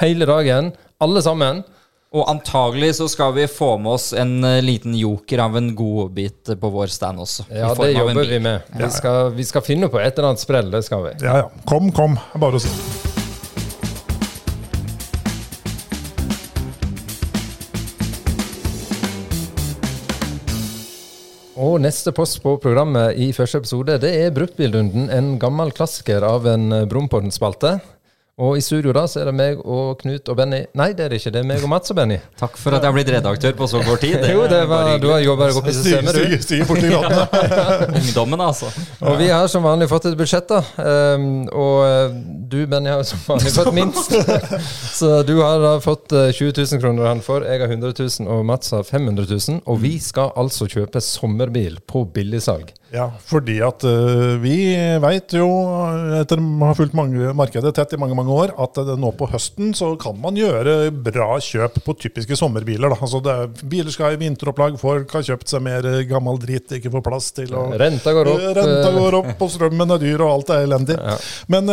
Hele 0.00 0.26
dagen. 0.26 0.72
Alle 1.02 1.22
sammen. 1.22 1.62
Og 2.12 2.26
antagelig 2.28 2.98
så 2.98 3.06
skal 3.08 3.32
vi 3.32 3.46
få 3.48 3.78
med 3.80 3.94
oss 3.94 4.10
en 4.12 4.44
eh, 4.44 4.58
liten 4.60 4.92
joker 4.98 5.40
av 5.46 5.56
en 5.56 5.70
godbit 5.74 6.50
på 6.60 6.70
vår 6.74 6.92
stand 6.92 7.22
også. 7.24 7.46
Ja, 7.48 7.70
det 7.78 7.94
jobber 7.94 8.28
vi 8.28 8.40
med. 8.44 8.68
Vi 8.76 8.90
skal, 8.92 9.30
vi 9.32 9.46
skal 9.48 9.64
finne 9.64 9.88
på 9.88 9.96
et 10.00 10.12
eller 10.12 10.34
annet 10.34 10.44
sprell, 10.44 10.68
det 10.74 10.82
skal 10.84 11.06
vi. 11.08 11.14
ja, 11.24 11.38
ja. 11.40 11.48
Kom, 11.64 11.88
kom. 11.96 12.18
Bare 12.36 12.60
å 12.60 12.62
si. 12.62 12.68
Og 21.62 21.78
neste 21.80 22.12
post 22.12 22.42
på 22.44 22.58
programmet 22.60 23.16
i 23.22 23.30
første 23.32 23.62
episode, 23.62 23.96
det 24.04 24.12
er 24.26 24.36
Bruktbildunden. 24.36 25.08
En 25.14 25.38
gammel 25.40 25.72
klassiker 25.72 26.28
av 26.28 26.44
en 26.50 26.68
eh, 26.76 26.86
Brumpodden-spalte. 26.90 27.78
Og 28.40 28.56
i 28.56 28.62
studio 28.64 28.94
da 28.96 29.02
så 29.10 29.20
er 29.20 29.28
det 29.28 29.32
meg 29.36 29.58
og 29.60 29.98
Knut 30.00 30.30
og 30.32 30.36
Benny. 30.38 30.62
Nei, 30.80 30.86
det 30.96 31.04
er 31.04 31.12
det 31.12 31.18
ikke. 31.20 31.30
Det 31.34 31.40
er 31.42 31.48
meg 31.50 31.60
og 31.60 31.68
Mats 31.68 31.92
og 31.92 31.98
Benny. 31.98 32.16
Takk 32.40 32.54
for 32.56 32.72
at 32.72 32.80
jeg 32.80 32.88
har 32.88 32.94
blitt 32.96 33.10
redaktør 33.12 33.52
på 33.58 33.68
så 33.68 33.82
kort 33.84 34.00
tid. 34.00 34.14
Det 34.22 34.30
Jo, 34.32 34.46
det 34.48 34.62
var, 34.70 34.88
du 35.02 35.10
har 35.12 35.20
jobba 35.20 35.50
deg 35.50 35.58
opp 35.60 35.68
i 35.68 35.74
systemet, 35.76 36.16
du. 36.16 36.38
Styr, 36.40 36.64
styr, 36.64 36.80
styr. 36.80 37.92
Ungdommen, 38.00 38.40
altså. 38.40 38.72
Og 39.04 39.20
vi 39.20 39.28
har 39.28 39.44
som 39.52 39.68
vanlig 39.68 39.90
fått 39.92 40.08
et 40.08 40.16
budsjett, 40.16 40.48
da. 40.48 40.62
Um, 40.80 41.28
og 41.52 41.76
eh, 41.84 42.16
du, 42.48 42.62
Benny, 42.72 42.88
har 42.94 43.04
som 43.04 43.20
vanlig 43.28 43.52
fått 43.52 43.72
minst. 43.76 44.16
Så 45.02 45.12
du 45.28 45.34
har 45.42 45.60
da 45.60 45.76
fått 45.84 46.16
eh, 46.16 46.32
20 46.32 46.56
000 46.56 46.80
kroner 46.80 47.12
han 47.12 47.20
får. 47.20 47.44
Jeg 47.52 47.66
har 47.66 47.76
100 47.76 47.92
000, 48.00 48.32
og 48.32 48.46
Mats 48.48 48.72
har 48.72 48.88
500 48.88 49.28
000. 49.28 49.60
Og 49.68 49.84
vi 49.84 49.98
skal 50.00 50.32
altså 50.40 50.70
kjøpe 50.72 51.04
sommerbil 51.04 51.82
på 51.84 52.06
billigsalg. 52.16 52.72
Ja, 52.92 53.06
fordi 53.24 53.54
at 53.64 53.84
uh, 53.88 54.34
vi 54.42 54.56
veit 55.00 55.32
jo, 55.32 55.46
etter 56.18 56.40
å 56.42 56.66
ha 56.68 56.74
fulgt 56.76 56.96
mange, 56.96 57.30
markedet 57.36 57.72
tett 57.78 57.94
i 57.96 58.00
mange 58.00 58.16
mange 58.18 58.34
år, 58.34 58.52
at 58.60 58.76
uh, 58.82 58.92
nå 59.00 59.14
på 59.16 59.30
høsten 59.32 59.72
så 59.76 59.94
kan 60.00 60.18
man 60.20 60.36
gjøre 60.36 60.90
bra 60.92 61.30
kjøp 61.40 61.80
på 61.86 61.96
typiske 62.04 62.36
sommerbiler. 62.36 62.92
Da. 62.92 62.98
Altså 63.00 63.22
det 63.24 63.32
er, 63.32 63.54
biler 63.72 63.94
skal 63.94 64.18
i 64.18 64.20
vinteropplag, 64.20 64.76
folk 64.80 65.16
har 65.16 65.24
kjøpt 65.24 65.54
seg 65.54 65.64
mer 65.64 65.88
gammel 66.10 66.40
drit, 66.42 66.68
ikke 66.76 66.92
får 66.92 67.06
plass 67.08 67.30
til. 67.38 67.56
Og, 67.56 67.72
Renta 67.80 68.12
går 68.12 68.32
opp. 68.34 68.44
Uh, 68.44 68.52
Renta 68.60 68.90
eh, 68.90 69.00
går 69.00 69.18
opp, 69.22 69.32
og 69.38 69.56
strømmen 69.56 69.96
er 69.96 70.04
dyr, 70.04 70.26
og 70.26 70.36
alt 70.36 70.52
er 70.52 70.68
elendig. 70.68 71.00
Ja. 71.00 71.16
Men 71.52 71.72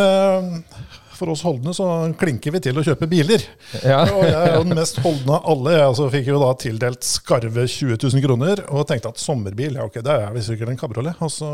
for 1.20 1.32
oss 1.34 1.44
holdne 1.46 1.74
så 1.76 1.86
klinker 2.20 2.56
vi 2.56 2.62
til 2.64 2.80
å 2.80 2.84
kjøpe 2.86 3.08
biler. 3.10 3.44
Ja. 3.84 4.02
Og 4.16 4.24
jeg 4.26 4.38
er 4.40 4.56
jo 4.56 4.66
den 4.66 4.78
mest 4.80 5.00
holdne 5.04 5.36
av 5.38 5.48
alle. 5.54 5.76
Jeg 5.76 5.86
altså 5.92 6.10
fikk 6.12 6.32
jo 6.32 6.42
da 6.42 6.50
tildelt 6.60 7.06
skarve 7.06 7.66
20 7.68 7.96
000 8.00 8.26
kroner, 8.26 8.64
og 8.70 8.86
tenkte 8.88 9.12
at 9.12 9.22
sommerbil, 9.22 9.78
ja 9.78 9.86
ok, 9.86 10.00
det 10.04 10.16
er 10.16 10.36
visst 10.36 10.52
sikkert 10.52 10.72
en 10.72 10.80
kabriolet. 10.80 11.20
Og 11.24 11.32
så 11.34 11.50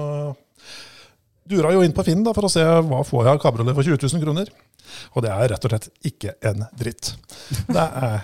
dura 1.51 1.73
jo 1.75 1.83
inn 1.85 1.95
på 1.97 2.05
Finn 2.07 2.25
da, 2.27 2.35
for 2.37 2.49
å 2.49 2.53
se 2.53 2.63
hva 2.63 3.03
får 3.07 3.23
jeg 3.25 3.37
av 3.37 3.43
kabriolet 3.43 3.77
for 3.77 3.87
20 3.87 4.03
000 4.03 4.25
kroner. 4.25 4.51
Og 5.17 5.25
det 5.25 5.31
er 5.33 5.51
rett 5.51 5.65
og 5.67 5.73
slett 5.73 5.89
ikke 6.09 6.35
en 6.47 6.65
dritt. 6.79 7.13
Det 7.67 7.85
er, 7.85 8.21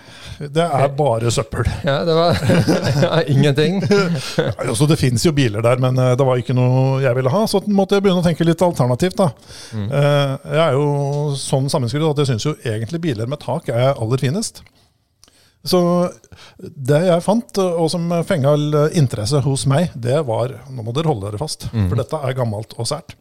det 0.55 0.65
er 0.65 0.93
bare 0.97 1.33
søppel. 1.35 1.67
Ja, 1.87 1.99
det 2.07 2.15
var 2.17 2.39
ja, 3.05 3.23
ingenting. 3.31 3.81
Altså, 3.83 4.87
det 4.91 4.99
fins 5.01 5.27
jo 5.27 5.35
biler 5.37 5.65
der, 5.65 5.83
men 5.83 5.99
eh, 5.99 6.15
det 6.19 6.27
var 6.27 6.41
ikke 6.41 6.57
noe 6.57 7.01
jeg 7.03 7.19
ville 7.19 7.33
ha. 7.35 7.43
Så 7.51 7.63
måtte 7.67 7.99
jeg 7.99 8.07
begynne 8.07 8.23
å 8.23 8.27
tenke 8.27 8.47
litt 8.47 8.63
alternativt. 8.65 9.19
da. 9.21 9.31
Mm. 9.75 9.89
Jeg 9.93 10.63
er 10.67 10.79
jo 10.79 10.87
sånn 11.39 11.69
sammenskrudd 11.73 12.13
at 12.13 12.23
jeg 12.23 12.33
syns 12.33 12.47
jo 12.47 12.55
egentlig 12.63 13.03
biler 13.05 13.31
med 13.31 13.43
tak 13.43 13.73
er 13.73 13.93
aller 13.93 14.23
finest. 14.23 14.63
Så 15.65 15.79
det 16.59 17.01
jeg 17.07 17.23
fant, 17.23 17.59
og 17.63 17.87
som 17.93 18.09
fenga 18.27 18.55
interesse 18.99 19.39
hos 19.45 19.63
meg, 19.71 19.93
det 19.95 20.17
var 20.27 20.57
Nå 20.75 20.83
må 20.83 20.95
dere 20.97 21.07
holde 21.13 21.29
dere 21.29 21.39
fast, 21.39 21.69
for 21.71 21.95
dette 22.01 22.19
er 22.19 22.35
gammelt 22.35 22.75
og 22.79 22.89
sært. 22.91 23.15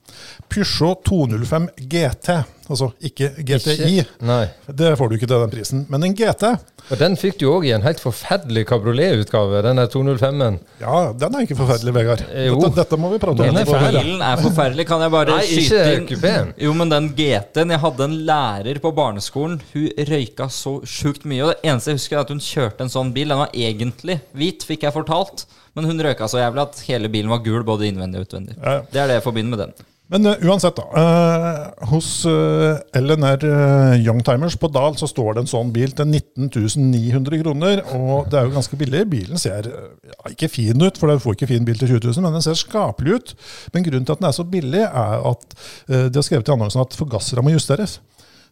Peugeot 0.49 1.03
205 1.05 1.69
GT. 1.91 2.39
Altså 2.71 2.87
ikke 3.03 3.27
GTI. 3.45 3.73
Ikke- 3.99 4.25
Nei. 4.25 4.45
Det 4.71 4.93
får 4.97 5.09
du 5.11 5.15
ikke 5.17 5.27
til 5.27 5.41
den 5.43 5.51
prisen, 5.51 5.85
men 5.91 6.03
en 6.07 6.13
GT. 6.15 6.43
Og 6.91 6.97
den 6.97 7.15
fikk 7.19 7.37
du 7.39 7.45
òg 7.51 7.65
i 7.67 7.73
en 7.75 7.83
helt 7.85 7.99
forferdelig 8.01 8.63
kabrioletutgave, 8.67 9.61
den 9.63 9.75
der 9.79 9.87
205-en. 9.91 10.57
Ja, 10.81 11.11
den 11.13 11.35
er 11.35 11.45
ikke 11.45 11.57
forferdelig, 11.59 11.93
Vegard. 11.95 12.23
Jo. 12.47 12.55
Dette, 12.63 12.75
dette 12.81 12.97
må 12.99 13.11
vi 13.13 13.19
prate 13.21 13.43
om. 13.43 13.51
Denne. 13.51 13.65
Bilen 13.67 14.23
er 14.25 14.41
forferdelig. 14.41 14.87
Kan 14.89 15.03
jeg 15.05 15.11
bare 15.13 15.35
Nei, 15.37 15.45
skyte 15.45 15.93
inn 15.97 16.07
kupeen. 16.09 16.53
Jo, 16.57 16.73
men 16.73 16.89
den 16.89 17.09
GT-en 17.15 17.69
Jeg 17.75 17.79
hadde 17.85 18.03
en 18.09 18.17
lærer 18.31 18.79
på 18.83 18.91
barneskolen. 18.97 19.59
Hun 19.73 19.87
røyka 20.09 20.47
så 20.49 20.77
sjukt 20.87 21.23
mye. 21.29 21.43
Og 21.45 21.53
det 21.53 21.69
eneste 21.69 21.91
jeg 21.93 21.99
husker, 22.01 22.17
er 22.17 22.25
at 22.25 22.33
hun 22.33 22.39
kjørte 22.39 22.81
en 22.87 22.93
sånn 22.95 23.13
bil. 23.13 23.27
Den 23.35 23.43
var 23.43 23.53
egentlig 23.53 24.19
hvit, 24.33 24.63
fikk 24.67 24.87
jeg 24.87 24.93
fortalt. 24.95 25.45
Men 25.75 25.85
hun 25.87 25.99
røyka 26.03 26.27
så 26.27 26.41
jævlig 26.41 26.65
at 26.65 26.81
hele 26.89 27.07
bilen 27.13 27.29
var 27.31 27.39
gul, 27.45 27.63
både 27.63 27.87
innvendig 27.87 28.19
og 28.23 28.27
utvendig. 28.27 28.57
Ja, 28.57 28.79
ja. 28.79 28.81
Det 28.91 28.99
er 29.05 29.07
det 29.07 29.19
jeg 29.21 29.27
forbinder 29.29 29.55
med 29.55 29.59
den. 29.67 29.73
Men 30.11 30.27
uh, 30.27 30.43
uansett, 30.43 30.75
da. 30.75 30.85
Uh, 30.91 31.87
hos 31.93 32.09
uh, 32.27 32.75
LNR 32.97 33.45
uh, 33.47 33.95
Youngtimers 33.99 34.57
på 34.59 34.69
Dal 34.71 34.97
så 34.99 35.07
står 35.09 35.37
det 35.37 35.45
en 35.45 35.51
sånn 35.51 35.71
bil 35.75 35.93
til 35.95 36.09
19 36.11 36.51
900 36.91 37.41
kroner. 37.41 37.83
Og 37.95 38.29
det 38.31 38.39
er 38.39 38.47
jo 38.47 38.55
ganske 38.55 38.79
billig. 38.79 39.05
Bilen 39.11 39.41
ser 39.41 39.67
eh, 39.69 39.89
ja, 40.11 40.33
ikke 40.33 40.51
fin 40.51 40.83
ut, 40.83 40.99
for 40.99 41.11
du 41.11 41.21
får 41.21 41.37
ikke 41.37 41.51
fin 41.53 41.67
bil 41.67 41.79
til 41.79 41.95
20 41.95 42.11
000, 42.11 42.25
men 42.25 42.37
den 42.37 42.45
ser 42.45 42.59
skapelig 42.59 43.17
ut. 43.17 43.35
Men 43.73 43.85
grunnen 43.87 44.07
til 44.07 44.15
at 44.15 44.23
den 44.23 44.29
er 44.29 44.37
så 44.37 44.47
billig, 44.47 44.85
er 44.87 45.27
at 45.31 45.57
eh, 45.89 46.07
de 46.07 46.19
har 46.19 46.27
skrevet 46.27 46.51
i 46.51 46.55
annonsen 46.55 46.83
at 46.83 46.97
forgassere 46.97 47.45
må 47.45 47.55
justeres. 47.55 47.99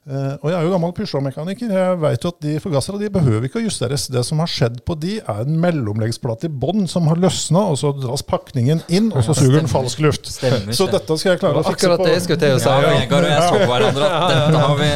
Eh, 0.08 0.36
og 0.42 0.48
jeg 0.50 0.56
er 0.58 0.64
jo 0.66 0.72
gammel 0.72 0.94
Peugeot-mekaniker. 0.96 1.72
Jeg 1.76 1.98
vet 2.02 2.24
jo 2.26 2.30
at 2.32 2.38
de 2.42 2.54
forgassere 2.64 2.98
de 3.02 3.10
behøver 3.14 3.46
ikke 3.46 3.60
å 3.60 3.64
justeres. 3.66 4.08
Det 4.10 4.24
som 4.26 4.40
har 4.42 4.50
skjedd 4.50 4.80
på 4.88 4.96
de, 4.98 5.18
er 5.20 5.42
en 5.44 5.58
mellomleggsplate 5.62 6.48
i 6.48 6.54
bånn 6.62 6.88
som 6.90 7.10
har 7.12 7.20
løsna, 7.20 7.66
og 7.70 7.78
så 7.82 7.92
dras 7.98 8.24
pakningen 8.26 8.82
inn, 8.88 9.12
og 9.14 9.22
så 9.28 9.36
suger 9.38 9.60
den 9.60 9.70
falsk 9.70 10.02
luft. 10.02 10.30
Stemmer, 10.32 10.72
Så 10.74 10.88
dette 10.90 11.18
skal 11.20 11.36
jeg 11.36 11.42
klare 11.44 11.62
å 11.62 11.66
fikse 11.68 11.76
Akkurat 11.90 12.02
på 12.02 12.08
det 12.08 12.16
jeg 12.16 12.24
skulle 12.26 12.40
til 12.42 12.56
å 12.56 12.62
si. 12.64 12.70
Ja, 12.70 12.80
Ja. 12.80 13.20
Og 13.20 13.28
jeg 13.28 13.44
så 13.44 13.60
på 13.60 13.70
hverandre 13.70 14.10
at 14.10 14.34
dette 14.34 14.64
har 14.64 14.76
vi 14.80 14.90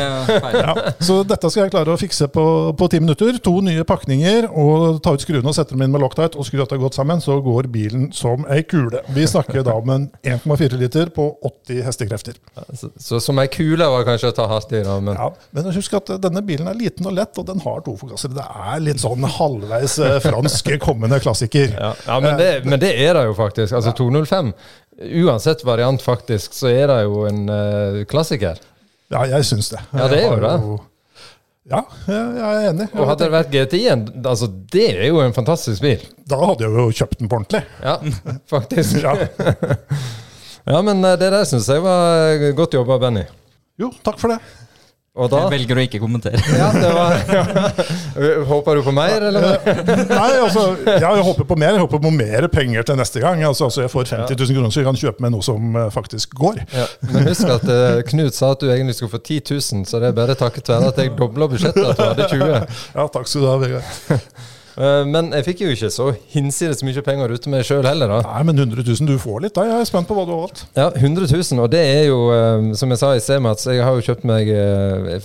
feil. 0.48 0.58
ja, 0.64 0.74
Så 1.04 1.20
dette 1.28 1.52
skal 1.52 1.64
jeg 1.66 1.74
klare 1.76 1.94
å 1.94 2.00
fikse 2.00 2.30
på, 2.34 2.46
på 2.80 2.90
ti 2.90 3.02
minutter. 3.04 3.38
To 3.44 3.56
nye 3.66 3.84
pakninger, 3.84 4.50
og 4.50 5.02
ta 5.04 5.14
ut 5.14 5.22
skruene 5.26 5.52
og 5.52 5.58
sette 5.58 5.76
dem 5.76 5.84
inn 5.86 5.94
med 5.94 6.02
Loctite, 6.02 6.40
og 6.40 6.48
skru 6.48 6.62
dette 6.64 6.80
godt 6.80 6.98
sammen, 6.98 7.22
så 7.22 7.38
går 7.44 7.68
bilen 7.74 8.10
som 8.16 8.48
ei 8.50 8.64
kule. 8.64 9.04
Vi 9.14 9.28
snakker 9.30 9.66
da 9.68 9.76
om 9.78 9.90
en 9.94 10.10
1,4 10.24 10.80
liter 10.80 11.12
på 11.14 11.30
80 11.44 11.84
hestekrefter. 11.86 12.40
Så, 12.74 12.90
så 12.98 13.22
som 13.22 13.38
ei 13.44 13.48
kule 13.52 13.86
var 13.94 14.08
kanskje 14.08 14.32
å 14.34 14.38
ta 14.42 14.48
hardt 14.50 14.72
i, 14.74 14.82
da. 14.86 14.93
Men 15.02 15.18
Ja, 15.18 15.30
men 15.56 15.70
husk 15.76 15.96
at 15.98 16.12
denne 16.22 16.44
bilen 16.46 16.70
er 16.70 16.78
liten 16.78 17.08
og 17.10 17.16
lett, 17.18 17.38
og 17.40 17.48
den 17.48 17.64
har 17.64 17.82
to 17.86 17.96
forgassere. 18.00 18.36
Det 18.38 18.46
er 18.46 18.84
litt 18.84 19.02
sånn 19.04 19.26
halvveis 19.38 19.98
eh, 20.04 20.20
fransk 20.24 20.74
kommende 20.84 21.20
klassiker. 21.24 21.74
Ja, 21.74 21.92
ja 22.08 22.20
men, 22.24 22.38
det, 22.40 22.50
men 22.68 22.82
det 22.82 22.94
er 22.94 23.18
det 23.18 23.28
jo 23.30 23.36
faktisk. 23.38 23.76
Altså 23.80 23.96
205, 23.98 24.54
uansett 25.24 25.66
variant 25.68 26.02
faktisk, 26.04 26.56
så 26.58 26.72
er 26.72 26.88
det 26.92 27.02
jo 27.08 27.28
en 27.30 27.46
uh, 27.50 28.02
klassiker. 28.10 28.62
Ja, 29.14 29.26
jeg 29.30 29.46
syns 29.48 29.72
det. 29.74 29.84
Ja, 29.94 30.10
det 30.10 30.24
er 30.24 30.32
jo 30.32 30.42
det. 30.44 30.82
Ja, 31.72 31.80
jeg 32.10 32.42
er 32.44 32.66
enig. 32.74 32.90
Og 32.92 33.08
hadde 33.08 33.24
det 33.24 33.32
vært 33.32 33.54
GTI-en, 33.54 34.02
altså 34.28 34.50
det 34.74 34.90
er 34.98 35.06
jo 35.08 35.22
en 35.24 35.36
fantastisk 35.36 35.86
bil. 35.86 36.02
Da 36.28 36.42
hadde 36.42 36.66
jeg 36.66 36.76
jo 36.76 36.90
kjøpt 36.92 37.22
den 37.22 37.32
på 37.32 37.40
ordentlig. 37.40 37.64
Ja, 37.80 38.00
faktisk. 38.54 39.00
Ja. 39.06 39.16
Ja, 40.64 40.80
men 40.80 41.04
eh, 41.04 41.18
det 41.20 41.28
der 41.34 41.44
syns 41.48 41.68
jeg 41.68 41.84
var 41.84 42.38
godt 42.56 42.78
jobba, 42.78 42.96
Benny. 43.02 43.26
Jo, 43.82 43.90
takk 44.06 44.20
for 44.22 44.32
det. 44.32 44.38
Og 45.14 45.28
da 45.30 45.44
Jeg 45.44 45.52
velger 45.54 45.78
å 45.78 45.82
ikke 45.86 46.00
kommentere. 46.02 46.40
Ja, 46.58 46.72
det 46.74 46.90
var 46.90 47.12
Håper 48.50 48.80
du 48.80 48.86
på 48.88 48.94
mer, 48.96 49.28
eller? 49.30 49.60
Nei, 50.10 50.30
altså, 50.40 50.64
ja, 50.88 51.12
jeg 51.20 51.26
håper 51.28 51.46
på 51.52 51.58
mer. 51.62 51.76
Jeg 51.78 51.84
håper 51.84 52.02
på 52.02 52.14
mer 52.16 52.48
penger 52.54 52.88
til 52.90 52.98
neste 52.98 53.22
gang. 53.22 53.44
Altså, 53.46 53.68
altså 53.70 53.84
Jeg 53.84 53.94
får 53.94 54.10
50 54.10 54.40
000 54.42 54.58
kroner, 54.58 54.74
så 54.74 54.82
jeg 54.82 54.88
kan 54.90 54.98
kjøpe 55.04 55.26
meg 55.26 55.36
noe 55.36 55.46
som 55.46 55.78
eh, 55.78 55.92
faktisk 55.94 56.34
går. 56.40 56.64
Ja. 56.74 56.88
Men 57.12 57.30
husk 57.30 57.46
at 57.46 57.68
uh, 57.70 58.02
Knut 58.10 58.34
sa 58.34 58.56
at 58.56 58.66
du 58.66 58.72
egentlig 58.72 58.98
skulle 58.98 59.14
få 59.14 59.22
10 59.22 59.40
000, 59.54 59.86
så 59.90 60.02
det 60.02 60.10
er 60.10 60.18
bare 60.18 60.38
takket 60.40 60.74
være 60.74 60.90
at 60.90 61.04
jeg 61.04 61.14
dobla 61.20 61.50
budsjettet 61.52 61.94
at 61.94 62.02
du 62.02 62.06
hadde 62.08 62.30
20. 62.34 62.76
Ja, 62.98 63.08
takk 63.14 63.30
skal 63.30 63.46
du 63.46 63.52
ha, 63.52 63.56
Vegard. 63.62 64.34
Eh, 64.78 65.04
Men 65.06 65.32
jeg 65.36 65.46
fikk 65.46 65.62
jo 65.66 65.72
ikke 65.74 65.90
så 65.94 66.08
hinsides 66.34 66.84
mye 66.86 67.04
penger 67.06 67.34
ute 67.34 67.52
med 67.52 67.66
sjøl 67.68 67.86
heller, 67.86 68.10
da. 68.10 68.22
Nei, 68.26 68.44
men 68.50 68.58
100 68.64 68.84
000 68.88 69.10
du 69.10 69.18
får 69.22 69.44
litt, 69.46 69.56
da. 69.58 69.68
Jeg 69.70 69.84
er 69.84 69.90
spent 69.90 70.10
på 70.10 70.18
hva 70.18 70.26
du 70.26 70.34
har 70.34 70.42
valgt. 70.46 70.64
Ja, 70.78 70.88
100 70.96 71.28
000, 71.30 71.62
og 71.64 71.70
det 71.74 71.84
er 71.84 72.08
jo, 72.10 72.20
eh, 72.34 72.72
som 72.80 72.90
jeg 72.94 73.02
sa 73.04 73.12
i 73.16 73.22
sted, 73.24 73.44
Mats, 73.46 73.68
jeg 73.70 73.84
har 73.86 73.94
jo 74.00 74.06
kjøpt 74.08 74.26
meg 74.30 74.50
eh, 74.50 75.20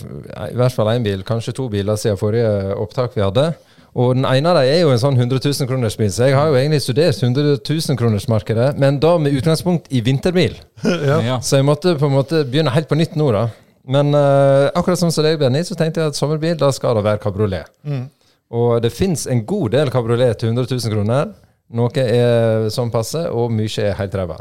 i 0.53 0.59
hvert 0.59 0.75
fall 0.77 0.93
én 0.93 1.07
bil, 1.07 1.25
kanskje 1.27 1.57
to 1.57 1.69
biler 1.73 1.97
siden 2.01 2.21
forrige 2.21 2.75
opptak 2.77 3.17
vi 3.17 3.25
hadde. 3.25 3.53
Og 3.99 4.13
den 4.15 4.27
ene 4.29 4.51
av 4.53 4.59
dem 4.61 4.69
er 4.69 4.83
jo 4.85 4.91
en 4.93 5.01
sånn 5.01 5.17
100 5.17 5.41
000 5.43 5.67
kroners 5.71 5.97
bil, 5.99 6.11
så 6.13 6.29
jeg 6.29 6.37
har 6.37 6.51
jo 6.53 6.59
egentlig 6.61 6.83
studert 6.85 7.17
100 7.25 7.57
000 7.65 7.97
kroners 7.99 8.29
markedet, 8.31 8.75
men 8.79 9.01
da 9.03 9.15
med 9.19 9.35
utgangspunkt 9.35 9.89
i 9.91 10.03
vinterbil. 10.07 10.59
Ja. 11.09 11.41
Så 11.43 11.57
jeg 11.59 11.67
måtte 11.67 11.97
på 11.99 12.07
en 12.07 12.15
måte 12.15 12.45
begynne 12.47 12.71
helt 12.75 12.87
på 12.91 12.99
nytt 13.01 13.17
nå, 13.19 13.31
da. 13.35 13.47
Men 13.89 14.13
uh, 14.13 14.69
akkurat 14.77 15.01
som 15.01 15.11
som 15.11 15.25
deg, 15.25 15.39
Benny, 15.41 15.65
så 15.65 15.75
tenkte 15.75 16.03
jeg 16.05 16.13
at 16.13 16.19
sommerbil, 16.19 16.55
da 16.61 16.69
skal 16.77 16.99
det 16.99 17.07
være 17.09 17.23
kabriolet. 17.25 17.71
Og 18.55 18.79
det 18.83 18.93
fins 18.95 19.27
en 19.29 19.43
god 19.47 19.75
del 19.77 19.91
kabriolet 19.93 20.39
til 20.41 20.53
100 20.53 20.71
000 20.71 20.95
kroner. 20.95 21.35
Noe 21.77 22.05
er 22.05 22.71
sånn 22.73 22.93
passe, 22.93 23.27
og 23.29 23.53
mye 23.53 23.91
er 23.91 23.99
helt 23.99 24.15
ræva. 24.17 24.39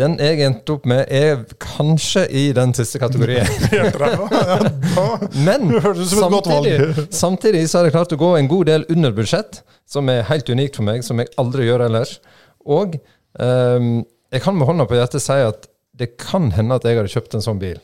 Den 0.00 0.14
jeg 0.22 0.40
endte 0.46 0.72
opp 0.72 0.86
med, 0.88 1.02
er 1.12 1.42
kanskje 1.60 2.22
i 2.30 2.44
den 2.56 2.70
siste 2.72 3.00
kategorien. 3.02 3.44
Men 5.46 5.66
samtidig, 5.82 7.08
samtidig 7.12 7.66
så 7.68 7.80
har 7.80 7.90
jeg 7.90 7.96
klart 7.98 8.14
å 8.14 8.20
gå 8.22 8.30
en 8.38 8.48
god 8.48 8.70
del 8.70 8.86
under 8.94 9.12
budsjett, 9.18 9.60
som 9.84 10.08
er 10.08 10.24
helt 10.30 10.48
unikt 10.48 10.78
for 10.78 10.86
meg, 10.88 11.04
som 11.04 11.20
jeg 11.20 11.28
aldri 11.42 11.66
gjør 11.66 11.84
ellers. 11.90 12.16
Og 12.64 12.96
um, 13.36 13.98
jeg 14.32 14.44
kan 14.46 14.56
med 14.56 14.70
hånda 14.70 14.88
på 14.88 14.96
hjertet 14.96 15.26
si 15.26 15.42
at 15.44 15.68
det 15.98 16.14
kan 16.16 16.48
hende 16.56 16.78
at 16.78 16.86
jeg 16.88 16.96
hadde 16.96 17.12
kjøpt 17.12 17.36
en 17.36 17.44
sånn 17.44 17.60
bil. 17.60 17.82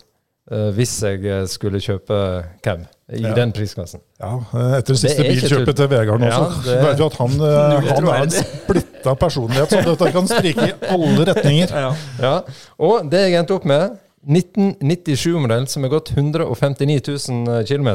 Eh, 0.51 0.71
hvis 0.77 0.95
jeg 1.05 1.25
eh, 1.27 1.45
skulle 1.51 1.81
kjøpe 1.81 2.19
cab 2.65 2.87
i 3.09 3.23
Ja. 3.23 3.33
den 3.35 3.53
prisklassen. 3.57 4.01
Ja, 4.21 4.35
etter 4.77 4.93
det 4.93 4.99
siste 5.01 5.23
Det 5.23 5.31
bilkjøpet 5.33 5.77
til 5.79 5.89
Vegard 5.89 6.21
nå, 6.21 6.27
Ja, 6.29 6.43
så 6.65 6.75
vet 6.83 6.99
du 6.99 7.05
at 7.07 7.15
han, 7.17 7.39
eh, 7.41 7.89
han 7.97 8.09
er 8.13 8.27
en 8.27 8.35
splitta 8.35 9.15
personlighet, 9.17 9.71
så 9.73 9.81
dette 9.87 10.11
kan 10.13 10.29
sprike 10.29 10.67
i 10.69 10.75
alle 10.93 11.25
retninger. 11.31 11.73
Ja, 12.27 12.35
Og 12.79 13.09
det 13.11 13.23
jeg 13.31 13.39
endte 13.41 13.57
opp 13.57 13.65
med, 13.69 13.97
1997-modell 14.29 15.67
som 15.71 15.87
har 15.87 15.93
gått 15.95 16.11
159 16.13 17.01
000 17.31 17.65
km. 17.65 17.91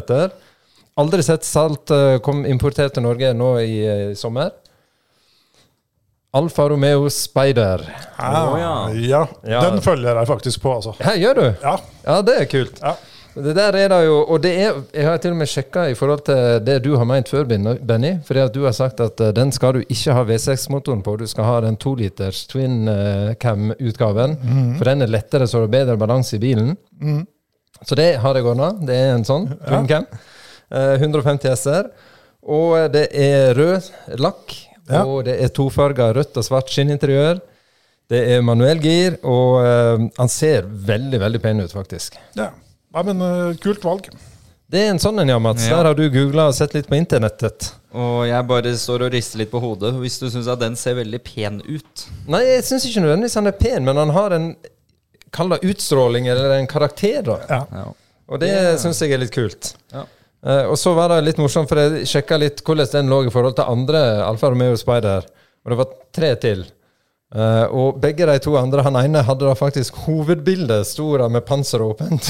Aldri 0.98 1.24
sett 1.26 1.46
salt 1.46 1.90
eh, 1.94 2.18
kom 2.26 2.44
importert 2.46 2.94
til 2.96 3.06
Norge 3.06 3.32
nå 3.38 3.54
i, 3.62 3.80
eh, 3.86 4.14
sommer. 4.18 4.52
Alfa 6.34 6.66
Romeo 6.70 7.10
Spider. 7.14 7.84
Ah, 8.18 8.56
ja. 8.60 8.90
ja, 8.94 9.28
Ja. 9.46 9.60
den 9.70 9.82
følger 9.82 10.16
jeg 10.18 10.28
faktisk 10.28 10.62
på, 10.64 10.72
altså. 10.76 10.94
Her 11.00 11.18
gjør 11.22 11.34
du! 11.38 11.44
Ja, 11.62 11.76
Ja, 12.08 12.22
det 12.26 12.38
er 12.42 12.46
kult. 12.50 12.80
Ja. 12.82 12.94
Det 13.36 13.56
der 13.58 13.74
er 13.74 13.88
det 13.90 14.00
jo, 14.06 14.16
og 14.30 14.42
det 14.44 14.52
er, 14.62 14.76
jeg 14.94 15.06
har 15.08 15.18
til 15.18 15.32
og 15.34 15.38
med 15.40 15.50
sjekka 15.50 15.88
i 15.90 15.96
forhold 15.98 16.20
til 16.26 16.60
det 16.66 16.76
du 16.86 16.92
har 16.98 17.06
ment 17.10 17.30
før, 17.30 17.46
Benny. 17.50 18.12
Fordi 18.26 18.40
at 18.44 18.54
du 18.54 18.60
har 18.66 18.72
sagt 18.78 19.00
at 19.02 19.22
eh, 19.26 19.32
den 19.34 19.52
skal 19.52 19.74
du 19.74 19.80
ikke 19.82 20.14
ha 20.14 20.24
V6-motoren 20.30 21.02
på, 21.06 21.16
du 21.18 21.26
skal 21.28 21.48
ha 21.48 21.56
den 21.66 21.78
toliters 21.82 22.44
twin 22.50 22.88
eh, 22.88 23.34
cam-utgaven. 23.42 24.36
For 24.78 24.86
den 24.90 25.02
er 25.02 25.10
lettere, 25.14 25.48
så 25.50 25.64
det 25.64 25.70
er 25.72 25.74
bedre 25.86 25.98
balanse 25.98 26.36
i 26.38 26.40
bilen. 26.44 26.76
Så 27.86 27.96
det 27.98 28.12
har 28.22 28.38
jeg 28.38 28.46
ordna. 28.46 28.70
Det 28.86 28.96
er 29.02 29.16
en 29.16 29.26
sånn 29.26 29.48
twin 29.68 29.90
cam. 29.90 30.06
Eh, 30.70 30.94
150 31.02 31.56
S-er. 31.58 31.90
Og 32.44 32.78
det 32.94 33.08
er 33.18 33.54
rød 33.58 33.90
lakk. 34.22 34.54
Ja. 34.90 35.04
Og 35.06 35.24
det 35.28 35.38
er 35.40 35.52
tofarga 35.54 36.12
rødt 36.16 36.38
og 36.40 36.46
svart 36.46 36.72
skinninteriør. 36.74 37.40
Det 38.12 38.20
er 38.36 38.44
manuell 38.44 38.82
gir, 38.84 39.16
og 39.24 39.62
uh, 39.64 40.04
han 40.18 40.30
ser 40.30 40.68
veldig, 40.68 41.22
veldig 41.24 41.40
pen 41.42 41.64
ut, 41.64 41.72
faktisk. 41.72 42.20
ja. 42.36 42.52
ja 42.94 43.04
men 43.08 43.24
uh, 43.24 43.56
kult 43.64 43.86
valg. 43.86 44.10
Det 44.74 44.82
er 44.82 44.92
en 44.92 45.00
sånn 45.02 45.22
en, 45.22 45.30
ja, 45.30 45.38
Mats. 45.42 45.68
Ja. 45.68 45.78
Der 45.78 45.92
har 45.92 45.98
du 45.98 46.04
googla 46.10 46.48
og 46.50 46.56
sett 46.58 46.74
litt 46.74 46.88
på 46.90 46.98
internettet. 46.98 47.72
Og 47.94 48.24
jeg 48.26 48.46
bare 48.50 48.72
står 48.80 49.06
og 49.06 49.14
rister 49.14 49.44
litt 49.44 49.52
på 49.52 49.62
hodet 49.62 49.92
hvis 50.02 50.18
du 50.22 50.26
syns 50.34 50.50
at 50.50 50.62
den 50.64 50.76
ser 50.80 50.98
veldig 50.98 51.20
pen 51.28 51.60
ut. 51.68 52.06
Nei, 52.32 52.42
jeg 52.48 52.64
syns 52.66 52.88
ikke 52.90 53.04
nødvendigvis 53.06 53.38
han 53.38 53.52
er 53.52 53.58
pen, 53.60 53.86
men 53.86 54.00
han 54.02 54.14
har 54.16 54.36
en 54.38 54.54
Kall 55.34 55.50
det 55.50 55.64
utstråling, 55.66 56.28
eller 56.30 56.52
en 56.60 56.68
karakter, 56.70 57.24
da. 57.26 57.40
Ja. 57.50 57.62
Ja. 57.74 57.86
Og 58.30 58.40
det 58.40 58.52
Ja. 58.52 58.76
syns 58.78 59.00
jeg 59.02 59.16
er 59.16 59.18
litt 59.18 59.34
kult. 59.34 59.72
Ja. 59.92 60.04
Eh, 60.44 60.66
og 60.68 60.78
så 60.80 60.94
var 60.98 61.14
det 61.14 61.24
litt 61.24 61.42
morsomt, 61.42 61.70
for 61.72 61.80
jeg 61.80 62.08
sjekka 62.10 62.40
litt 62.42 62.64
hvordan 62.66 62.92
den 62.92 63.12
lå 63.12 63.24
i 63.28 63.34
forhold 63.34 63.58
til 63.60 63.70
andre 63.72 64.04
Alfa 64.26 64.52
Romeo 64.52 64.78
Spider. 64.80 65.28
Og 65.64 65.72
det 65.72 65.80
var 65.80 66.00
tre 66.16 66.34
til. 66.44 66.66
Uh, 67.34 67.66
og 67.74 67.96
begge 67.98 68.28
de 68.30 68.36
to 68.46 68.52
andre, 68.60 68.84
han 68.86 68.98
ene 69.00 69.24
hadde 69.26 69.48
da 69.48 69.56
faktisk 69.58 69.96
hovedbildet 70.04 70.86
sto 70.86 71.08
med 71.34 71.42
panser 71.48 71.82
åpent. 71.82 72.28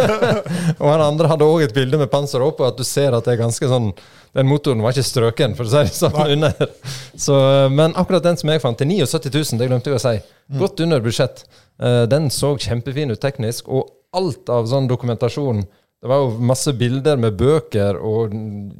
og 0.82 0.90
han 0.90 1.04
andre 1.06 1.30
hadde 1.30 1.46
òg 1.48 1.64
et 1.64 1.72
bilde 1.72 1.96
med 1.96 2.10
panser 2.12 2.44
oppe, 2.44 2.60
og 2.60 2.74
at 2.74 2.76
du 2.76 2.84
ser 2.84 3.16
at 3.16 3.24
det 3.24 3.32
er 3.32 3.40
ganske 3.40 3.70
sånn 3.70 3.94
Den 4.36 4.50
motoren 4.50 4.82
var 4.84 4.92
ikke 4.92 5.08
strøken, 5.08 5.54
for 5.56 5.64
å 5.64 5.72
si 5.72 5.86
det 5.88 5.96
sånn, 5.96 6.18
under. 6.34 6.68
Så, 7.16 7.32
eh, 7.32 7.70
men 7.72 7.96
akkurat 7.96 8.26
den 8.26 8.36
som 8.36 8.52
jeg 8.52 8.60
fant, 8.60 8.76
til 8.76 8.90
79 8.92 9.32
000, 9.32 9.62
det 9.62 9.70
glemte 9.70 9.88
jeg 9.88 9.96
å 9.96 10.04
si. 10.04 10.14
Godt 10.60 10.84
under 10.84 11.00
budsjett. 11.00 11.40
Uh, 11.80 12.04
den 12.04 12.28
så 12.28 12.52
kjempefin 12.60 13.16
ut 13.16 13.22
teknisk, 13.22 13.72
og 13.72 13.88
alt 14.20 14.52
av 14.52 14.68
sånn 14.68 14.90
dokumentasjon 14.90 15.64
det 16.06 16.12
var 16.12 16.20
jo 16.22 16.28
masse 16.46 16.70
bilder 16.78 17.18
med 17.18 17.34
bøker 17.40 17.96
og 17.98 18.30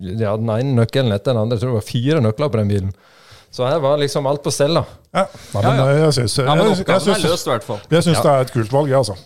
ja, 0.07 0.37
den 0.39 0.51
ene 0.55 0.77
nøkkelen 0.79 1.11
etter 1.17 1.33
den 1.35 1.41
andre. 1.43 1.57
Jeg 1.57 1.65
tror 1.65 1.73
det 1.73 1.79
var 1.81 1.87
fire 1.89 2.21
nøkler 2.23 2.53
på 2.55 2.61
den 2.61 2.71
bilen. 2.71 2.93
Så 3.57 3.65
her 3.67 3.81
var 3.83 3.99
liksom 3.99 4.27
alt 4.31 4.45
på 4.45 4.53
stell. 4.55 4.77
da. 4.79 4.85
Ja, 5.17 5.25
Nei, 5.57 5.63
men 5.65 5.81
Ja, 5.81 5.87
ja. 5.89 5.99
jeg 6.05 6.15
syns, 6.21 6.37
Ja, 6.39 6.55
men 6.55 6.69
jeg, 6.69 6.77
jeg 6.77 6.85
oppgaven 6.85 7.15
er 7.17 7.23
løst, 7.33 7.47
i 7.49 7.51
hvert 7.51 7.67
fall. 7.67 7.81
jeg 7.97 8.07
syns 8.07 8.21
det 8.23 8.31
er 8.35 8.47
et 8.47 8.53
kult 8.55 8.73
valg, 8.77 8.91
jeg, 8.93 8.99
altså. 9.03 9.17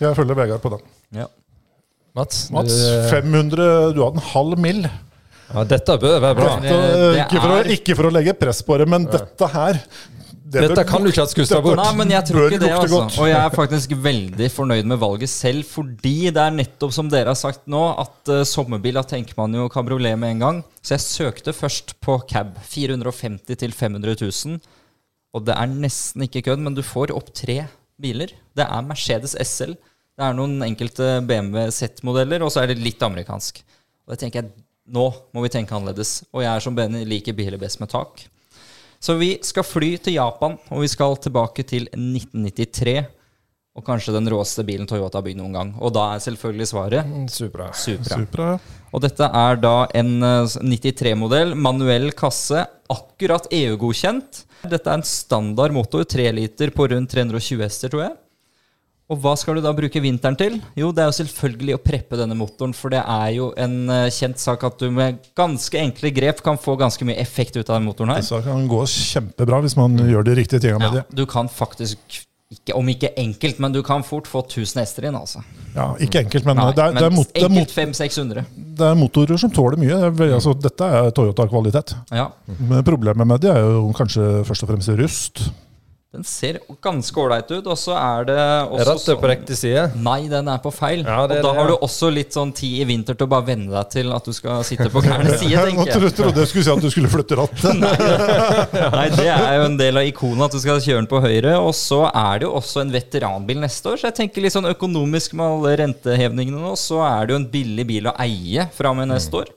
Jeg 0.00 0.16
følger 0.16 0.38
Vegard 0.38 0.62
på 0.62 0.72
den. 0.76 0.84
Ja. 1.18 1.26
Mats, 2.16 2.44
Mats, 2.54 2.76
du, 2.76 3.08
500 3.10 3.66
Du 3.96 4.00
hadde 4.04 4.20
en 4.20 4.26
halv 4.32 4.58
mill. 4.60 4.82
ja, 5.52 5.64
dette 5.74 5.98
bør 6.06 6.18
være 6.24 6.38
bra. 6.40 6.50
Dette, 6.62 7.12
ikke, 7.24 7.40
for 7.42 7.56
å, 7.56 7.60
ikke 7.76 7.96
for 7.98 8.08
å 8.08 8.14
legge 8.16 8.34
press 8.40 8.62
på 8.64 8.78
det, 8.80 8.88
men 8.88 9.08
dette 9.12 9.48
her 9.58 9.80
det 10.52 10.62
Dette 10.68 10.82
kan 10.88 11.00
du 11.00 11.08
ikke 11.08 11.24
ha 11.24 11.30
skusta 11.30 11.60
bort. 11.64 11.80
Nei, 11.80 11.92
men 11.96 12.12
jeg 12.12 12.26
tror 12.28 12.46
ikke 12.46 12.60
det, 12.60 12.70
altså. 12.76 12.90
godt. 12.92 13.14
Og 13.22 13.28
jeg 13.30 13.38
er 13.38 13.54
faktisk 13.54 13.94
veldig 14.04 14.48
fornøyd 14.52 14.88
med 14.90 15.00
valget 15.00 15.32
selv, 15.32 15.64
fordi 15.68 16.16
det 16.34 16.42
er 16.42 16.52
nettopp 16.54 16.92
som 16.92 17.08
dere 17.12 17.32
har 17.32 17.38
sagt 17.38 17.64
nå, 17.72 17.80
at 18.02 18.32
uh, 18.32 18.42
sommerbil, 18.48 18.98
da 19.00 19.04
tenker 19.14 19.38
man 19.38 19.56
jo 19.56 19.70
kabriolet 19.72 20.18
med 20.20 20.36
en 20.36 20.44
gang. 20.44 20.60
Så 20.84 20.96
jeg 20.96 21.06
søkte 21.06 21.54
først 21.56 21.96
på 22.04 22.18
cab. 22.30 22.58
450 22.68 23.58
til 23.62 23.76
500 23.76 24.18
000. 24.20 24.60
Og 25.32 25.46
det 25.46 25.56
er 25.56 25.72
nesten 25.72 26.26
ikke 26.26 26.44
kødd, 26.50 26.60
men 26.66 26.76
du 26.76 26.82
får 26.84 27.14
opp 27.16 27.32
tre 27.36 27.62
biler. 28.02 28.34
Det 28.52 28.66
er 28.66 28.84
Mercedes 28.84 29.36
SL. 29.40 29.72
Det 30.12 30.26
er 30.26 30.36
noen 30.36 30.60
enkelte 30.66 31.14
BMW 31.24 31.70
Z-modeller, 31.72 32.44
og 32.44 32.52
så 32.52 32.62
er 32.62 32.72
det 32.72 32.82
litt 32.82 33.00
amerikansk. 33.02 33.62
Og 34.04 34.12
det 34.12 34.20
tenker 34.20 34.42
jeg, 34.42 34.52
nå 34.92 35.06
må 35.32 35.44
vi 35.44 35.52
tenke 35.54 35.72
annerledes. 35.72 36.20
Og 36.34 36.44
jeg 36.44 36.52
er 36.52 36.64
som 36.64 36.76
Benny 36.76 37.06
liker 37.08 37.36
biler 37.38 37.60
best 37.60 37.80
med 37.80 37.92
tak. 37.92 38.26
Så 39.02 39.16
vi 39.18 39.32
skal 39.42 39.66
fly 39.66 39.96
til 39.98 40.14
Japan, 40.14 40.54
og 40.70 40.84
vi 40.84 40.90
skal 40.90 41.16
tilbake 41.24 41.64
til 41.66 41.88
1993. 41.90 43.00
Og 43.72 43.84
kanskje 43.86 44.12
den 44.12 44.28
råeste 44.28 44.62
bilen 44.68 44.86
Toyota 44.86 45.18
har 45.18 45.24
bygd 45.24 45.38
noen 45.40 45.54
gang. 45.56 45.70
Og 45.80 45.94
da 45.96 46.10
er 46.12 46.20
selvfølgelig 46.20 46.66
svaret 46.68 47.06
Mm, 47.08 47.24
Supra. 47.32 47.70
Supra. 47.72 48.18
Supra. 48.20 48.48
Og 48.92 49.00
dette 49.00 49.24
er 49.24 49.56
da 49.62 49.74
en 49.96 50.10
eh, 50.22 50.56
93-modell, 50.60 51.54
manuell 51.56 52.10
kasse, 52.12 52.66
akkurat 52.92 53.48
EU-godkjent. 53.50 54.42
Dette 54.68 54.92
er 54.92 55.00
en 55.00 55.06
standard 55.08 55.72
motor, 55.72 56.04
3 56.04 56.28
liter 56.36 56.70
på 56.70 56.86
rundt 56.92 57.10
320 57.16 57.64
hester, 57.64 57.88
tror 57.94 58.04
jeg. 58.04 58.14
Og 59.10 59.18
hva 59.20 59.34
skal 59.36 59.58
du 59.58 59.64
da 59.64 59.72
bruke 59.76 60.00
vinteren 60.00 60.36
til? 60.38 60.58
Jo, 60.78 60.88
det 60.94 61.02
er 61.04 61.10
jo 61.10 61.16
selvfølgelig 61.18 61.76
å 61.76 61.80
preppe 61.82 62.16
denne 62.20 62.36
motoren, 62.38 62.72
for 62.76 62.92
det 62.94 63.02
er 63.02 63.32
jo 63.34 63.50
en 63.60 63.76
eh, 63.92 64.08
kjent 64.14 64.40
sak 64.40 64.62
at 64.68 64.78
du 64.80 64.88
med 64.94 65.18
ganske 65.36 65.80
enkle 65.80 66.12
grep 66.14 66.42
kan 66.44 66.60
få 66.60 66.78
ganske 66.80 67.06
mye 67.08 67.18
effekt 67.20 67.58
ut 67.58 67.66
av 67.66 67.76
den 67.76 67.88
motoren 67.90 68.14
her. 68.14 68.22
Så 68.24 68.40
kan 68.44 68.68
gå 68.70 68.84
kjempebra 68.88 69.58
hvis 69.64 69.76
man 69.76 69.98
gjør 69.98 70.28
de 70.28 70.36
riktige 70.38 70.62
tingene 70.64 70.86
med 70.86 71.02
Ja, 71.02 71.06
du 71.18 71.24
kan 71.28 71.50
faktisk, 71.52 72.22
ikke, 72.54 72.76
om 72.78 72.88
ikke 72.88 73.10
enkelt, 73.20 73.60
men 73.64 73.74
du 73.74 73.82
kan 73.84 74.06
fort 74.06 74.30
få 74.30 74.44
1000 74.46 74.80
hester 74.80 75.08
inn, 75.10 75.18
altså. 75.18 75.42
Ja, 75.74 75.90
ikke 76.00 76.22
enkelt, 76.22 76.46
men, 76.48 76.62
Nei, 76.62 76.70
det, 76.76 76.86
er, 76.86 76.96
det, 76.96 77.04
er 77.10 77.16
mot, 77.16 77.34
det, 77.34 77.42
er 77.48 77.52
mot, 77.52 77.74
500-600. 77.74 78.46
det 78.78 78.86
er 78.86 78.96
motorer 79.02 79.42
som 79.42 79.52
tåler 79.52 79.82
mye. 79.82 79.98
Det 80.14 80.30
altså, 80.38 80.54
dette 80.56 80.88
er 80.88 81.10
Toyota-kvalitet. 81.16 81.96
Ja. 82.14 82.30
Men 82.62 82.86
Problemet 82.86 83.28
med 83.28 83.44
det 83.44 83.52
er 83.52 83.66
jo 83.66 83.90
kanskje 83.98 84.30
først 84.48 84.64
og 84.64 84.72
fremst 84.72 84.94
rust. 85.02 85.44
Den 86.12 86.26
ser 86.28 86.58
ganske 86.84 87.16
ålreit 87.16 87.48
ut, 87.48 87.64
og 87.72 87.76
så 87.80 87.94
er 87.96 88.26
det 88.28 88.34
også 88.36 88.84
rattet 88.84 89.06
på 89.06 89.14
sånn- 89.22 89.30
riktig 89.30 89.56
side? 89.56 89.84
Nei, 89.96 90.26
den 90.28 90.50
er 90.52 90.58
på 90.60 90.68
feil. 90.76 91.06
Ja, 91.08 91.22
det 91.26 91.38
og 91.40 91.46
da 91.46 91.52
har 91.56 91.70
du 91.70 91.76
også 91.78 92.10
litt 92.12 92.36
sånn 92.36 92.52
tid 92.52 92.82
i 92.82 92.84
vinter 92.90 93.16
til 93.16 93.24
å 93.24 93.30
bare 93.32 93.46
venne 93.46 93.72
deg 93.72 93.88
til 93.94 94.12
at 94.12 94.28
du 94.28 94.32
skal 94.36 94.60
sitte 94.68 94.90
på 94.92 95.00
gærne 95.06 95.38
side, 95.40 95.56
tenker 95.70 95.88
jeg. 95.88 96.02
jeg. 96.04 96.12
trodde 96.18 96.44
jeg 96.44 96.50
skulle 96.52 96.66
si 96.68 96.74
at 96.74 96.84
du 96.84 96.90
skulle 96.92 97.12
flytte 97.14 97.38
rattet. 97.40 97.80
Nei, 98.98 99.06
det 99.16 99.24
er 99.32 99.56
jo 99.56 99.64
en 99.70 99.80
del 99.80 100.02
av 100.02 100.10
ikonet 100.12 100.50
at 100.50 100.58
du 100.58 100.60
skal 100.60 100.84
kjøre 100.84 101.00
den 101.00 101.08
på 101.14 101.22
høyre. 101.24 101.56
Og 101.64 101.72
så 101.80 102.02
er 102.12 102.42
det 102.42 102.50
jo 102.50 102.52
også 102.60 102.84
en 102.84 102.92
veteranbil 102.92 103.64
neste 103.64 103.94
år, 103.94 103.96
så 104.02 104.10
jeg 104.10 104.18
tenker 104.20 104.44
litt 104.44 104.52
sånn 104.52 104.68
økonomisk 104.68 105.32
med 105.40 105.48
alle 105.48 105.78
rentehevningene 105.80 106.60
nå, 106.60 106.76
så 106.76 107.00
er 107.08 107.24
det 107.24 107.38
jo 107.38 107.40
en 107.40 107.48
billig 107.56 107.88
bil 107.88 108.12
å 108.12 108.18
eie 108.20 108.68
fra 108.76 108.92
og 108.92 109.00
med 109.00 109.08
neste 109.16 109.46
år. 109.46 109.54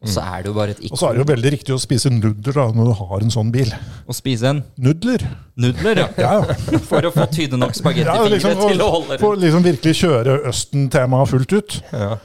Og 0.00 0.08
så 0.08 0.22
er 0.24 0.40
det 0.40 0.48
jo 0.48 0.54
bare 0.56 0.72
et 0.72 0.78
Og 0.88 0.96
så 0.96 1.10
er 1.10 1.16
det 1.16 1.20
jo 1.20 1.26
veldig 1.28 1.50
riktig 1.52 1.74
å 1.74 1.80
spise 1.80 2.08
nudler 2.08 2.54
da, 2.56 2.62
når 2.72 2.86
du 2.88 2.92
har 3.02 3.24
en 3.26 3.32
sånn 3.34 3.50
bil. 3.52 3.68
å 4.08 4.14
spise 4.16 4.48
en 4.48 4.62
Nudler? 4.80 5.26
nudler, 5.60 6.00
ja. 6.00 6.06
Ja, 6.16 6.30
ja. 6.40 6.80
For 6.88 7.04
å 7.04 7.10
få 7.12 7.26
tydde 7.28 7.58
nok 7.60 7.76
ja 7.76 8.14
liksom, 8.24 8.56
til 8.64 8.80
å 8.80 8.88
holde 8.94 9.10
den. 9.12 9.20
for 9.20 9.36
å 9.36 9.40
liksom 9.42 9.66
virkelig 9.66 9.98
kjøre 10.00 10.38
Østen-temaet 10.48 11.28
fullt 11.34 11.52
ut. 11.52 11.76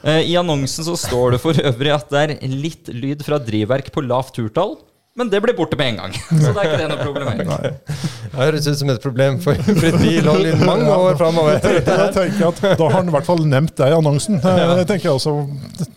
Eh, 0.07 0.21
I 0.23 0.37
annonsen 0.39 0.87
så 0.87 0.95
står 0.95 1.35
det 1.35 1.41
for 1.43 1.59
øvrig 1.59 1.91
at 1.97 2.07
det 2.15 2.21
er 2.23 2.35
litt 2.47 2.87
lyd 2.95 3.25
fra 3.27 3.41
drivverk 3.43 3.91
på 3.91 4.05
lavt 4.07 4.37
turtall. 4.39 4.77
Men 5.15 5.29
det 5.31 5.39
blir 5.41 5.55
borte 5.55 5.77
med 5.79 5.93
en 5.93 5.97
gang. 6.01 6.13
Så 6.43 6.51
det 6.51 6.59
er 6.59 6.65
ikke 6.67 6.79
det 6.81 6.87
noe 6.91 7.05
problem. 7.05 7.37
Det 7.45 8.33
høres 8.35 8.65
ut 8.67 8.79
som 8.81 8.89
et 8.91 9.03
problem 9.03 9.37
for 9.43 9.61
fritt 9.79 9.95
bilhold 10.01 10.49
i 10.49 10.55
mange 10.59 10.91
år 10.91 11.15
framover. 11.19 11.61
Da 11.87 12.09
tenker 12.11 12.49
at 12.49 12.59
da 12.65 12.89
har 12.89 12.97
han 12.97 13.11
i 13.11 13.15
hvert 13.15 13.29
fall 13.29 13.45
nevnt 13.47 13.77
deg 13.79 13.93
i 13.93 13.95
annonsen. 13.95 14.41
Det 14.43 14.87
tenker 14.89 15.07
jeg 15.07 15.15
også. 15.15 15.37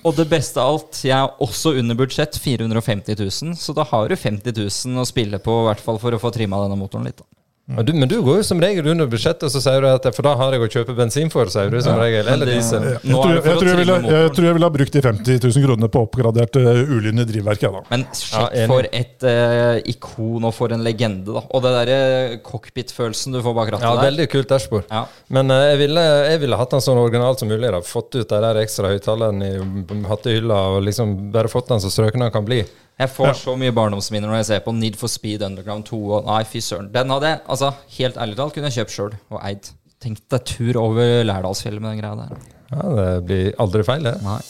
Og 0.06 0.14
det 0.20 0.28
beste 0.30 0.62
av 0.62 0.76
alt, 0.76 1.00
jeg 1.02 1.16
er 1.18 1.34
også 1.48 1.74
under 1.80 1.98
budsjett, 1.98 2.38
450 2.44 3.18
000. 3.18 3.58
Så 3.58 3.74
da 3.74 3.86
har 3.90 4.06
du 4.06 4.14
50 4.14 4.54
000 4.54 5.02
å 5.02 5.08
spille 5.08 5.42
på, 5.42 5.58
i 5.64 5.68
hvert 5.72 5.82
fall 5.82 5.98
for 5.98 6.14
å 6.14 6.22
få 6.22 6.30
trimma 6.38 6.62
denne 6.62 6.78
motoren 6.78 7.10
litt. 7.10 7.18
Da. 7.18 7.26
Men 7.68 7.84
du, 7.84 7.90
men 7.92 8.08
du 8.08 8.14
går 8.24 8.38
jo 8.40 8.44
som 8.48 8.60
regel 8.62 8.86
under 8.88 9.08
budsjettet, 9.12 9.44
og 9.44 9.52
så 9.52 9.60
sier 9.60 9.84
du 9.84 9.88
at 9.90 10.06
for 10.16 10.24
da 10.24 10.30
har 10.40 10.54
jeg 10.56 10.62
å 10.64 10.68
kjøpe 10.72 10.94
bensin 10.96 11.28
for, 11.28 11.50
sier 11.52 11.68
du 11.68 11.76
som 11.84 11.98
regel. 12.00 12.24
Eller 12.32 12.48
diesel. 12.48 12.86
Jeg 12.94 13.02
tror 13.04 13.34
jeg, 13.34 13.42
jeg, 13.44 13.58
tror 13.60 13.68
jeg, 13.68 13.80
ville, 13.82 13.96
jeg 14.08 14.30
tror 14.38 14.46
jeg 14.48 14.56
ville 14.56 14.70
ha 14.70 14.74
brukt 14.78 14.96
de 14.96 15.02
50 15.04 15.42
000 15.44 15.66
kronene 15.66 15.90
på 15.92 16.02
oppgradert 16.06 16.56
uh, 16.56 16.80
ulyne 16.96 17.26
drivverk. 17.28 17.66
jeg 17.66 17.74
da. 17.76 17.82
Men 17.92 18.06
sjekk 18.16 18.56
for 18.72 18.88
et 18.88 19.28
uh, 19.28 19.90
ikon 19.92 20.48
og 20.48 20.56
for 20.56 20.72
en 20.72 20.86
legende, 20.86 21.28
da. 21.36 21.44
Og 21.44 21.66
det 21.66 21.74
derre 21.76 22.40
cockpit-følelsen 22.48 23.36
du 23.36 23.42
får 23.44 23.58
bak 23.60 23.74
rattet 23.76 23.84
Ja, 23.84 23.94
der. 24.00 24.08
veldig 24.08 24.28
kult 24.32 24.48
dashbord. 24.54 24.88
Ja. 24.88 25.04
Men 25.36 25.52
uh, 25.52 25.60
jeg, 25.68 25.82
ville, 25.84 26.08
jeg 26.32 26.42
ville 26.46 26.62
hatt 26.64 26.72
den 26.72 26.88
sånn 26.88 27.04
originalt 27.04 27.44
som 27.44 27.52
mulig. 27.52 27.68
da 27.68 27.84
Fått 27.84 28.16
ut 28.16 28.24
de 28.24 28.42
der 28.48 28.64
ekstra 28.64 28.94
høyttalerne 28.94 29.52
i 29.52 30.02
hattehylla 30.08 30.64
og 30.72 30.86
liksom 30.88 31.18
bare 31.36 31.52
fått 31.52 31.68
den 31.74 31.84
så 31.84 31.92
strøken 31.92 32.24
den 32.24 32.32
kan 32.32 32.48
bli. 32.48 32.62
Jeg 32.98 33.12
får 33.14 33.36
så 33.38 33.52
mye 33.54 33.70
barndomsminner 33.70 34.26
når 34.26 34.40
jeg 34.40 34.46
ser 34.48 34.62
på 34.64 34.72
Need 34.74 34.96
for 34.98 35.06
Speed 35.06 35.44
Underground 35.46 35.84
2 35.86 35.98
og 36.16 36.24
Nei, 36.26 36.40
fy 36.50 36.58
søren. 36.58 36.88
Den 36.90 37.12
hadde 37.14 37.28
jeg, 37.30 37.38
altså, 37.54 37.68
helt 37.94 38.16
ærlig 38.18 38.38
talt, 38.40 38.54
kunne 38.56 38.70
jeg 38.72 38.80
kjøpt 38.80 38.94
sjøl 38.94 39.12
og 39.30 39.38
eid. 39.46 39.68
Tenk 40.02 40.24
deg 40.34 40.42
tur 40.50 40.78
over 40.82 41.22
Lærdalsfjellet 41.28 41.84
med 41.84 41.92
den 41.92 42.00
greia 42.00 42.16
der. 42.18 42.40
Ja, 42.72 42.86
Det 42.96 43.12
blir 43.28 43.52
aldri 43.62 43.84
feil, 43.86 44.02
det. 44.08 44.16
Nei. 44.26 44.40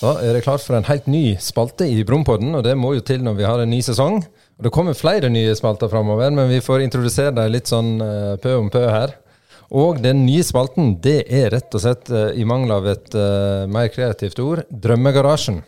Da 0.00 0.12
er 0.22 0.38
det 0.38 0.44
klart 0.44 0.62
for 0.62 0.78
en 0.78 0.86
helt 0.86 1.10
ny 1.10 1.24
spalte 1.42 1.90
i 1.90 2.04
Brompodden, 2.06 2.54
og 2.54 2.62
det 2.64 2.76
må 2.78 2.94
jo 2.94 3.02
til 3.10 3.26
når 3.26 3.40
vi 3.40 3.48
har 3.48 3.64
en 3.64 3.74
ny 3.74 3.82
sesong. 3.82 4.22
Og 4.22 4.68
Det 4.68 4.72
kommer 4.76 4.94
flere 4.94 5.28
nye 5.28 5.58
spalter 5.58 5.90
framover, 5.90 6.30
men 6.30 6.54
vi 6.54 6.62
får 6.62 6.86
introdusere 6.86 7.34
dem 7.34 7.50
litt 7.50 7.66
sånn 7.66 7.98
uh, 7.98 8.38
pø 8.38 8.54
om 8.62 8.70
pø 8.70 8.86
her. 8.86 9.16
Og 9.74 9.98
den 10.06 10.22
nye 10.22 10.46
spalten, 10.46 10.94
det 11.02 11.24
er 11.26 11.50
rett 11.50 11.74
og 11.74 11.82
slett, 11.82 12.08
eh, 12.10 12.32
i 12.42 12.46
mangel 12.46 12.72
av 12.74 12.88
et 12.90 13.12
uh, 13.14 13.66
mer 13.70 13.90
kreativt 13.90 14.38
ord, 14.42 14.64
Drømmegarasjen. 14.70 15.60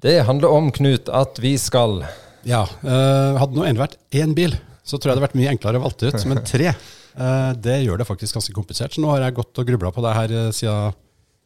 Det 0.00 0.16
handler 0.24 0.48
om, 0.56 0.70
Knut, 0.72 1.10
at 1.12 1.40
vi 1.42 1.54
skal 1.60 2.00
Ja, 2.48 2.62
Uh, 2.80 3.36
Hadde 3.36 3.52
nå 3.58 3.66
ene 3.68 3.82
vært 3.82 3.98
én 4.16 4.32
bil, 4.36 4.54
så 4.84 4.96
tror 4.96 5.10
jeg 5.10 5.18
det 5.18 5.18
hadde 5.18 5.26
vært 5.28 5.38
mye 5.40 5.50
enklere 5.52 5.80
å 5.80 5.84
valgte 5.84 6.08
ut. 6.08 6.24
Men 6.30 6.40
tre, 6.48 6.70
uh, 6.72 7.52
det 7.60 7.82
gjør 7.84 8.00
det 8.00 8.06
faktisk 8.08 8.38
ganske 8.38 8.54
komplisert. 8.56 8.96
Så 8.96 9.02
nå 9.04 9.10
har 9.12 9.26
jeg 9.26 9.36
gått 9.36 9.60
og 9.60 9.68
grubla 9.68 9.92
på 9.92 10.04
det 10.06 10.14
her 10.16 10.32
uh, 10.32 10.48
siden, 10.56 10.96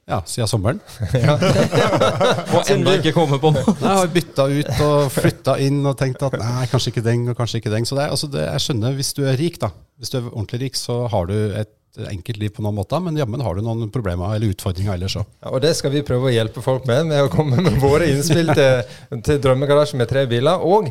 ja, 0.06 0.20
siden 0.28 0.50
sommeren. 0.52 0.78
Og 2.54 2.70
enda 2.70 2.94
ikke 3.00 3.14
kommet 3.16 3.42
på 3.42 3.50
noe. 3.56 3.74
Jeg 3.80 3.90
har 3.90 4.10
bytta 4.14 4.46
ut 4.52 4.82
og 4.86 5.10
flytta 5.14 5.56
inn 5.66 5.80
og 5.88 5.96
tenkt 5.98 6.22
at 6.26 6.36
nei, 6.38 6.66
kanskje 6.70 6.92
ikke 6.94 7.04
den 7.10 7.26
og 7.32 7.38
kanskje 7.40 7.58
ikke 7.62 7.72
den. 7.74 7.88
Så 7.88 7.98
det, 7.98 8.06
er- 8.06 8.14
altså 8.14 8.30
det, 8.30 8.44
jeg 8.46 8.66
skjønner, 8.68 8.94
hvis 9.00 9.12
du 9.18 9.24
er 9.26 9.38
rik, 9.40 9.58
da. 9.62 9.72
Hvis 9.98 10.14
du 10.14 10.20
er 10.20 10.28
ordentlig 10.30 10.62
rik, 10.68 10.78
så 10.78 11.02
har 11.10 11.26
du 11.30 11.34
et 11.58 11.74
enkelt 12.10 12.38
liv 12.42 12.50
på 12.56 12.62
noen 12.64 12.74
måter, 12.74 12.98
men 13.04 13.16
jammen 13.16 13.42
har 13.44 13.54
du 13.54 13.62
noen 13.62 13.90
problemer 13.94 14.34
eller 14.34 14.50
utfordringer 14.50 14.96
ellers 14.96 15.14
òg. 15.20 15.28
Ja, 15.44 15.52
og 15.54 15.60
det 15.62 15.70
skal 15.78 15.92
vi 15.94 16.02
prøve 16.06 16.26
å 16.26 16.32
hjelpe 16.34 16.62
folk 16.64 16.88
med, 16.90 17.06
med 17.12 17.22
å 17.22 17.30
komme 17.30 17.60
med 17.62 17.76
våre 17.82 18.08
innspill 18.10 18.50
til, 18.56 18.82
til 19.26 19.38
Drømmegarasjen 19.44 20.00
med 20.02 20.10
tre 20.10 20.24
biler. 20.30 20.58
Og 20.66 20.88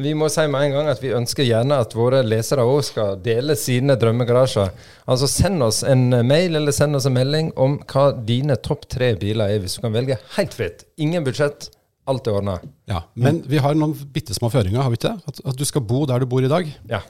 vi 0.00 0.14
må 0.16 0.30
si 0.32 0.46
med 0.48 0.66
en 0.68 0.76
gang 0.78 0.88
at 0.92 1.02
vi 1.04 1.12
ønsker 1.16 1.44
gjerne 1.44 1.76
at 1.84 1.92
våre 1.96 2.22
lesere 2.24 2.64
òg 2.64 2.80
skal 2.88 3.18
dele 3.24 3.56
sine 3.60 3.98
drømmegarasjer. 4.00 4.72
Altså 5.06 5.28
send 5.30 5.62
oss 5.66 5.82
en 5.84 6.08
mail 6.26 6.56
eller 6.60 6.72
send 6.76 6.96
oss 6.96 7.06
en 7.10 7.16
melding 7.18 7.52
om 7.60 7.76
hva 7.92 8.08
dine 8.26 8.56
topp 8.56 8.88
tre 8.96 9.12
biler 9.20 9.52
er, 9.52 9.60
hvis 9.64 9.76
du 9.76 9.84
kan 9.84 9.92
velge 9.96 10.16
helt 10.38 10.56
fritt. 10.56 10.86
Ingen 10.96 11.24
budsjett. 11.28 11.68
Alt 12.06 12.28
er 12.30 12.36
ordna. 12.38 12.52
Ja, 12.86 13.00
men 13.18 13.40
vi 13.50 13.58
har 13.58 13.74
noen 13.74 13.92
bitte 14.14 14.30
små 14.36 14.46
føringer, 14.52 14.78
har 14.78 14.92
vi 14.92 14.98
ikke 15.00 15.10
det? 15.10 15.26
At, 15.32 15.40
at 15.50 15.56
du 15.58 15.64
skal 15.66 15.82
bo 15.82 16.04
der 16.06 16.22
du 16.22 16.28
bor 16.30 16.44
i 16.46 16.48
dag, 16.52 16.68
Ja. 16.88 17.00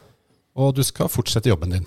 og 0.56 0.72
du 0.78 0.80
skal 0.88 1.10
fortsette 1.12 1.50
jobben 1.52 1.74
din. 1.76 1.84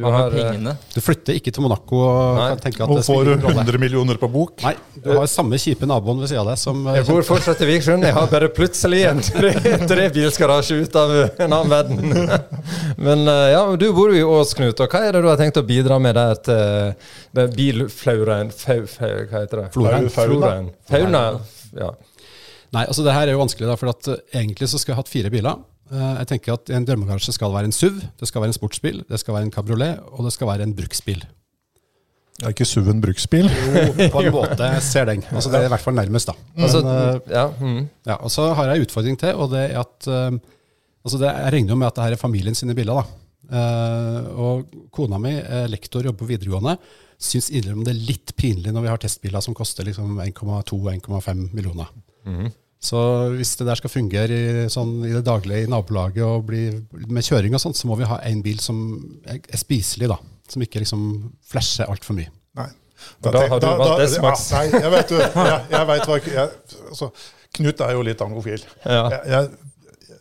Du 0.00 0.06
har, 0.14 0.34
eh? 0.34 0.68
Du 0.94 1.00
flytter 1.04 1.36
ikke 1.38 1.52
til 1.54 1.64
Monaco 1.64 2.00
og 2.00 2.38
kan 2.40 2.62
tenke 2.64 2.82
at 2.84 2.92
Og 2.94 3.02
får 3.04 3.30
ingen 3.34 3.58
100 3.60 3.80
millioner 3.82 4.20
på 4.20 4.28
bok. 4.32 4.56
Nei, 4.64 4.74
du 4.96 5.10
har 5.18 5.28
samme 5.30 5.58
kjipe 5.60 5.88
naboen 5.88 6.22
ved 6.22 6.30
siden 6.32 6.42
av 6.42 6.50
deg 6.52 6.60
som 6.60 6.82
eh, 6.86 6.98
jeg 7.00 7.08
bor 7.10 7.26
fortsatt 7.28 7.62
i 7.64 7.68
Vikersund. 7.68 8.06
Jeg 8.08 8.16
har 8.16 8.28
bare 8.32 8.50
plutselig 8.56 9.02
en 9.10 9.22
tre, 9.24 9.52
trebilsgarasje 9.90 10.80
ut 10.82 11.00
av 11.00 11.14
en 11.20 11.46
annen 11.46 11.72
verden. 11.72 12.14
Men 13.06 13.24
eh, 13.28 13.46
ja, 13.54 13.64
du 13.76 13.88
bor 13.96 14.12
jo 14.14 14.18
i 14.18 14.26
Ås, 14.40 14.54
Knut. 14.58 14.80
Og 14.80 14.92
hva 14.94 15.04
er 15.06 15.16
det 15.16 15.24
du 15.24 15.30
har 15.30 15.40
tenkt 15.40 15.60
å 15.60 15.66
bidra 15.66 16.00
med 16.02 16.16
der 16.18 16.40
til 16.48 17.50
bilflauraen 17.56 18.52
Hva 18.56 18.78
heter 19.40 19.64
det? 19.64 19.66
Floraen. 19.76 20.70
Fauna. 20.90 21.24
Ja. 21.76 21.92
Nei, 22.70 22.84
altså 22.86 23.02
det 23.02 23.14
her 23.14 23.26
er 23.26 23.34
jo 23.34 23.42
vanskelig, 23.42 23.66
da, 23.66 23.76
for 23.78 23.90
at 23.90 24.08
egentlig 24.36 24.68
så 24.70 24.78
skulle 24.78 24.94
jeg 24.94 25.02
hatt 25.02 25.10
fire 25.10 25.32
biler. 25.32 25.58
Eh, 25.90 26.14
jeg 26.20 26.30
tenker 26.30 26.54
at 26.54 26.70
En 26.70 26.86
drømmegarasje 26.86 27.34
skal 27.34 27.52
være 27.54 27.70
en 27.70 27.74
SUV, 27.74 28.00
det 28.20 28.28
skal 28.30 28.44
være 28.44 28.52
en 28.54 28.58
sportsbil, 28.58 29.02
det 29.08 29.20
skal 29.20 29.34
være 29.36 29.48
en 29.48 29.54
kabriolet, 29.54 30.00
og 30.12 30.24
det 30.26 30.32
skal 30.36 30.50
være 30.50 30.66
en 30.68 30.74
bruksbil. 30.78 31.24
Er 32.40 32.54
ikke 32.54 32.64
SUV 32.64 32.88
en 32.94 33.02
bruksbil? 33.02 33.50
På 34.14 34.22
en 34.22 34.32
måte 34.32 34.68
jeg 34.70 34.84
ser 34.86 35.10
den. 35.10 35.24
Altså 35.28 35.50
Det 35.52 35.60
er 35.60 35.66
i 35.68 35.72
hvert 35.74 35.84
fall 35.84 35.98
nærmest, 35.98 36.30
da. 36.30 36.36
Men, 36.54 36.64
Altså, 36.64 36.80
eh, 36.80 37.34
ja, 37.34 37.46
mm. 37.58 37.82
ja, 38.06 38.16
og 38.16 38.30
så 38.32 38.52
har 38.54 38.70
jeg 38.70 38.80
en 38.80 38.86
utfordring 38.86 39.18
til, 39.20 39.34
og 39.34 39.50
det 39.52 39.64
er 39.66 39.80
at 39.82 40.08
eh, 40.08 40.38
altså 41.04 41.18
det, 41.20 41.26
Jeg 41.26 41.52
regner 41.56 41.74
jo 41.74 41.80
med 41.82 41.90
at 41.90 41.98
det 41.98 42.06
her 42.06 42.16
er 42.16 42.22
familien 42.22 42.54
sine 42.56 42.74
biler. 42.78 43.02
da. 43.02 43.04
Eh, 43.50 44.30
og 44.38 44.70
kona 44.94 45.18
mi 45.18 45.34
er 45.36 45.68
lektor, 45.68 46.06
jobber 46.06 46.22
på 46.24 46.30
videregående. 46.30 46.76
Syns 47.20 47.50
innimellom 47.50 47.84
det 47.84 47.92
er 47.96 48.06
litt 48.08 48.32
pinlig 48.38 48.72
når 48.72 48.86
vi 48.86 48.88
har 48.94 49.02
testbiler 49.02 49.42
som 49.44 49.54
koster 49.58 49.84
liksom 49.84 50.20
1,2-1,5 50.22 51.50
millioner. 51.52 51.90
Så 52.80 52.98
hvis 53.34 53.52
det 53.60 53.66
der 53.68 53.76
skal 53.76 53.92
fungere 53.92 54.36
i, 54.36 54.66
sånn, 54.72 54.94
i 55.04 55.12
det 55.12 55.24
daglige 55.26 55.66
i 55.66 55.70
nabolaget 55.70 56.24
og 56.24 56.46
bli, 56.48 56.64
med 57.12 57.26
kjøring 57.26 57.56
og 57.56 57.60
sånt, 57.60 57.76
så 57.76 57.90
må 57.90 57.98
vi 58.00 58.08
ha 58.08 58.16
en 58.24 58.40
bil 58.44 58.60
som 58.64 58.78
er, 59.28 59.42
er 59.44 59.60
spiselig, 59.60 60.08
da. 60.08 60.16
Som 60.50 60.64
ikke 60.64 60.80
liksom 60.82 61.02
flasher 61.50 61.90
altfor 61.92 62.16
mye. 62.16 62.32
Nei. 62.58 62.70
Da 63.24 63.32
har 63.36 63.60
du 63.60 63.66
valgt 63.68 64.06
S-Max. 64.08 64.46
Ja, 64.52 64.62
nei, 64.64 64.80
jeg 64.84 64.92
vet, 64.96 65.12
du, 65.12 65.20
jeg, 65.20 65.58
jeg 65.72 65.90
vet 65.92 66.08
hva 66.08 66.20
jeg, 66.24 66.48
altså, 66.90 67.10
Knut 67.56 67.80
er 67.82 67.96
jo 67.96 68.02
litt 68.06 68.20
angofil. 68.22 68.64
Ja. 68.84 69.04
Jeg, 69.10 69.20
jeg, 69.26 69.70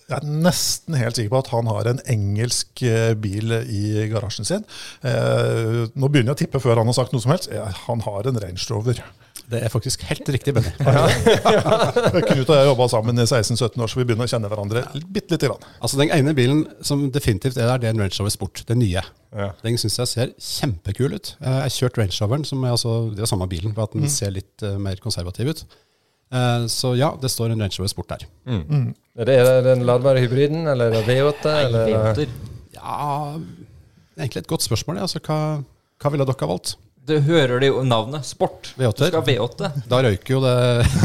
jeg 0.09 0.17
er 0.17 0.29
nesten 0.47 0.95
helt 0.97 1.19
sikker 1.19 1.31
på 1.35 1.41
at 1.43 1.51
han 1.53 1.67
har 1.69 1.89
en 1.91 1.99
engelsk 2.09 2.81
eh, 2.87 3.11
bil 3.21 3.53
i 3.61 4.07
garasjen 4.09 4.47
sin. 4.47 4.63
Eh, 5.05 5.83
nå 5.93 6.09
begynner 6.09 6.33
jeg 6.33 6.37
å 6.37 6.41
tippe 6.41 6.61
før 6.63 6.81
han 6.81 6.89
har 6.89 6.97
sagt 6.97 7.13
noe 7.13 7.21
som 7.21 7.35
helst. 7.35 7.51
Han 7.85 8.01
har 8.07 8.31
en 8.31 8.39
Range 8.41 8.65
Rover. 8.71 9.03
Det 9.49 9.59
er 9.65 9.71
faktisk 9.73 10.03
helt 10.05 10.27
riktig, 10.29 10.53
Benny. 10.53 10.69
Knut 12.29 12.49
og 12.51 12.53
jeg 12.53 12.67
jobba 12.67 12.85
sammen 12.91 13.17
i 13.17 13.25
16-17 13.25 13.81
år, 13.81 13.89
så 13.89 13.97
vi 13.97 14.05
begynner 14.05 14.27
å 14.27 14.29
kjenne 14.29 14.49
hverandre 14.51 14.83
bitte 15.09 15.33
lite 15.33 15.49
grann. 15.49 15.63
Altså 15.81 15.97
Den 15.97 16.11
ene 16.13 16.35
bilen 16.37 16.59
som 16.85 17.07
definitivt 17.15 17.57
er 17.57 17.65
der, 17.71 17.81
det 17.81 17.89
er 17.89 17.95
en 17.95 18.03
Range 18.03 18.13
Rover 18.19 18.33
Sport. 18.35 18.61
Den 18.69 18.81
nye. 18.83 19.01
Ja. 19.33 19.47
Den 19.63 19.77
syns 19.81 19.97
jeg 19.97 20.11
ser 20.11 20.33
kjempekul 20.37 21.15
ut. 21.17 21.31
Eh, 21.41 21.49
Jeg 21.49 21.65
har 21.65 21.73
kjørt 21.79 21.97
Range 22.01 22.13
Roveren, 22.21 22.45
som 22.45 22.61
er 22.65 22.75
altså, 22.75 22.93
det 23.15 23.25
er 23.25 23.31
samme 23.31 23.47
bilen, 23.49 23.73
bare 23.77 23.89
at 23.89 23.97
den 23.97 24.05
ser 24.13 24.35
litt 24.35 24.65
uh, 24.65 24.75
mer 24.81 25.01
konservativ 25.01 25.49
ut. 25.55 25.63
Eh, 26.29 26.67
så 26.69 26.93
ja, 26.99 27.09
det 27.17 27.31
står 27.33 27.55
en 27.55 27.63
Range 27.65 27.79
Rover 27.81 27.89
Sport 27.95 28.13
der. 28.13 28.27
Er 29.17 29.31
det 29.31 29.39
den 29.65 29.81
ladbare 29.89 30.21
hybriden, 30.27 30.67
eller 30.69 30.93
er 30.99 31.09
V8? 31.09 31.55
eller? 31.65 32.21
Ja, 32.77 33.33
egentlig 34.19 34.43
et 34.45 34.51
godt 34.53 34.65
spørsmål. 34.67 35.01
Altså, 35.07 35.19
hva, 35.25 35.39
hva 35.99 36.13
ville 36.13 36.29
dere 36.29 36.45
ha 36.45 36.51
valgt? 36.53 36.75
Du 37.07 37.15
hører 37.25 37.61
det 37.63 37.69
jo 37.71 37.81
navnet. 37.87 38.25
Sport. 38.27 38.73
Du 38.75 38.83
V8-er? 38.83 39.09
skal 39.09 39.21
ha 39.21 39.25
V8. 39.25 39.69
Da 39.89 40.01
røyker 40.05 40.33
jo 40.35 40.41
det 40.43 40.53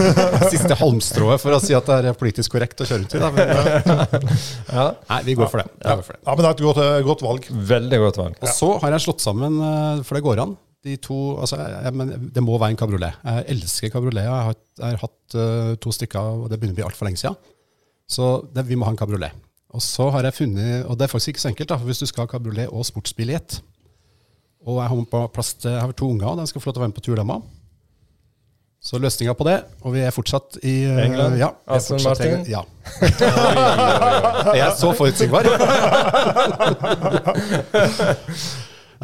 siste 0.52 0.76
halmstrået 0.76 1.40
for 1.40 1.56
å 1.56 1.60
si 1.62 1.76
at 1.76 1.88
det 1.88 2.10
er 2.10 2.18
politisk 2.18 2.56
korrekt 2.56 2.82
å 2.84 2.88
kjøre 2.88 3.06
ut 3.06 3.14
i. 3.16 3.22
Da. 3.22 3.30
Men, 3.32 3.54
eh, 3.54 4.44
Ja, 4.74 4.84
nei, 5.08 5.20
vi 5.30 5.36
går 5.38 5.48
for 5.52 5.62
det. 5.62 5.70
Vi 5.78 5.88
går 5.88 6.04
for 6.04 6.16
det. 6.16 6.20
Ja, 6.26 6.34
Men 6.34 6.42
det 6.44 6.50
er 6.50 6.58
et 6.58 6.64
godt, 6.66 6.82
godt 7.08 7.24
valg. 7.24 7.48
veldig 7.72 8.02
godt 8.04 8.20
valg. 8.20 8.36
Og 8.42 8.52
så 8.52 8.70
har 8.82 8.96
jeg 8.96 9.06
slått 9.06 9.24
sammen, 9.24 9.56
eh, 9.64 10.04
for 10.04 10.18
det 10.18 10.24
går 10.26 10.44
an, 10.44 10.56
de 10.84 10.98
to 11.00 11.16
altså, 11.40 11.56
jeg, 11.56 11.94
men 11.96 12.30
Det 12.34 12.42
må 12.44 12.58
være 12.60 12.74
en 12.74 12.80
kabriolet. 12.82 13.16
Jeg 13.24 13.48
elsker 13.54 13.92
kabriolet. 13.94 14.26
Jeg 14.26 14.48
har, 14.50 14.58
jeg 14.82 14.90
har 14.90 15.00
hatt 15.06 15.36
uh, 15.40 15.74
to 15.80 15.92
stykker, 15.96 16.20
og 16.44 16.50
det 16.52 16.58
begynner 16.60 16.76
å 16.76 16.80
bli 16.82 16.88
altfor 16.90 17.08
lenge 17.08 17.22
siden. 17.22 17.38
Så 18.04 18.34
det, 18.52 18.66
vi 18.68 18.76
må 18.76 18.84
ha 18.84 18.92
en 18.92 19.00
kabriolet. 19.00 19.32
Og 19.74 19.80
så 19.82 20.10
har 20.12 20.28
jeg 20.28 20.36
funnet, 20.36 20.84
og 20.84 20.98
det 21.00 21.06
er 21.06 21.14
faktisk 21.14 21.32
ikke 21.32 21.44
så 21.46 21.50
enkelt, 21.54 21.70
da, 21.72 21.78
for 21.80 21.88
hvis 21.88 22.04
du 22.04 22.06
skal 22.10 22.26
ha 22.26 22.32
kabriolet 22.34 22.68
og 22.68 22.84
sportsbil 22.86 23.32
i 23.32 23.38
ett 23.40 23.62
Og 24.64 24.80
jeg 24.80 24.88
har, 24.88 25.26
plass 25.34 25.54
til, 25.60 25.70
jeg 25.74 25.80
har 25.80 25.92
to 25.92 26.08
unger, 26.14 26.30
og 26.32 26.38
de 26.40 26.46
skal 26.48 26.60
få 26.62 26.70
lov 26.70 26.74
til 26.74 26.80
å 26.80 26.84
være 26.84 26.92
med 26.94 26.98
på 27.00 27.04
tur, 27.04 27.16
dem 27.20 27.32
òg. 27.34 27.42
Så 28.84 28.98
løsninga 29.00 29.32
på 29.32 29.44
det, 29.48 29.58
og 29.80 29.94
vi 29.94 30.02
er 30.04 30.12
fortsatt 30.12 30.58
i 30.60 30.74
eh, 30.84 30.98
England? 31.06 31.38
Ja. 31.40 31.48
Aston 31.72 31.96
fortsatt 32.00 32.20
Martin? 32.20 32.44
Ja. 32.52 32.64
Ja. 33.24 34.52
Er 34.52 34.58
jeg 34.58 34.72
så 34.76 34.90
forutsigbar? 34.92 35.46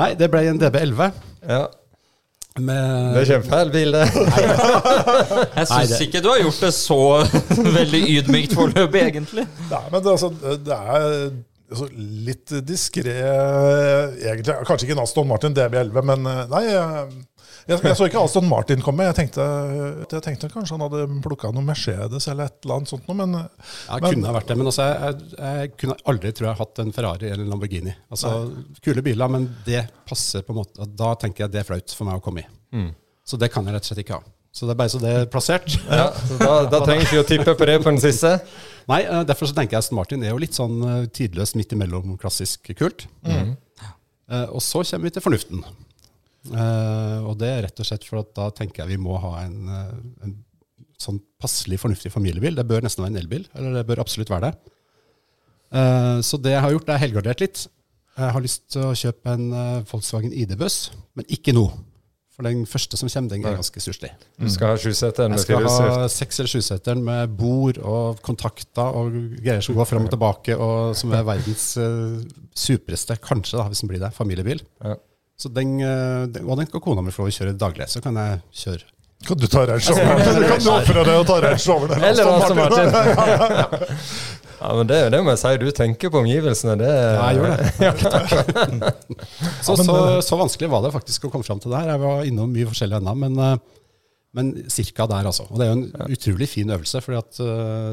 Nei, 0.01 0.11
det 0.21 0.29
ble 0.33 0.43
en 0.51 0.61
DB11. 0.61 1.01
Ja, 1.49 1.63
Med 2.61 3.15
Det 3.15 3.23
er 3.23 3.29
kjempefeil 3.31 3.71
bil, 3.73 3.93
det. 3.97 4.05
Jeg 5.57 5.67
syns 5.71 5.97
ikke 6.05 6.21
du 6.25 6.29
har 6.33 6.43
gjort 6.43 6.61
det 6.67 6.73
så 6.77 7.01
veldig 7.57 8.03
ydmykt 8.19 8.57
foreløpig, 8.59 9.03
egentlig. 9.15 9.47
Nei, 9.71 9.83
men 9.93 10.05
det, 10.05 10.11
altså, 10.17 10.29
det 10.67 10.77
er 10.77 11.07
altså, 11.71 11.89
litt 12.27 12.53
diskré, 12.69 13.15
egentlig. 14.21 14.55
Kanskje 14.69 14.87
ikke 14.89 14.97
en 14.99 15.03
Aston 15.05 15.29
Martin 15.31 15.55
DB11, 15.57 16.01
men 16.13 16.27
eh, 16.31 16.41
nei. 16.53 16.63
Jeg, 16.71 17.21
jeg, 17.69 17.81
jeg 17.85 17.97
så 17.99 18.07
ikke 18.09 18.23
Aston 18.25 18.47
Martin 18.49 18.83
komme. 18.85 19.05
Jeg 19.11 19.17
tenkte, 19.19 19.45
jeg 20.11 20.23
tenkte 20.25 20.51
kanskje 20.53 20.77
han 20.77 20.85
hadde 20.87 21.03
plukka 21.25 21.51
noe 21.55 21.65
Mercedes 21.67 22.27
eller 22.31 22.49
et 22.51 22.59
eller 22.65 22.79
annet 22.81 22.93
sånt 22.93 23.07
noe, 23.11 23.19
men 23.21 23.37
eh, 23.41 23.77
Ja, 23.89 23.99
Men- 24.01 24.15
kunne 24.17 24.31
ha 24.33 24.37
vært 24.39 24.51
det, 24.53 24.59
men 24.61 24.71
altså, 24.73 24.89
jeg, 24.89 25.29
jeg 25.37 25.73
kunne 25.83 25.99
aldri 26.15 26.33
tror 26.37 26.51
jeg 26.51 26.61
hatt 26.63 26.83
en 26.85 26.95
Ferrari 26.97 27.31
eller 27.31 27.45
en 27.47 27.53
Lamborghini. 27.55 27.95
Altså, 28.11 28.35
Kule 28.85 29.05
biler, 29.07 29.31
men 29.37 29.49
det 29.69 29.85
passer 30.09 30.43
på 30.47 30.55
en 30.55 30.61
måte 30.63 30.89
Da 30.99 31.15
tenker 31.21 31.47
jeg 31.47 31.55
det 31.55 31.63
er 31.65 31.69
flaut 31.73 31.97
for 31.97 32.09
meg 32.11 32.21
å 32.21 32.25
komme 32.25 32.45
i. 32.47 32.85
Så 33.31 33.39
det 33.39 33.51
kan 33.55 33.67
jeg 33.69 33.77
rett 33.77 33.85
og 33.87 33.93
slett 33.93 34.05
ikke 34.07 34.19
ha. 34.19 34.25
Så 34.51 34.67
det 34.67 34.73
er 34.75 34.79
bare 34.81 34.91
så 34.91 34.99
det 34.99 35.11
er 35.15 35.27
plassert. 35.31 35.77
Ja, 35.87 36.09
så 36.27 36.35
da, 36.41 36.55
da 36.73 36.81
trenger 36.83 37.05
ikke 37.05 37.15
vi 37.15 37.21
å 37.23 37.27
tippe 37.29 37.53
på 37.55 37.67
det 37.69 37.77
på 37.85 37.87
den 37.93 38.01
siste. 38.03 38.33
Nei, 38.91 39.01
eh, 39.07 39.23
derfor 39.29 39.47
så 39.51 39.55
tenker 39.57 39.77
jeg 39.77 39.85
Aston 39.85 39.99
Martin 40.01 40.25
er 40.27 40.33
jo 40.35 40.41
litt 40.43 40.57
sånn 40.57 40.81
eh, 40.87 41.05
tidløst 41.15 41.57
midt 41.59 41.75
imellom 41.77 42.17
klassisk 42.21 42.73
kult. 42.79 43.07
Eh, 43.27 44.47
Og 44.55 44.63
så 44.63 44.83
kommer 44.87 45.09
vi 45.09 45.15
til 45.17 45.25
fornuften. 45.25 45.63
Og 46.51 47.33
det 47.41 47.49
er 47.51 47.65
rett 47.67 47.81
og 47.83 47.87
slett 47.89 48.05
for 48.07 48.23
at 48.23 48.31
da 48.37 48.47
tenker 48.55 48.85
jeg 48.85 48.95
vi 48.95 49.01
må 49.03 49.17
ha 49.21 49.33
en, 49.43 49.57
en 50.25 50.37
sånn 51.03 51.19
passelig 51.43 51.81
fornuftig 51.83 52.13
familiebil. 52.15 52.55
Det 52.57 52.65
bør 52.71 52.87
nesten 52.87 53.03
være 53.05 53.13
en 53.17 53.21
elbil, 53.25 53.49
eller 53.59 53.75
det 53.81 53.83
bør 53.91 54.01
absolutt 54.05 54.31
være 54.33 54.49
det. 54.53 54.73
Så 56.25 56.39
det 56.43 56.55
jeg 56.55 56.63
har 56.65 56.73
gjort, 56.77 56.89
er 56.95 57.03
helgardert 57.03 57.43
litt. 57.45 57.65
Jeg 58.17 58.33
har 58.37 58.47
lyst 58.47 58.65
til 58.73 58.87
å 58.89 58.95
kjøpe 59.03 59.35
en 59.35 59.51
Volkswagen 59.91 60.33
ID-buss, 60.33 60.79
men 61.19 61.29
ikke 61.35 61.53
nå. 61.59 61.67
For 62.41 62.49
den 62.49 62.63
første 62.65 62.97
som 62.97 63.11
kommer, 63.13 63.35
den 63.35 63.45
er 63.45 63.59
ganske 63.59 63.83
stusslig. 63.85 64.09
Du 64.41 64.49
skal 64.49 64.73
ha 64.73 64.81
sjuseteren 64.81 65.35
med 65.35 65.43
Jeg 65.43 65.45
skal 65.45 65.67
ha 65.69 66.07
seks- 66.09 66.41
eller 66.41 66.53
sjuseteren 66.55 67.03
med 67.05 67.35
bord 67.37 67.77
og 67.85 68.23
kontakter 68.25 68.97
og 68.97 69.13
greier 69.37 69.61
som 69.61 69.77
går 69.77 69.89
fram 69.91 70.09
og 70.09 70.15
tilbake, 70.15 70.57
og 70.57 70.97
som 70.97 71.13
er 71.13 71.27
verdens 71.29 71.67
uh, 71.77 72.17
supereste, 72.57 73.19
kanskje, 73.21 73.59
da, 73.61 73.67
hvis 73.69 73.85
den 73.85 73.93
blir 73.93 74.01
det, 74.01 74.13
familiebil. 74.17 74.65
Ja. 74.81 74.97
Så 75.41 75.53
den, 75.53 75.77
eh, 75.81 76.27
den, 76.29 76.49
og 76.49 76.59
den 76.61 76.69
kan 76.69 76.83
kona 76.85 77.01
mi 77.05 77.13
få 77.13 77.29
kjøre 77.33 77.57
daglig, 77.57 77.87
så 77.89 78.03
kan 78.05 78.17
jeg 78.21 78.41
kjøre. 78.63 78.89
Kan 79.27 79.37
du 79.41 79.47
ta 79.53 79.65
range 79.69 79.93
over 79.93 80.21
den? 80.21 80.43
Du 80.43 80.47
kan 80.49 80.69
ofre 80.75 81.03
deg 81.05 81.17
og 81.21 81.27
ta 81.29 81.41
range 81.45 81.73
over 81.75 81.91
den. 81.93 82.05
Eller 82.11 82.31
Aston 82.35 82.57
Martin. 82.61 82.93
Martin. 82.93 83.99
Ja, 84.61 84.75
men 84.77 84.85
det, 84.91 84.97
det 85.15 85.19
må 85.25 85.33
jeg 85.33 85.41
si, 85.41 85.51
du 85.57 85.71
tenker 85.73 86.11
på 86.13 86.21
omgivelsene. 86.21 86.75
Det, 86.77 86.89
Ja, 86.93 87.29
jeg 87.33 87.39
gjør 87.41 87.95
det. 88.03 88.91
Så, 89.65 89.77
så, 89.81 89.95
eh, 89.97 90.19
så 90.21 90.37
vanskelig 90.37 90.69
var 90.69 90.83
det 90.85 90.91
faktisk 90.93 91.25
å 91.25 91.31
komme 91.33 91.47
fram 91.47 91.63
til 91.63 91.73
det 91.73 91.81
her. 91.81 91.95
Jeg 91.95 92.03
var 92.03 92.27
innom 92.29 92.53
mye 92.53 92.69
forskjellig 92.69 92.99
ennå, 92.99 93.15
men, 93.23 93.39
eh, 93.41 93.55
men 94.33 94.53
cirka 94.71 95.09
der, 95.11 95.27
altså. 95.27 95.43
Og 95.51 95.59
det 95.59 95.65
er 95.67 95.71
jo 95.73 95.79
en 95.81 96.13
utrolig 96.15 96.47
fin 96.49 96.69
øvelse, 96.71 97.01
for 97.03 97.17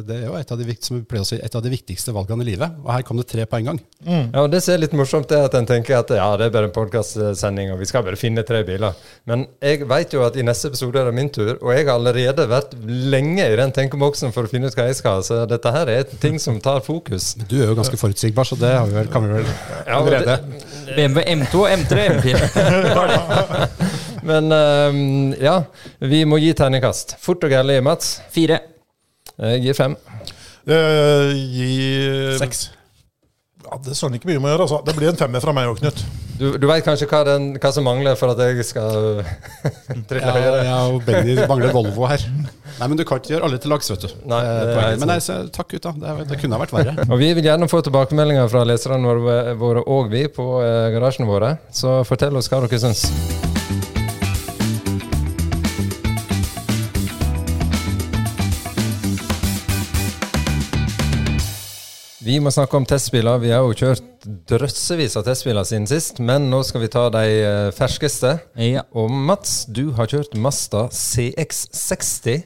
det 0.05 0.13
er 0.19 0.25
jo 0.27 0.35
et 0.37 0.51
av, 0.53 0.59
de, 0.59 0.65
vikt- 0.67 0.85
som 0.85 0.99
å 1.01 1.23
si, 1.25 1.39
et 1.41 1.55
av 1.57 1.63
de 1.65 1.71
viktigste 1.73 2.13
valgene 2.13 2.45
i 2.45 2.49
livet. 2.51 2.75
Og 2.83 2.91
her 2.93 3.01
kom 3.07 3.17
det 3.17 3.25
tre 3.31 3.45
på 3.49 3.57
en 3.57 3.71
gang. 3.71 3.79
Ja, 4.05 4.43
og 4.43 4.51
Det 4.53 4.59
som 4.61 4.75
er 4.75 4.83
litt 4.83 4.93
morsomt, 4.93 5.31
er 5.33 5.47
at 5.47 5.55
en 5.57 5.65
tenker 5.65 5.97
at 5.97 6.13
ja, 6.13 6.27
det 6.37 6.45
er 6.45 6.53
bare 6.53 6.69
en 6.69 6.75
podkastsending, 6.75 7.71
og 7.73 7.79
vi 7.81 7.87
skal 7.89 8.05
bare 8.05 8.19
finne 8.21 8.43
tre 8.45 8.61
biler. 8.67 8.93
Men 9.25 9.47
jeg 9.65 9.87
vet 9.89 10.13
jo 10.13 10.21
at 10.27 10.37
i 10.37 10.45
neste 10.45 10.69
episode 10.69 11.01
er 11.01 11.09
det 11.09 11.15
min 11.17 11.31
tur, 11.33 11.55
og 11.57 11.73
jeg 11.73 11.87
har 11.87 11.95
allerede 11.97 12.45
vært 12.53 12.77
lenge 12.85 13.41
i 13.49 13.57
den 13.57 13.73
tenkeboksen 13.73 14.29
for 14.35 14.45
å 14.45 14.51
finne 14.53 14.69
ut 14.69 14.77
hva 14.77 14.85
jeg 14.91 14.99
skal. 15.01 15.25
Så 15.25 15.41
dette 15.49 15.73
her 15.73 15.89
er 15.89 16.05
ting 16.21 16.37
som 16.43 16.61
tar 16.61 16.85
fokus. 16.85 17.31
Du 17.49 17.57
er 17.63 17.71
jo 17.71 17.79
ganske 17.81 17.97
forutsigbar, 17.97 18.45
så 18.45 18.55
det 18.61 18.75
har 18.77 18.85
vi 18.85 18.93
vel, 18.99 19.09
kan 19.09 19.25
vi 19.25 19.39
vel 19.39 19.49
Ja, 19.89 20.03
det. 20.05 20.37
BMW 20.93 21.25
M2, 21.33 21.65
M3, 21.81 22.05
M4. 22.21 24.05
Men 24.27 24.51
uh, 24.51 25.35
ja, 25.41 25.57
vi 26.03 26.23
må 26.27 26.39
gi 26.43 26.53
terningkast. 26.57 27.17
Fort 27.23 27.45
og 27.47 27.53
gærlig, 27.53 27.79
Mats. 27.85 28.17
Fire. 28.33 28.61
Jeg 29.37 29.67
gir 29.67 29.77
fem. 29.77 29.93
Uh, 30.67 31.29
Gi 31.31 32.35
Seks. 32.41 32.67
Ja, 33.67 33.77
Det 33.83 33.95
søren 33.99 34.15
ikke 34.15 34.29
mye 34.29 34.39
om 34.39 34.47
å 34.47 34.53
gjøre. 34.53 34.65
Altså. 34.67 34.79
Det 34.87 34.95
blir 34.97 35.09
en 35.11 35.19
femmer 35.19 35.43
fra 35.43 35.53
meg 35.55 35.69
òg, 35.71 35.79
Knut. 35.81 36.01
Du, 36.37 36.51
du 36.61 36.67
veit 36.69 36.85
kanskje 36.85 37.07
hva, 37.09 37.23
den, 37.25 37.47
hva 37.57 37.71
som 37.73 37.83
mangler 37.87 38.13
for 38.19 38.29
at 38.29 38.41
jeg 38.45 38.61
skal 38.67 39.23
trille 40.09 40.21
Ja, 40.21 40.35
høyere? 40.35 40.59
Ja, 40.67 40.75
og 40.93 41.01
Benny 41.07 41.33
mangler 41.49 41.73
Volvo 41.73 42.05
her. 42.11 42.21
Nei, 42.77 42.85
men 42.91 42.93
du 42.99 43.01
kan 43.09 43.17
ikke 43.19 43.33
gjøre 43.33 43.49
alle 43.49 43.57
til 43.63 43.73
lags, 43.73 43.89
vet 43.89 44.05
du. 44.05 44.13
Nei, 44.29 44.43
Eh, 44.45 44.71
helt 44.77 45.01
men 45.01 45.11
nei, 45.15 45.17
så, 45.23 45.39
takk 45.53 45.73
gutta. 45.73 45.95
Det, 45.97 46.13
det 46.29 46.39
kunne 46.43 46.59
ha 46.59 46.61
vært 46.61 46.75
verre. 46.77 47.07
Og 47.09 47.17
Vi 47.23 47.31
vil 47.39 47.49
gjerne 47.49 47.71
få 47.71 47.81
tilbakemeldinger 47.89 48.47
fra 48.53 48.63
leserne 48.69 49.01
våre, 49.09 49.57
våre 49.57 49.83
og 49.97 50.13
vi 50.13 50.27
på 50.29 50.47
eh, 50.61 50.87
garasjene 50.95 51.27
våre. 51.29 51.55
Så 51.73 51.99
fortell 52.07 52.37
oss 52.37 52.51
hva 52.53 52.61
dere 52.67 52.85
syns. 52.85 53.07
Vi 62.27 62.41
må 62.43 62.51
snakke 62.51 62.75
om 62.75 62.83
testbiler. 62.83 63.39
Vi 63.39 63.53
har 63.53 63.63
jo 63.63 63.75
kjørt 63.77 64.25
drøssevis 64.51 65.13
av 65.15 65.23
testbiler 65.29 65.63
siden 65.63 65.85
sist, 65.87 66.17
men 66.19 66.49
nå 66.51 66.59
skal 66.67 66.81
vi 66.83 66.89
ta 66.91 67.05
de 67.13 67.21
eh, 67.23 67.67
ferskeste. 67.71 68.33
Ja. 68.59 68.83
Og 68.99 69.07
Mats, 69.07 69.61
du 69.71 69.93
har 69.95 70.11
kjørt 70.11 70.35
Mazda 70.35 70.89
CX60. 70.91 72.41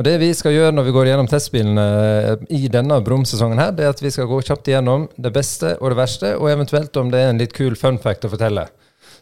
Og 0.00 0.04
Det 0.06 0.14
vi 0.16 0.30
skal 0.32 0.54
gjøre 0.54 0.72
når 0.72 0.86
vi 0.86 0.92
går 0.96 1.08
gjennom 1.10 1.26
testbilene 1.28 1.82
eh, 1.84 2.44
i 2.56 2.70
denne 2.72 2.96
Brum-sesongen, 3.04 3.58
her, 3.60 3.74
det 3.76 3.84
er 3.84 3.90
at 3.92 3.98
vi 4.00 4.08
skal 4.14 4.30
gå 4.30 4.38
kjapt 4.48 4.70
gjennom 4.72 5.02
det 5.20 5.28
beste 5.34 5.74
og 5.76 5.90
det 5.92 5.98
verste, 5.98 6.30
og 6.38 6.46
eventuelt 6.48 6.94
om 6.96 7.10
det 7.12 7.18
er 7.20 7.32
en 7.34 7.40
litt 7.42 7.52
kul 7.52 7.74
fun 7.76 7.98
fact 8.00 8.24
å 8.24 8.30
fortelle. 8.32 8.64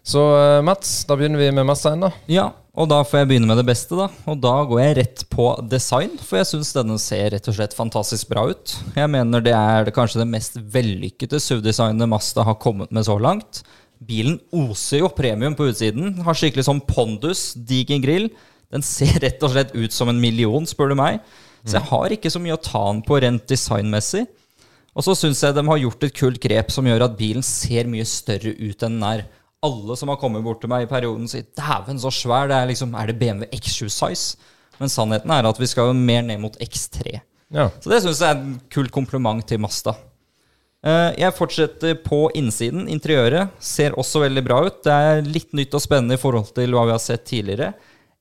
Så 0.06 0.22
eh, 0.36 0.60
Mats, 0.62 0.92
da 1.08 1.16
begynner 1.18 1.42
vi 1.42 1.48
med 1.56 1.66
Mazdaen, 1.66 2.04
da. 2.06 2.12
Ja, 2.30 2.44
og 2.78 2.86
da 2.92 3.00
får 3.02 3.24
jeg 3.24 3.30
begynne 3.32 3.50
med 3.50 3.58
det 3.58 3.64
beste, 3.66 3.98
da. 3.98 4.06
Og 4.30 4.38
da 4.44 4.52
går 4.70 4.82
jeg 4.84 4.96
rett 5.00 5.24
på 5.34 5.48
design, 5.66 6.12
for 6.22 6.38
jeg 6.38 6.50
syns 6.52 6.70
denne 6.76 6.98
ser 7.02 7.32
rett 7.34 7.50
og 7.50 7.56
slett 7.58 7.74
fantastisk 7.74 8.30
bra 8.30 8.44
ut. 8.52 8.76
Jeg 8.94 9.10
mener 9.10 9.42
det 9.42 9.56
er 9.58 9.90
kanskje 9.96 10.22
det 10.22 10.28
mest 10.30 10.60
vellykkede 10.76 11.40
SUV-designet 11.42 12.06
Mazda 12.12 12.46
har 12.46 12.60
kommet 12.62 12.94
med 12.94 13.08
så 13.08 13.18
langt. 13.18 13.64
Bilen 13.98 14.38
oser 14.54 15.02
jo 15.02 15.10
premium 15.10 15.58
på 15.58 15.72
utsiden. 15.72 16.20
Har 16.22 16.38
skikkelig 16.38 16.68
sånn 16.70 16.84
pondus, 16.86 17.48
diger 17.66 17.98
grill. 18.06 18.30
Den 18.72 18.82
ser 18.84 19.18
rett 19.24 19.42
og 19.42 19.52
slett 19.54 19.74
ut 19.74 19.92
som 19.94 20.10
en 20.12 20.20
million, 20.20 20.66
spør 20.68 20.92
du 20.92 20.98
meg. 20.98 21.20
Så 21.64 21.76
jeg 21.78 21.88
har 21.90 22.12
ikke 22.14 22.30
så 22.32 22.40
mye 22.40 22.54
å 22.56 22.62
ta 22.62 22.82
den 22.92 23.00
på 23.04 23.18
rent 23.20 23.46
designmessig. 23.50 24.26
Og 24.98 25.04
så 25.04 25.14
syns 25.18 25.40
jeg 25.44 25.54
de 25.54 25.62
har 25.66 25.78
gjort 25.82 26.04
et 26.06 26.14
kult 26.16 26.40
grep 26.42 26.70
som 26.74 26.86
gjør 26.88 27.04
at 27.06 27.16
bilen 27.18 27.44
ser 27.44 27.86
mye 27.90 28.06
større 28.08 28.54
ut 28.58 28.82
enn 28.86 28.98
den 29.00 29.04
er. 29.08 29.24
alle 29.62 29.96
som 29.98 30.08
har 30.08 30.16
kommet 30.20 30.44
bort 30.44 30.60
til 30.62 30.70
meg 30.70 30.84
i 30.84 30.90
perioden, 30.90 31.26
sier 31.26 31.42
'dæven, 31.42 31.98
så 31.98 32.12
svær'. 32.14 32.46
Det 32.48 32.54
er 32.56 32.66
liksom 32.70 32.94
Er 32.94 33.06
det 33.06 33.18
BMW 33.18 33.46
X7 33.50 33.88
size? 33.90 34.36
Men 34.78 34.88
sannheten 34.88 35.30
er 35.30 35.48
at 35.48 35.58
vi 35.58 35.66
skal 35.66 35.88
jo 35.88 35.92
mer 35.92 36.22
ned 36.22 36.38
mot 36.40 36.56
X3. 36.58 37.20
Ja. 37.50 37.68
Så 37.80 37.90
det 37.90 38.02
syns 38.04 38.20
jeg 38.20 38.28
er 38.30 38.38
en 38.38 38.60
kult 38.70 38.92
kompliment 38.92 39.44
til 39.46 39.58
Mazda. 39.58 39.96
Eh, 40.84 41.14
Jeg 41.18 41.34
fortsetter 41.34 41.94
på 42.04 42.30
innsiden. 42.38 42.86
Interiøret 42.88 43.50
ser 43.58 43.96
også 43.98 44.20
veldig 44.22 44.44
bra 44.46 44.60
ut. 44.66 44.82
Det 44.84 44.92
er 44.92 45.22
litt 45.26 45.52
nytt 45.52 45.74
og 45.74 45.82
spennende 45.82 46.14
i 46.14 46.22
forhold 46.22 46.54
til 46.54 46.70
hva 46.70 46.84
vi 46.86 46.94
har 46.94 47.02
sett 47.02 47.24
tidligere. 47.26 47.74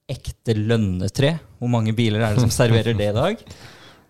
Ekte 0.07 0.55
lønnetre. 0.55 1.35
Hvor 1.59 1.71
mange 1.71 1.91
biler 1.95 2.23
er 2.23 2.35
det 2.35 2.45
som 2.45 2.53
serverer 2.53 2.95
det 2.95 3.11
i 3.11 3.17
dag? 3.17 3.41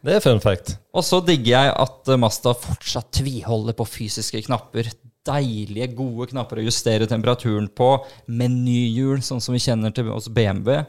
Det 0.07 0.13
er 0.13 0.21
fun 0.23 0.39
fact. 0.39 0.75
Og 0.95 1.03
så 1.03 1.17
digger 1.25 1.49
jeg 1.49 1.71
at 1.73 2.09
Masta 2.13 2.17
Mazda 2.21 2.51
fortsatt 2.61 3.09
tviholder 3.17 3.75
på 3.75 3.87
fysiske 3.89 4.43
knapper. 4.45 4.91
Deilige, 5.27 5.89
gode 5.97 6.29
knapper 6.31 6.61
å 6.61 6.67
justere 6.67 7.09
temperaturen 7.09 7.65
på. 7.67 7.89
Menyhjul, 8.29 9.23
sånn 9.25 9.41
som 9.43 9.57
vi 9.57 9.63
kjenner 9.65 9.91
til 9.91 10.07
hos 10.13 10.29
BMW. 10.31 10.83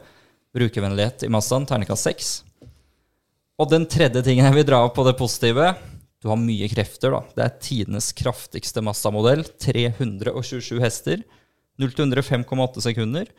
Brukervennlighet 0.55 1.25
i 1.25 1.31
Mazdaen, 1.33 1.67
terningkast 1.67 2.07
6. 2.07 2.29
Og 3.59 3.67
den 3.73 3.89
tredje 3.91 4.23
tingen 4.23 4.47
jeg 4.47 4.55
vil 4.61 4.69
dra 4.69 4.85
opp 4.85 4.95
på 4.95 5.03
det 5.03 5.17
positive 5.19 5.73
Du 6.23 6.29
har 6.31 6.39
mye 6.39 6.69
krefter, 6.71 7.17
da. 7.17 7.19
Det 7.35 7.43
er 7.43 7.59
tidenes 7.65 8.13
kraftigste 8.15 8.85
Mazda-modell. 8.85 9.43
327 9.65 10.79
hester. 10.85 11.25
0 11.79 11.93
til 11.95 12.05
100 12.07 12.23
5,8 12.29 12.87
sekunder. 12.87 13.29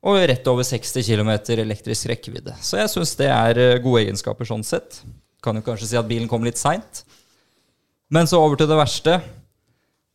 Og 0.00 0.16
rett 0.30 0.46
over 0.48 0.64
60 0.64 1.04
km 1.04 1.32
elektrisk 1.60 2.08
rekkevidde. 2.08 2.54
Så 2.64 2.78
jeg 2.80 2.88
syns 2.92 3.12
det 3.18 3.28
er 3.28 3.58
eh, 3.60 3.80
gode 3.84 4.06
egenskaper 4.06 4.48
sånn 4.48 4.64
sett. 4.64 5.02
Kan 5.44 5.58
jo 5.60 5.64
kanskje 5.66 5.90
si 5.90 5.98
at 6.00 6.08
bilen 6.08 6.28
kom 6.30 6.46
litt 6.46 6.60
seint. 6.60 7.02
Men 8.10 8.28
så 8.28 8.40
over 8.40 8.56
til 8.56 8.70
det 8.70 8.78
verste. 8.80 9.18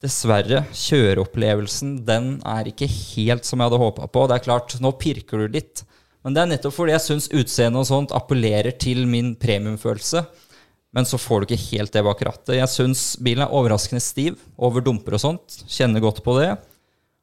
Dessverre, 0.03 0.65
kjøreopplevelsen 0.75 1.99
den 2.05 2.39
er 2.49 2.67
ikke 2.69 2.89
helt 2.89 3.45
som 3.47 3.61
jeg 3.61 3.69
hadde 3.69 3.81
håpa 3.81 4.09
på. 4.09 4.25
Det 4.27 4.39
er 4.39 4.47
klart, 4.47 4.75
nå 4.81 4.91
pirker 4.99 5.45
du 5.45 5.53
litt. 5.53 5.85
Men 6.25 6.33
det 6.33 6.41
er 6.41 6.49
nettopp 6.49 6.73
fordi 6.73 6.95
jeg 6.95 7.05
syns 7.05 7.29
utseendet 7.29 7.83
og 7.83 7.87
sånt 7.87 8.13
appellerer 8.17 8.73
til 8.81 9.05
min 9.09 9.35
premiumfølelse. 9.37 10.25
Men 10.97 11.05
så 11.05 11.19
får 11.21 11.43
du 11.43 11.49
ikke 11.49 11.67
helt 11.75 11.93
det 11.93 12.03
bak 12.07 12.21
rattet. 12.25 12.55
Jeg 12.57 12.71
syns 12.71 13.03
bilen 13.21 13.45
er 13.45 13.53
overraskende 13.53 14.01
stiv 14.01 14.39
over 14.57 14.81
dumper 14.81 15.17
og 15.17 15.21
sånt. 15.21 15.59
Kjenner 15.69 16.01
godt 16.01 16.23
på 16.25 16.37
det. 16.39 16.55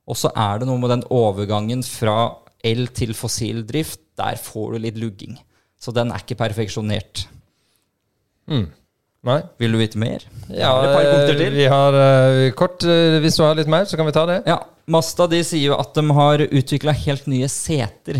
Og 0.06 0.18
så 0.18 0.30
er 0.30 0.60
det 0.60 0.68
noe 0.68 0.80
med 0.82 0.92
den 0.92 1.04
overgangen 1.10 1.82
fra 1.86 2.16
el 2.64 2.86
til 2.94 3.14
fossil 3.18 3.62
drift. 3.68 4.00
Der 4.18 4.38
får 4.40 4.74
du 4.74 4.82
litt 4.86 5.00
lugging. 5.00 5.38
Så 5.80 5.94
den 5.94 6.12
er 6.14 6.22
ikke 6.22 6.38
perfeksjonert. 6.38 7.26
Nei? 9.22 9.38
Vil 9.62 9.74
du 9.74 9.78
vite 9.78 9.98
mer? 10.02 10.24
Ja, 10.50 10.72
et 10.82 10.94
par 10.96 11.06
punkter 11.06 11.36
til? 11.38 11.54
vi 11.54 11.66
har 11.70 11.94
eh, 11.94 12.52
kort 12.58 12.82
eh, 12.82 13.20
Hvis 13.22 13.38
du 13.38 13.44
har 13.46 13.54
litt 13.58 13.70
mer, 13.70 13.86
så 13.86 13.98
kan 13.98 14.08
vi 14.08 14.14
ta 14.14 14.24
det. 14.26 14.40
Ja, 14.50 14.58
Mazda 14.90 15.28
de 15.30 15.42
sier 15.46 15.70
jo 15.70 15.78
at 15.78 15.94
de 15.94 16.02
har 16.18 16.42
utvikla 16.48 16.94
helt 17.04 17.28
nye 17.30 17.46
seter. 17.50 18.18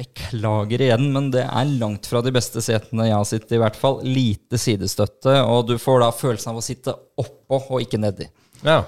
Beklager 0.00 0.82
igjen, 0.82 1.10
men 1.14 1.28
det 1.30 1.44
er 1.44 1.74
langt 1.78 2.08
fra 2.10 2.24
de 2.24 2.32
beste 2.34 2.64
setene 2.64 3.10
jeg 3.10 3.14
har 3.14 3.28
sittet 3.28 3.52
i. 3.54 3.60
hvert 3.60 3.76
fall. 3.78 4.00
Lite 4.08 4.58
sidestøtte, 4.58 5.36
og 5.44 5.68
du 5.68 5.76
får 5.78 6.00
da 6.02 6.10
følelsen 6.16 6.54
av 6.54 6.58
å 6.58 6.64
sitte 6.64 6.96
oppå 7.20 7.60
og 7.68 7.84
ikke 7.84 8.00
nedi. 8.00 8.26
Ja. 8.64 8.80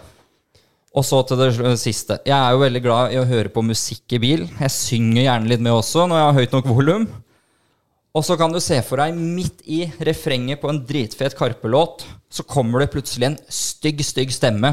Og 0.96 1.04
så 1.04 1.20
til 1.28 1.40
det 1.40 1.76
siste. 1.80 2.16
Jeg 2.24 2.36
er 2.36 2.54
jo 2.54 2.62
veldig 2.62 2.80
glad 2.84 3.12
i 3.12 3.20
å 3.20 3.28
høre 3.28 3.52
på 3.52 3.64
musikk 3.64 4.16
i 4.16 4.20
bil. 4.22 4.46
Jeg 4.48 4.72
synger 4.72 5.26
gjerne 5.26 5.50
litt 5.50 5.64
med 5.64 5.76
også 5.76 6.06
når 6.08 6.20
jeg 6.20 6.28
har 6.28 6.38
høyt 6.38 6.54
nok 6.56 6.68
volum. 6.72 7.08
Og 8.16 8.24
så 8.24 8.36
kan 8.40 8.52
du 8.52 8.56
se 8.64 8.78
for 8.86 9.02
deg, 9.02 9.12
midt 9.12 9.60
i 9.68 9.82
refrenget 10.08 10.62
på 10.62 10.70
en 10.72 10.80
dritfet 10.88 11.36
Karpe-låt, 11.36 12.06
så 12.32 12.46
kommer 12.48 12.80
det 12.80 12.88
plutselig 12.94 13.28
en 13.28 13.36
stygg, 13.52 14.00
stygg 14.00 14.32
stemme. 14.32 14.72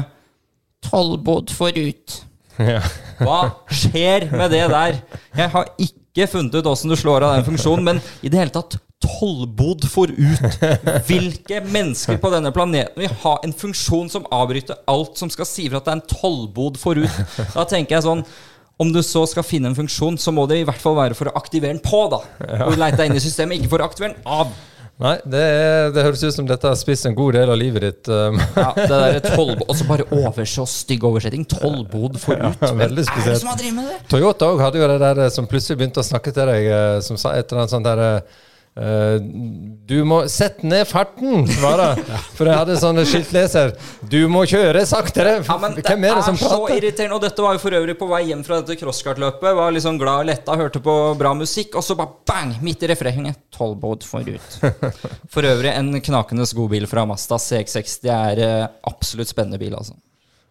Tollbod 0.88 1.52
forut. 1.52 2.22
ja. 2.72 2.80
Hva 3.20 3.40
skjer 3.68 4.30
med 4.32 4.54
det 4.54 4.64
der? 4.72 4.96
Jeg 5.36 5.52
har 5.52 5.68
ikke 5.76 6.30
funnet 6.32 6.56
ut 6.56 6.72
åssen 6.72 6.92
du 6.92 6.96
slår 6.96 7.26
av 7.26 7.36
den 7.36 7.48
funksjonen, 7.50 7.84
men 7.84 8.00
i 8.24 8.32
det 8.32 8.40
hele 8.40 8.54
tatt 8.54 8.78
tollbod 9.04 9.84
forut. 9.92 10.58
Hvilke 11.08 11.60
mennesker 11.68 12.18
på 12.22 12.32
denne 12.34 12.50
planeten 12.56 13.04
vil 13.04 13.14
ha 13.22 13.36
en 13.44 13.54
funksjon 13.54 14.10
som 14.12 14.26
avbryter 14.34 14.80
alt 14.90 15.20
som 15.20 15.30
skal 15.32 15.48
si 15.48 15.68
fra 15.68 15.82
at 15.82 15.86
det 15.88 15.94
er 15.94 16.00
en 16.00 16.08
tollbod 16.16 16.80
forut? 16.80 17.22
Da 17.54 17.68
tenker 17.68 17.98
jeg 17.98 18.08
sånn 18.08 18.24
om 18.82 18.88
du 18.90 18.98
så 19.06 19.20
skal 19.30 19.44
finne 19.46 19.70
en 19.70 19.76
funksjon, 19.78 20.16
så 20.18 20.32
må 20.34 20.48
det 20.50 20.56
i 20.58 20.64
hvert 20.66 20.80
fall 20.82 20.96
være 20.98 21.14
for 21.14 21.30
å 21.30 21.34
aktivere 21.38 21.70
den 21.76 21.82
på, 21.84 22.00
da. 22.10 22.18
Og 22.66 22.74
leite 22.74 22.98
deg 22.98 23.12
inn 23.12 23.20
i 23.20 23.22
systemet, 23.22 23.60
ikke 23.60 23.70
for 23.76 23.84
å 23.84 23.86
aktivere 23.86 24.16
den 24.16 24.24
av. 24.26 24.50
Nei, 25.04 25.12
det, 25.26 25.42
er, 25.42 25.88
det 25.94 26.02
høres 26.06 26.20
ut 26.22 26.34
som 26.36 26.46
dette 26.46 26.68
har 26.70 26.76
spist 26.78 27.06
en 27.08 27.14
god 27.18 27.34
del 27.34 27.50
av 27.50 27.58
livet 27.58 27.82
ditt. 27.82 28.10
um, 28.10 28.36
Ja, 28.54 28.68
det 28.76 28.88
der 28.90 29.16
tolv, 29.34 29.62
Og 29.66 29.74
så 29.78 29.86
bare 29.88 30.06
over 30.14 30.46
så 30.46 30.66
stygg 30.70 31.06
oversetting. 31.06 31.42
Tollbod 31.50 32.18
forut. 32.22 32.42
Ja, 32.62 32.70
veldig 32.70 32.74
Hvem 32.74 32.82
er 32.86 32.94
det 33.00 33.06
spesielt. 33.08 33.40
som 33.42 33.50
har 33.50 33.58
drevet 33.58 33.78
med 33.78 33.88
det? 33.90 33.96
Toyota 34.10 34.50
òg 34.54 34.62
hadde 34.62 34.78
jo 34.82 34.90
det 34.92 34.98
der 35.02 35.22
eh, 35.26 35.32
som 35.34 35.48
plutselig 35.50 35.80
begynte 35.80 36.02
å 36.02 36.06
snakke 36.06 36.34
til 36.34 36.50
deg, 36.50 36.68
eh, 36.74 36.98
som 37.06 37.18
sa 37.18 37.34
et 37.34 37.46
eller 37.46 37.64
annet 37.64 37.74
sånt 37.74 37.88
der 37.90 38.04
eh, 38.80 39.16
Du 39.88 39.96
må 40.08 40.22
sette 40.30 40.66
ned 40.66 40.86
farten, 40.88 41.44
var 41.62 41.80
det. 41.80 42.04
For 42.36 42.48
jeg 42.48 42.60
hadde 42.60 42.76
sånn 42.80 43.00
skiltleser. 43.06 43.74
Du 44.10 44.20
må 44.32 44.44
kjøre 44.48 44.84
saktere! 44.88 45.36
Ja, 45.42 45.58
men 45.60 45.76
det 45.76 45.84
Hvem 45.88 46.06
er 46.08 46.20
det 46.20 46.24
som 46.28 46.38
så 46.40 46.60
irriterende. 46.74 47.18
Og 47.18 47.24
dette 47.24 47.44
var 47.44 47.56
jo 47.56 47.62
for 47.64 47.78
øvrig 47.78 47.96
på 48.00 48.08
vei 48.10 48.22
hjem 48.30 48.44
fra 48.46 48.60
dette 48.62 48.78
crosskartløpet. 48.80 49.50
Var 49.60 49.76
liksom 49.76 50.00
glad 50.00 50.24
og 50.24 50.30
letta, 50.30 50.56
hørte 50.60 50.82
på 50.84 50.96
bra 51.20 51.34
musikk, 51.38 51.76
og 51.78 51.86
så 51.86 51.98
bare 51.98 52.16
bang! 52.28 52.56
Midt 52.64 52.86
i 52.86 52.90
refrenget. 52.90 53.42
Tollbod 53.54 54.06
forut. 54.08 54.58
For 55.34 55.46
øvrig 55.46 55.74
en 55.74 55.92
knakende 56.00 56.48
god 56.54 56.74
bil 56.74 56.88
fra 56.90 57.06
Mazda 57.08 57.38
CX60 57.40 58.10
er 58.14 58.42
eh, 58.44 58.66
absolutt 58.90 59.30
spennende 59.32 59.60
bil, 59.60 59.76
altså. 59.76 59.96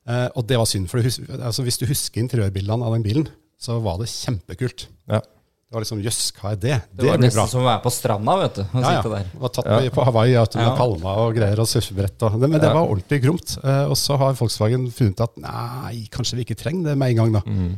Eh, 0.10 0.28
og 0.36 0.46
det 0.50 0.58
var 0.60 0.68
synd, 0.70 0.90
for 0.92 1.02
du 1.02 1.38
altså, 1.38 1.64
hvis 1.66 1.78
du 1.82 1.86
husker 1.90 2.24
interiørbildene 2.24 2.86
av 2.86 2.98
den 2.98 3.06
bilen, 3.06 3.28
så 3.62 3.78
var 3.84 4.00
det 4.02 4.10
kjempekult. 4.12 4.88
Ja. 5.10 5.22
Det 5.22 5.78
var 5.78 5.84
liksom 5.86 6.02
Jøss, 6.04 6.34
hva 6.36 6.50
er 6.52 6.58
det? 6.60 6.78
Det 6.92 7.06
var 7.08 7.22
nesten 7.22 7.38
bra. 7.38 7.44
som 7.48 7.62
å 7.62 7.68
være 7.70 7.80
på 7.86 7.92
stranda, 7.96 8.34
vet 8.42 8.58
du. 8.58 8.64
Ja, 8.74 8.90
ja. 8.98 9.04
der. 9.06 9.30
Det 9.32 9.40
var 9.40 9.52
tatt 9.56 9.70
ja. 9.72 9.94
på 9.96 10.06
Hawaii 10.10 10.34
ja, 10.34 10.42
med 10.58 10.66
Ja. 10.66 10.74
palmer 10.76 11.22
og 11.22 11.38
greier 11.38 11.62
og 11.64 11.70
surfebrett. 11.72 12.26
Og, 12.28 12.36
men 12.42 12.58
det 12.60 12.74
var 12.74 12.82
ordentlig 12.82 13.22
gromt. 13.24 13.54
Eh, 13.62 13.86
og 13.86 13.96
så 13.96 14.18
har 14.20 14.36
Volkswagen 14.36 14.90
funnet 14.92 15.24
at 15.24 15.38
nei, 15.40 16.10
kanskje 16.12 16.42
vi 16.42 16.44
ikke 16.44 16.60
trenger 16.60 16.92
det 16.92 16.98
med 17.00 17.14
en 17.14 17.22
gang. 17.22 17.38
da. 17.38 17.44
Mm. 17.46 17.72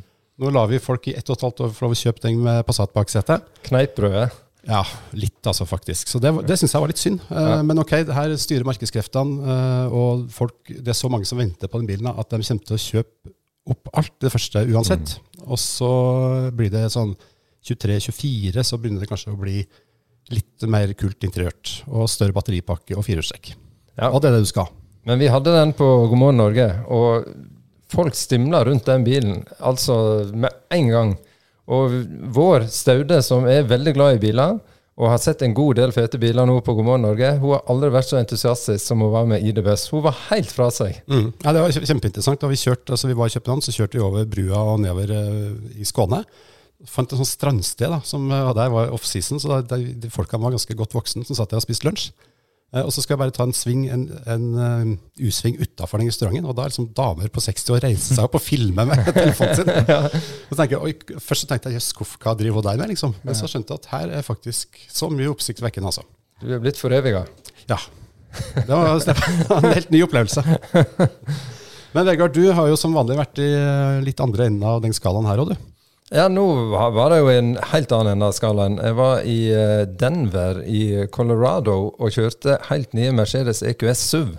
Nå 0.44 0.52
lar 0.52 0.68
vi 0.68 0.82
folk 0.84 1.06
i 1.08 1.14
ett 1.16 1.30
og 1.30 1.38
et 1.38 1.46
halvt 1.46 1.62
år 1.64 1.70
få 1.76 1.86
lov 1.86 1.94
å 1.96 2.00
kjøpe 2.02 2.26
den 2.26 2.42
med 2.44 2.66
Passat-baksete. 2.68 3.38
Kneippbrødet. 3.64 4.26
Ja, 4.68 4.82
litt 5.20 5.48
altså, 5.48 5.66
faktisk. 5.68 6.08
Så 6.12 6.20
det, 6.24 6.32
det 6.48 6.58
syns 6.60 6.74
jeg 6.76 6.84
var 6.84 6.92
litt 6.92 7.00
synd. 7.02 7.24
Eh, 7.30 7.48
Ja. 7.54 7.62
Men 7.68 7.80
ok, 7.80 7.94
det 8.08 8.16
her 8.16 8.34
styrer 8.40 8.68
markedskreftene, 8.68 9.56
eh, 9.56 9.96
og 9.96 10.28
folk, 10.32 10.58
det 10.68 10.92
er 10.92 11.00
så 11.00 11.12
mange 11.12 11.28
som 11.28 11.40
venter 11.40 11.72
på 11.72 11.80
den 11.82 11.88
bilen 11.90 12.12
at 12.12 12.30
de 12.32 12.40
kommer 12.40 12.68
til 12.68 12.78
å 12.78 12.84
kjøpe 12.84 13.34
opp 13.74 13.92
alt 13.96 14.16
det 14.24 14.32
første 14.32 14.64
uansett. 14.68 15.16
Mm. 15.16 15.48
Og 15.48 15.60
så 15.60 15.92
blir 16.56 16.72
det 16.72 16.86
sånn 16.92 17.16
23-24, 17.64 18.64
så 18.68 18.80
begynner 18.80 19.04
det 19.04 19.12
kanskje 19.12 19.32
å 19.32 19.40
bli 19.40 19.62
litt 20.34 20.68
mer 20.68 20.92
kult 21.00 21.24
interiørt. 21.28 21.78
Og 21.92 22.08
større 22.12 22.36
batteripakke 22.36 22.96
og 22.96 23.08
firehjulstrekk. 23.08 23.54
Ja. 24.00 24.12
Og 24.12 24.20
det 24.24 24.32
er 24.32 24.38
det 24.38 24.48
du 24.48 24.52
skal. 24.52 24.72
Men 25.08 25.20
vi 25.20 25.28
hadde 25.32 25.52
den 25.56 25.76
på 25.76 25.88
God 26.08 26.20
morgen 26.20 26.40
Norge, 26.40 26.68
og 26.88 27.28
folk 27.94 28.18
stimla 28.18 28.64
rundt 28.68 28.90
den 28.90 29.06
bilen 29.06 29.42
altså 29.64 29.96
med 30.34 30.52
en 30.74 30.92
gang. 30.92 31.16
Og 31.72 31.96
vår 32.36 32.68
Staude, 32.74 33.22
som 33.24 33.48
er 33.48 33.68
veldig 33.70 33.94
glad 33.96 34.18
i 34.18 34.24
biler, 34.26 34.58
og 34.94 35.10
har 35.10 35.22
sett 35.22 35.42
en 35.42 35.56
god 35.58 35.80
del 35.80 35.94
fete 35.96 36.20
biler 36.22 36.46
nå 36.46 36.60
på 36.62 36.76
God 36.78 36.86
morgen 36.86 37.06
Norge. 37.08 37.32
Hun 37.42 37.56
har 37.56 37.64
aldri 37.72 37.90
vært 37.96 38.12
så 38.12 38.20
entusiastisk 38.20 38.84
som 38.84 39.02
hun 39.02 39.14
var 39.14 39.26
med 39.30 39.42
ID 39.42 39.64
Buss. 39.66 39.88
Hun 39.90 40.04
var 40.06 40.20
helt 40.28 40.52
fra 40.54 40.68
seg. 40.74 41.00
Mm. 41.10 41.32
Ja, 41.42 41.54
det 41.56 41.64
var 41.64 41.74
kjempeinteressant. 41.74 42.42
Da 42.44 42.50
vi, 42.52 42.60
kjørte, 42.62 42.94
altså 42.94 43.10
vi 43.10 43.18
var 43.18 43.32
i 43.32 43.34
København, 43.34 43.64
så 43.66 43.74
kjørte 43.74 43.98
vi 43.98 44.04
over 44.06 44.28
brua 44.30 44.62
og 44.74 44.84
nedover 44.84 45.16
eh, 45.16 45.80
i 45.82 45.88
Skåne. 45.90 46.22
Fant 46.90 47.10
et 47.10 47.18
sånt 47.18 47.32
strandsted, 47.32 47.90
da, 47.90 48.04
som 48.06 48.28
eh, 48.30 48.46
og 48.52 48.54
der 48.60 48.70
var 48.76 48.94
offseason, 48.94 49.42
så 49.42 49.56
da, 49.56 49.80
de, 49.80 49.96
de 50.04 50.14
folka 50.14 50.38
var 50.38 50.54
ganske 50.54 50.78
godt 50.78 50.94
voksne 50.94 51.26
som 51.26 51.40
satt 51.40 51.56
der 51.56 51.64
og 51.64 51.66
spiste 51.66 51.90
lunsj. 51.90 52.12
Eh, 52.74 52.82
og 52.82 52.90
så 52.94 53.04
skal 53.04 53.14
jeg 53.16 53.22
bare 53.22 53.36
ta 53.36 53.46
en 53.46 53.54
sving, 53.54 53.86
en, 53.94 54.08
en 54.34 54.46
eh, 54.66 55.28
U-sving 55.28 55.60
utafor 55.62 56.02
den 56.02 56.10
restauranten, 56.10 56.48
og 56.50 56.58
da 56.58 56.66
er 56.66 56.74
liksom 56.74 56.90
damer 56.98 57.30
på 57.34 57.44
60 57.46 57.76
år 57.76 57.84
reiser 57.86 58.18
seg 58.18 58.26
opp 58.26 58.38
og 58.40 58.44
filmer 58.44 58.90
med 58.90 59.10
telefonen 59.20 59.60
sin. 59.60 60.24
Så 60.50 60.58
tenker 60.60 60.84
oi, 60.84 60.96
Først 61.22 61.46
så 61.46 61.52
tenkte 61.52 61.70
jeg 61.70 61.80
jøss, 61.80 61.92
hva 62.18 62.36
driver 62.40 62.60
hun 62.62 62.70
der 62.72 62.82
med, 62.82 62.94
liksom? 62.96 63.14
Men 63.22 63.38
så 63.38 63.50
skjønte 63.52 63.76
jeg 63.76 63.84
at 63.84 63.92
her 63.94 64.16
er 64.20 64.26
faktisk 64.26 64.82
så 64.90 65.12
mye 65.14 65.30
oppsiktsvekkende, 65.34 65.94
altså. 65.94 66.08
Du 66.42 66.50
er 66.52 66.64
blitt 66.64 66.82
foreviga. 66.82 67.28
Ja. 67.70 67.78
Det 68.34 68.68
var 68.68 68.98
det 68.98 69.14
var 69.50 69.60
en 69.64 69.76
helt 69.76 69.94
ny 69.94 70.02
opplevelse. 70.08 70.42
Men 71.94 72.08
Vegard, 72.10 72.34
du 72.34 72.48
har 72.58 72.72
jo 72.72 72.78
som 72.80 72.96
vanlig 72.98 73.20
vært 73.20 73.40
i 73.44 73.52
eh, 73.54 74.00
litt 74.02 74.22
andre 74.24 74.48
enden 74.50 74.66
av 74.66 74.82
den 74.82 74.96
skalaen 74.98 75.28
her 75.30 75.44
òg, 75.44 75.54
du. 75.54 75.73
Ja, 76.14 76.28
nå 76.30 76.44
var 76.94 77.10
det 77.10 77.24
jo 77.24 77.30
en 77.34 77.56
helt 77.72 77.94
annen 77.96 78.12
ende 78.12 78.28
av 78.30 78.36
skalaen. 78.38 78.76
Jeg 78.78 78.94
var 79.00 79.24
i 79.26 79.38
eh, 79.50 79.80
Denver 79.98 80.60
i 80.70 81.08
Colorado 81.10 81.88
og 81.90 82.14
kjørte 82.14 82.60
helt 82.68 82.94
nye 82.94 83.16
Mercedes 83.18 83.64
EQS 83.66 84.04
SUV. 84.12 84.36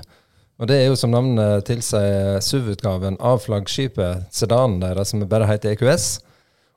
Og 0.62 0.70
det 0.70 0.76
er 0.78 0.86
jo 0.86 1.00
som 1.00 1.10
navnet 1.10 1.66
tilsier 1.66 2.38
SUV-utgaven 2.38 3.18
av 3.18 3.42
flaggskipet, 3.42 4.30
sedanen 4.30 4.78
deres, 4.84 5.10
som 5.10 5.26
bare 5.26 5.50
heter 5.50 5.74
EQS. 5.74 6.08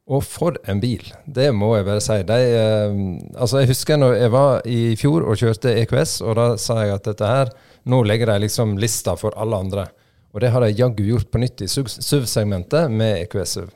Og 0.09 0.25
for 0.25 0.57
en 0.65 0.81
bil! 0.81 1.05
Det 1.29 1.51
må 1.53 1.75
jeg 1.75 1.85
bare 1.85 2.01
si. 2.01 2.17
De, 2.25 2.41
eh, 2.57 2.99
altså 3.37 3.61
jeg 3.61 3.75
husker 3.75 4.01
når 4.01 4.17
jeg 4.17 4.33
var 4.33 4.65
i 4.65 4.81
fjor 4.97 5.29
og 5.29 5.37
kjørte 5.37 5.77
EQS, 5.85 6.23
og 6.25 6.39
da 6.41 6.51
sa 6.57 6.81
jeg 6.81 6.97
at 6.97 7.11
dette 7.13 7.35
her, 7.35 7.57
nå 7.85 8.01
legger 8.01 8.33
de 8.33 8.47
liksom 8.47 8.79
lista 8.81 9.13
for 9.13 9.37
alle 9.37 9.61
andre. 9.61 9.91
Og 10.33 10.41
det 10.41 10.57
har 10.57 10.65
de 10.65 10.73
jaggu 10.73 11.05
gjort 11.05 11.29
på 11.29 11.45
nytt 11.45 11.61
i 11.61 11.69
SUV-segmentet 11.69 12.89
med 12.89 13.27
EQS 13.27 13.59
SUV. 13.59 13.75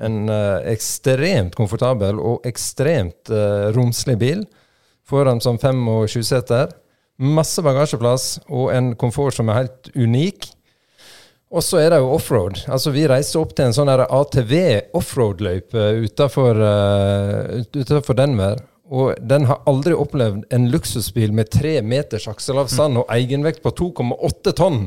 En 0.00 0.28
eh, 0.32 0.70
ekstremt 0.72 1.56
komfortabel 1.58 2.20
og 2.20 2.46
ekstremt 2.48 3.32
eh, 3.32 3.68
romslig 3.76 4.16
bil. 4.20 4.46
Foran 5.06 5.42
som 5.42 5.58
fem- 5.58 5.88
og 5.90 6.08
sjuseter. 6.10 6.72
Masse 7.20 7.60
bagasjeplass 7.62 8.38
og 8.48 8.70
en 8.72 8.94
komfort 8.96 9.36
som 9.36 9.50
er 9.50 9.64
helt 9.64 9.92
unik. 9.92 10.48
Og 11.50 11.64
så 11.66 11.80
er 11.82 11.90
det 11.90 11.98
jo 11.98 12.12
offroad. 12.14 12.62
Altså 12.70 12.92
Vi 12.94 13.08
reiste 13.10 13.40
opp 13.40 13.56
til 13.58 13.66
en 13.66 13.74
sånn 13.74 13.90
ATV 13.90 14.54
offroad-løype 14.96 15.86
utafor 16.06 16.60
uh, 16.62 18.16
Denver. 18.16 18.62
Og 18.90 19.18
den 19.22 19.46
har 19.50 19.60
aldri 19.70 19.94
opplevd 19.94 20.46
en 20.54 20.68
luksusbil 20.70 21.34
med 21.34 21.50
tre 21.54 21.76
meters 21.82 22.28
akselavstand 22.30 23.02
og 23.02 23.10
egenvekt 23.14 23.62
på 23.66 23.74
2,8 23.82 24.54
tonn 24.58 24.80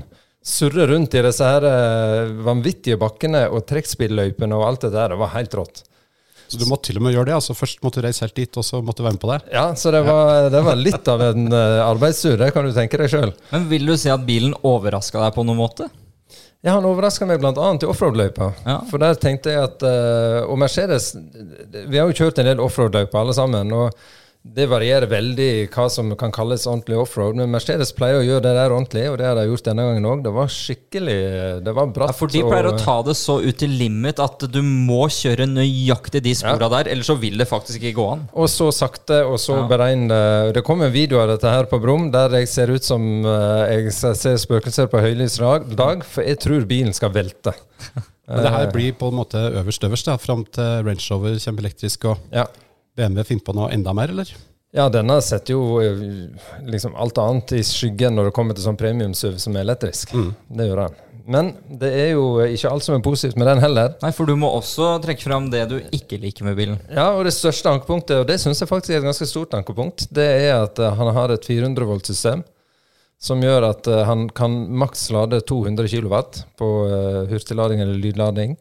surre 0.44 0.88
rundt 0.92 1.16
i 1.16 1.24
disse 1.24 1.48
her 1.48 1.66
eh, 1.68 2.36
vanvittige 2.44 3.00
bakkene 3.00 3.46
og 3.50 3.64
trekkspilløypene 3.70 4.60
og 4.60 4.68
alt 4.68 4.86
det 4.88 4.94
der. 4.96 5.14
Det 5.14 5.20
var 5.22 5.36
helt 5.38 5.58
rått. 5.60 5.84
Så 6.52 6.60
du 6.60 6.68
måtte 6.70 6.92
til 6.92 7.00
og 7.00 7.06
med 7.06 7.16
gjøre 7.16 7.32
det. 7.32 7.38
altså 7.40 7.56
Først 7.58 7.80
måtte 7.82 8.02
du 8.02 8.06
reise 8.06 8.26
helt 8.26 8.36
dit, 8.38 8.60
og 8.60 8.66
så 8.68 8.82
måtte 8.84 9.02
du 9.02 9.08
være 9.08 9.16
med 9.16 9.24
på 9.24 9.32
det. 9.32 9.40
Ja, 9.56 9.66
så 9.80 9.94
det 9.96 10.04
var, 10.06 10.50
det 10.54 10.62
var 10.68 10.78
litt 10.78 11.08
av 11.10 11.24
en 11.32 11.48
uh, 11.50 11.82
arbeidstur, 11.88 12.36
det 12.38 12.52
kan 12.54 12.68
du 12.68 12.74
tenke 12.76 13.00
deg 13.00 13.10
sjøl. 13.10 13.32
Men 13.50 13.70
vil 13.72 13.88
du 13.90 13.96
si 13.98 14.12
at 14.14 14.26
bilen 14.28 14.54
overraska 14.62 15.24
deg 15.24 15.34
på 15.34 15.46
noen 15.48 15.62
måte? 15.64 15.88
Ja, 16.64 16.76
han 16.76 16.86
overraska 16.88 17.26
meg 17.28 17.42
bl.a. 17.42 17.54
i 17.56 17.88
offroad-løypa. 17.90 18.52
Ja. 18.68 18.78
For 18.92 19.02
der 19.02 19.18
tenkte 19.20 19.52
jeg 19.56 19.66
at 19.66 19.82
uh, 19.84 20.46
Og 20.48 20.56
Mercedes 20.62 21.10
Vi 21.18 21.98
har 22.00 22.08
jo 22.08 22.16
kjørt 22.16 22.40
en 22.40 22.48
del 22.48 22.62
offroad-løyper 22.64 23.20
alle 23.20 23.36
sammen. 23.36 23.74
og 23.76 23.98
det 24.44 24.66
varierer 24.68 25.08
veldig 25.08 25.70
hva 25.72 25.86
som 25.88 26.10
kan 26.20 26.32
kalles 26.36 26.66
ordentlig 26.68 26.98
offroad, 27.00 27.38
men 27.40 27.48
Mercedes 27.54 27.94
pleier 27.96 28.20
å 28.20 28.26
gjøre 28.26 28.44
det 28.44 28.52
der 28.58 28.74
ordentlig, 28.76 29.04
og 29.08 29.16
det 29.22 29.28
har 29.30 29.38
de 29.40 29.46
gjort 29.48 29.64
denne 29.70 29.86
gangen 29.88 30.08
òg. 30.10 30.24
Det 30.26 30.34
var 30.36 30.50
skikkelig 30.52 31.16
Det 31.64 31.74
var 31.78 31.92
bratt. 31.96 32.12
Ja, 32.12 32.18
for 32.18 32.34
de 32.34 32.42
pleier 32.44 32.68
å 32.68 32.74
ta 32.76 32.98
det 33.08 33.16
så 33.16 33.38
ut 33.40 33.58
til 33.62 33.72
limit 33.80 34.20
at 34.20 34.44
du 34.52 34.60
må 34.62 35.06
kjøre 35.08 35.48
nøyaktig 35.48 36.20
de 36.26 36.34
spora 36.36 36.68
der, 36.76 36.90
ellers 36.92 37.08
så 37.08 37.16
vil 37.22 37.40
det 37.40 37.48
faktisk 37.48 37.80
ikke 37.80 37.96
gå 38.02 38.08
an. 38.18 38.26
Og 38.36 38.52
så 38.52 38.68
sakte, 38.76 39.22
og 39.24 39.40
så 39.40 39.62
Ja. 39.62 39.68
beregne 39.70 40.52
Det 40.54 40.64
kom 40.68 40.82
en 40.82 40.92
video 40.92 41.22
av 41.22 41.30
dette 41.32 41.48
her 41.48 41.64
på 41.72 41.80
Brum, 41.80 42.12
der 42.12 42.30
jeg 42.30 42.48
ser 42.52 42.68
ut 42.68 42.84
som 42.84 43.26
eh, 43.26 43.80
jeg 43.80 43.94
ser 43.94 44.36
spøkelser 44.38 44.92
på 44.92 45.00
høylys 45.00 45.38
dag, 45.40 45.70
dag, 45.76 46.04
for 46.04 46.22
jeg 46.22 46.40
tror 46.40 46.68
bilen 46.68 46.92
skal 46.94 47.14
velte. 47.16 47.54
Men 48.28 48.44
det 48.44 48.52
her 48.52 48.68
Eh, 48.68 48.72
blir 48.72 48.94
på 48.94 49.08
en 49.08 49.16
måte 49.20 49.40
øverst 49.40 49.84
øverst, 49.84 50.06
da, 50.06 50.18
fram 50.18 50.44
til 50.46 50.84
Range 50.84 51.08
Rover 51.12 51.40
kommer 51.40 51.64
elektrisk, 51.64 52.06
og 52.06 52.18
ja. 52.32 52.46
BMW 52.98 53.24
finner 53.28 53.46
på 53.48 53.56
noe 53.58 53.72
enda 53.74 53.94
mer, 53.98 54.14
eller? 54.14 54.34
Ja, 54.74 54.88
denne 54.90 55.20
setter 55.22 55.54
jo 55.54 55.80
eh, 55.84 56.04
liksom 56.66 56.96
alt 56.98 57.20
annet 57.22 57.56
i 57.60 57.64
skyggen 57.66 58.16
når 58.18 58.30
det 58.30 58.36
kommer 58.38 58.58
til 58.58 58.66
sånn 58.66 58.80
premium-SUV 58.80 59.38
som 59.42 59.58
er 59.58 59.68
elektrisk. 59.68 60.16
Det 60.50 60.70
gjør 60.70 60.88
den. 60.88 61.02
Men 61.24 61.54
det 61.80 61.90
er 61.96 62.10
jo 62.18 62.24
ikke 62.44 62.72
alt 62.72 62.84
som 62.84 62.98
er 62.98 63.04
positivt 63.06 63.38
med 63.40 63.48
den 63.48 63.62
heller. 63.64 63.94
Nei, 64.04 64.12
for 64.16 64.28
du 64.28 64.36
må 64.40 64.50
også 64.52 64.98
trekke 65.04 65.24
fram 65.24 65.48
det 65.54 65.62
du 65.72 65.78
ikke 65.96 66.20
liker 66.20 66.48
med 66.48 66.58
bilen. 66.60 66.82
Ja, 66.92 67.14
og 67.16 67.24
det 67.28 67.36
største 67.36 67.72
ankepunktet, 67.72 68.18
og 68.20 68.28
det 68.28 68.40
syns 68.44 68.60
jeg 68.60 68.72
faktisk 68.72 68.96
er 68.96 69.00
et 69.00 69.08
ganske 69.08 69.28
stort 69.30 69.56
ankepunkt, 69.56 70.10
det 70.12 70.28
er 70.50 70.58
at 70.58 70.82
eh, 70.82 70.98
han 71.00 71.14
har 71.16 71.32
et 71.32 71.48
400 71.48 71.88
volt-system 71.88 72.44
som 73.24 73.44
gjør 73.44 73.70
at 73.70 73.88
eh, 73.88 74.04
han 74.10 74.28
kan 74.36 74.58
maks 74.84 75.08
lade 75.16 75.40
200 75.48 75.88
kW 75.94 76.18
på 76.60 76.70
eh, 76.90 77.22
hurtiglading 77.32 77.86
eller 77.86 78.00
lydlading. 78.04 78.58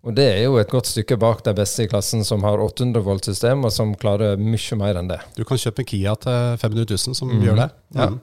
Og 0.00 0.16
det 0.16 0.24
er 0.32 0.38
jo 0.46 0.56
et 0.56 0.70
godt 0.72 0.88
stykke 0.88 1.18
bak 1.20 1.42
de 1.44 1.52
beste 1.56 1.84
i 1.84 1.90
klassen 1.90 2.24
som 2.24 2.44
har 2.46 2.62
800 2.62 3.04
volt-system, 3.04 3.66
og 3.68 3.72
som 3.74 3.92
klarer 4.00 4.40
mye 4.40 4.78
mer 4.80 4.96
enn 4.96 5.10
det. 5.10 5.18
Du 5.36 5.42
kan 5.44 5.60
kjøpe 5.60 5.84
en 5.84 5.88
Kia 5.90 6.14
til 6.22 6.56
500 6.62 6.86
000 6.88 7.18
som 7.18 7.28
mm. 7.28 7.42
gjør 7.44 7.60
det. 7.60 7.68
Ja. 7.98 8.06
Mm. 8.08 8.20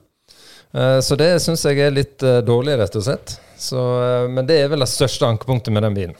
Eh, 0.74 1.00
Så 1.06 1.18
det 1.20 1.30
syns 1.44 1.66
jeg 1.70 1.84
er 1.86 1.94
litt 1.94 2.26
eh, 2.26 2.42
dårlig, 2.46 2.80
rett 2.82 2.98
og 2.98 3.06
slett. 3.06 3.38
Så, 3.62 3.84
eh, 4.02 4.26
men 4.32 4.50
det 4.50 4.58
er 4.64 4.74
vel 4.74 4.82
det 4.86 4.90
største 4.90 5.30
ankepunktet 5.30 5.74
med 5.74 5.86
den 5.86 5.98
bilen. 5.98 6.18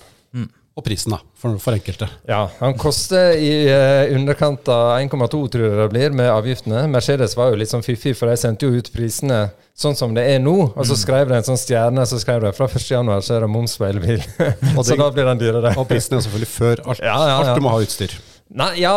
Og 0.78 0.84
prisen, 0.86 1.16
da, 1.16 1.18
for, 1.34 1.58
for 1.58 1.74
enkelte. 1.74 2.06
Ja, 2.30 2.44
Han 2.60 2.76
koster 2.78 3.34
i 3.34 3.50
eh, 3.66 4.12
underkant 4.14 4.68
av 4.70 5.00
1,2, 5.00 5.40
tror 5.50 5.64
jeg 5.66 5.80
det 5.80 5.88
blir, 5.90 6.14
med 6.14 6.30
avgiftene. 6.30 6.84
Mercedes 6.94 7.34
var 7.38 7.50
jo 7.50 7.58
litt 7.58 7.72
sånn 7.72 7.86
fiffig, 7.86 8.14
for 8.20 8.30
de 8.30 8.38
sendte 8.38 8.70
jo 8.70 8.78
ut 8.78 8.92
prisene 8.94 9.48
sånn 9.78 9.98
som 9.98 10.14
det 10.14 10.28
er 10.36 10.40
nå. 10.44 10.56
Og 10.70 10.86
så 10.86 10.98
skrev 10.98 11.32
de 11.32 11.38
en 11.40 11.48
sånn 11.48 11.58
stjerne, 11.58 12.06
så 12.06 12.22
skrev 12.22 12.46
de 12.46 12.54
fra 12.54 12.70
1.1 12.70 13.10
så 13.26 13.38
er 13.40 13.46
det 13.46 13.50
moms 13.50 13.74
på 13.82 13.88
elbil. 13.90 14.22
så 14.86 14.98
da 14.98 15.10
blir 15.14 15.26
den 15.32 15.42
dyrere. 15.42 15.74
Og 15.82 15.90
prisen 15.90 16.18
er 16.20 16.26
selvfølgelig 16.26 16.52
før 16.54 16.84
alt, 16.86 17.02
Ja, 17.02 17.16
ja, 17.18 17.30
ja. 17.32 17.38
alt 17.42 17.58
du 17.58 17.66
må 17.66 17.74
ha 17.74 17.82
utstyr. 17.82 18.14
Nei, 18.58 18.76
ja, 18.80 18.94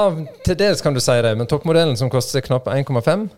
til 0.47 0.59
dels 0.61 0.85
kan 0.85 0.95
du 0.95 1.01
si 1.03 1.17
det, 1.25 1.33
men 1.41 1.49
toppmodellen 1.51 1.97
som 1.99 2.13
koster 2.13 2.45
knapt 2.45 2.69
1,5 2.71 3.31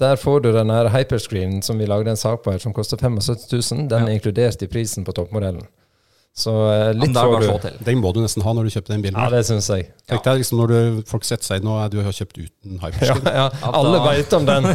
der 0.00 0.16
får 0.16 0.40
du 0.40 0.48
den 0.54 0.70
her 0.72 0.88
hyperscreen 0.88 1.58
som 1.62 1.76
vi 1.78 1.84
lagde 1.84 2.08
en 2.10 2.16
sak 2.16 2.40
på 2.44 2.54
her, 2.54 2.58
som 2.62 2.72
koster 2.72 2.96
75 2.96 3.52
000. 3.52 3.88
Den 3.90 4.06
er 4.08 4.14
inkludert 4.16 4.62
i 4.64 4.68
prisen 4.70 5.04
på 5.04 5.12
toppmodellen. 5.12 5.66
Så 6.36 6.52
eh, 6.72 6.92
litt 6.94 7.16
får 7.16 7.62
du. 7.64 7.70
Den 7.84 7.98
må 8.00 8.12
du 8.14 8.20
nesten 8.22 8.44
ha 8.46 8.52
når 8.54 8.68
du 8.68 8.74
kjøper 8.76 8.94
den 8.94 9.02
bilen. 9.04 9.18
Ja, 9.18 9.28
det 9.32 9.42
synes 9.48 9.66
jeg. 9.72 9.88
Tenk 10.08 10.24
deg 10.24 10.40
liksom 10.40 10.60
når 10.62 10.72
du, 10.72 11.00
folk 11.10 11.26
setter 11.26 11.48
seg 11.52 11.66
nå 11.66 11.76
du 11.92 11.98
har 12.06 12.14
kjøpt 12.16 12.38
uten 12.38 12.78
Ja, 12.80 12.90
ja, 13.02 13.16
Ja, 13.34 13.46
alle 13.70 13.98
da- 13.98 14.04
veit 14.06 14.36
om 14.38 14.46
den. 14.48 14.70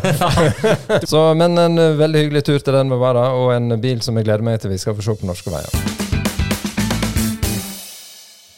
så, 1.12 1.28
men 1.39 1.58
en 1.58 1.80
eh, 1.82 1.95
veldig 2.01 2.26
hyggelig 2.26 2.45
tur 2.51 2.60
til 2.60 2.76
den 2.78 2.91
med 2.91 3.01
Vara, 3.01 3.30
og 3.39 3.53
en 3.56 3.80
bil 3.82 4.03
som 4.06 4.20
jeg 4.20 4.28
gleder 4.28 4.45
meg 4.45 4.60
til 4.62 4.76
vi 4.76 4.82
skal 4.82 4.97
få 4.99 5.08
se 5.08 5.18
på 5.22 5.32
norske 5.32 5.53
veier. 5.56 6.05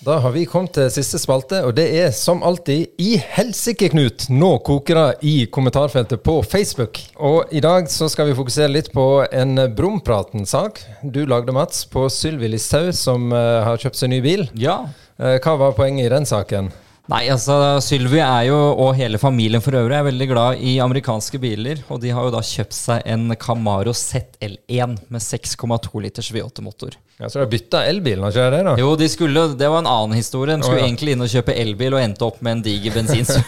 Da 0.08 0.22
har 0.24 0.32
vi 0.32 0.45
kommet 0.47 0.72
til 0.72 0.88
siste 0.88 1.20
spalte, 1.20 1.58
og 1.68 1.74
det 1.76 1.84
er 1.99 2.14
som 2.16 2.39
alltid 2.47 2.93
i 3.03 3.18
helsike, 3.20 3.89
Knut! 3.91 4.30
Nå 4.32 4.53
koker 4.64 4.95
det 4.95 5.28
i 5.28 5.34
kommentarfeltet 5.51 6.24
på 6.24 6.38
Facebook. 6.47 7.01
Og 7.20 7.51
i 7.51 7.60
dag 7.60 7.91
så 7.91 8.08
skal 8.08 8.30
vi 8.30 8.38
fokusere 8.38 8.72
litt 8.72 8.88
på 8.95 9.03
en 9.28 9.60
Brumpraten-sak 9.76 10.80
du 11.03 11.26
lagde, 11.28 11.51
Mats, 11.51 11.84
på 11.91 12.05
Sylvi 12.08 12.53
Listhaug, 12.53 12.93
som 12.95 13.34
uh, 13.36 13.68
har 13.68 13.84
kjøpt 13.84 13.99
seg 13.99 14.16
ny 14.16 14.24
bil. 14.24 14.47
Ja. 14.55 14.86
Uh, 15.20 15.36
hva 15.43 15.60
var 15.60 15.76
poenget 15.76 16.08
i 16.08 16.14
den 16.16 16.32
saken? 16.32 16.72
Nei, 17.08 17.24
altså 17.32 17.78
Sylvi 17.84 18.20
er 18.20 18.49
jo, 18.49 18.58
og 18.84 18.97
hele 18.99 19.20
familien 19.22 19.64
for 19.64 19.78
øvrig, 19.80 19.95
er 19.95 20.08
veldig 20.10 20.28
glad 20.28 20.64
i 20.64 20.76
amerikanske 20.84 21.39
biler. 21.39 21.80
Og 21.88 22.01
de 22.03 22.12
har 22.12 22.28
jo 22.28 22.34
da 22.36 22.43
kjøpt 22.43 22.76
seg 22.76 23.08
en 23.08 23.32
Camaro 23.39 23.95
ZL1 23.95 24.97
med 25.08 25.24
6,2 25.24 26.03
liters 26.03 26.34
V8-motor. 26.36 26.99
Ja, 27.18 27.30
så 27.30 27.39
de 27.39 27.45
har 27.47 27.49
bytta 27.49 27.80
elbilen, 27.89 28.22
har 28.22 28.30
ikke 28.30 28.49
det? 28.53 28.60
da? 28.68 28.74
Jo, 28.78 28.91
de 28.93 29.08
skulle, 29.10 29.47
det 29.58 29.70
var 29.74 29.82
en 29.82 29.88
annen 29.89 30.20
historie. 30.20 30.53
De 30.53 30.62
skulle 30.62 30.78
oh, 30.78 30.84
ja. 30.84 30.89
egentlig 30.91 31.16
inn 31.16 31.24
og 31.26 31.32
kjøpe 31.32 31.55
elbil 31.58 31.95
og 31.97 32.03
endte 32.03 32.28
opp 32.28 32.43
med 32.45 32.60
en 32.60 32.62
diger 32.68 32.93
bensinsuv. 32.93 33.47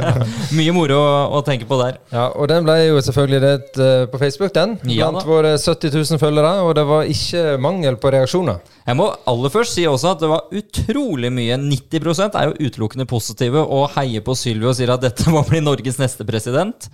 Mye 0.58 0.74
moro 0.74 0.96
å, 0.98 1.12
å 1.38 1.42
tenke 1.46 1.68
på 1.70 1.78
der. 1.78 2.00
Ja, 2.10 2.24
og 2.32 2.50
den 2.50 2.66
ble 2.66 2.74
jo 2.88 2.98
selvfølgelig 3.06 3.40
delt 3.44 3.78
eh, 3.84 4.06
på 4.10 4.18
Facebook, 4.18 4.50
den. 4.56 4.74
Ja 4.90 5.12
Blant 5.12 5.20
da. 5.20 5.28
våre 5.30 5.52
70 5.62 5.94
000 5.94 6.22
følgere, 6.24 6.56
og 6.66 6.74
det 6.74 6.86
var 6.88 7.12
ikke 7.14 7.44
mangel 7.62 8.00
på 8.02 8.10
reaksjoner. 8.16 8.58
Jeg 8.82 8.98
må 8.98 9.06
aller 9.30 9.54
først 9.54 9.78
si 9.78 9.86
også 9.86 10.16
at 10.16 10.24
det 10.24 10.32
var 10.34 10.50
utrolig 10.58 11.30
mye. 11.38 11.60
90% 11.70 12.34
er 12.40 12.50
jo 12.50 12.58
utelukkende 12.94 13.06
positive 13.10 13.62
og 13.66 13.90
heier 13.96 14.22
på 14.24 14.34
Sylvi 14.36 14.66
og 14.68 14.76
sier 14.78 14.92
at 14.94 15.02
dette 15.02 15.26
må 15.30 15.42
bli 15.48 15.60
Norges 15.60 15.98
neste 15.98 16.24
president. 16.26 16.88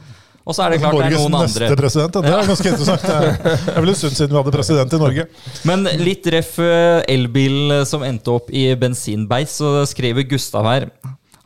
Og 0.47 0.55
så 0.57 0.65
er 0.65 0.71
det 0.73 0.81
klart 0.81 0.97
det 0.97 1.11
er 1.11 1.19
noen 1.19 1.35
andre. 1.37 1.45
Norges 1.45 1.61
neste 1.61 1.77
president, 1.77 2.13
president. 2.13 2.25
Det 2.25 2.33
er 2.33 2.49
ganske 2.49 2.71
interessant. 2.73 3.03
Det 3.03 3.13
er- 3.13 3.77
er 3.77 3.81
vel 3.85 3.89
en 3.93 3.95
stund 4.01 4.17
siden 4.17 4.31
vi 4.33 4.39
hadde 4.41 4.53
president 4.57 4.93
i 4.93 4.99
Norge. 4.99 5.27
Men 5.65 5.85
litt 6.01 6.27
ref 6.33 6.59
eh, 6.59 7.03
elbil 7.13 7.85
som 7.87 8.03
endte 8.03 8.33
opp 8.33 8.51
i 8.51 8.75
bensinbeis, 8.75 9.59
så 9.61 9.85
skriver 9.87 10.27
Gustav 10.29 10.65
her 10.65 10.89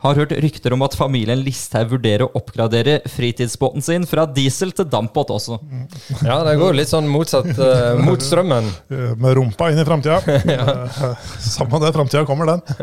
Har 0.03 0.17
hørt 0.19 0.33
rykter 0.43 0.73
om 0.75 0.83
at 0.85 0.95
familien 0.97 1.39
Listhaug 1.41 1.93
vurderer 1.95 2.25
å 2.25 2.33
oppgradere 2.37 2.97
fritidsbåten 3.09 3.81
sin 3.85 4.03
fra 4.09 4.25
diesel 4.27 4.73
til 4.75 4.87
dampbåt 4.91 5.31
også. 5.33 5.57
Ja, 6.25 6.41
det 6.45 6.57
går 6.59 6.75
litt 6.77 6.91
sånn 6.91 7.07
motsatt 7.09 7.47
uh, 7.57 7.95
mot 8.03 8.21
strømmen. 8.21 8.67
Eh, 8.91 9.13
Med 9.17 9.37
rumpa 9.39 9.69
inn 9.71 9.79
i 9.81 9.85
framtida. 9.87 10.19
Samme 11.55 11.79
det, 11.81 11.93
framtida 11.95 12.25
kommer, 12.27 12.51
den. 12.53 12.65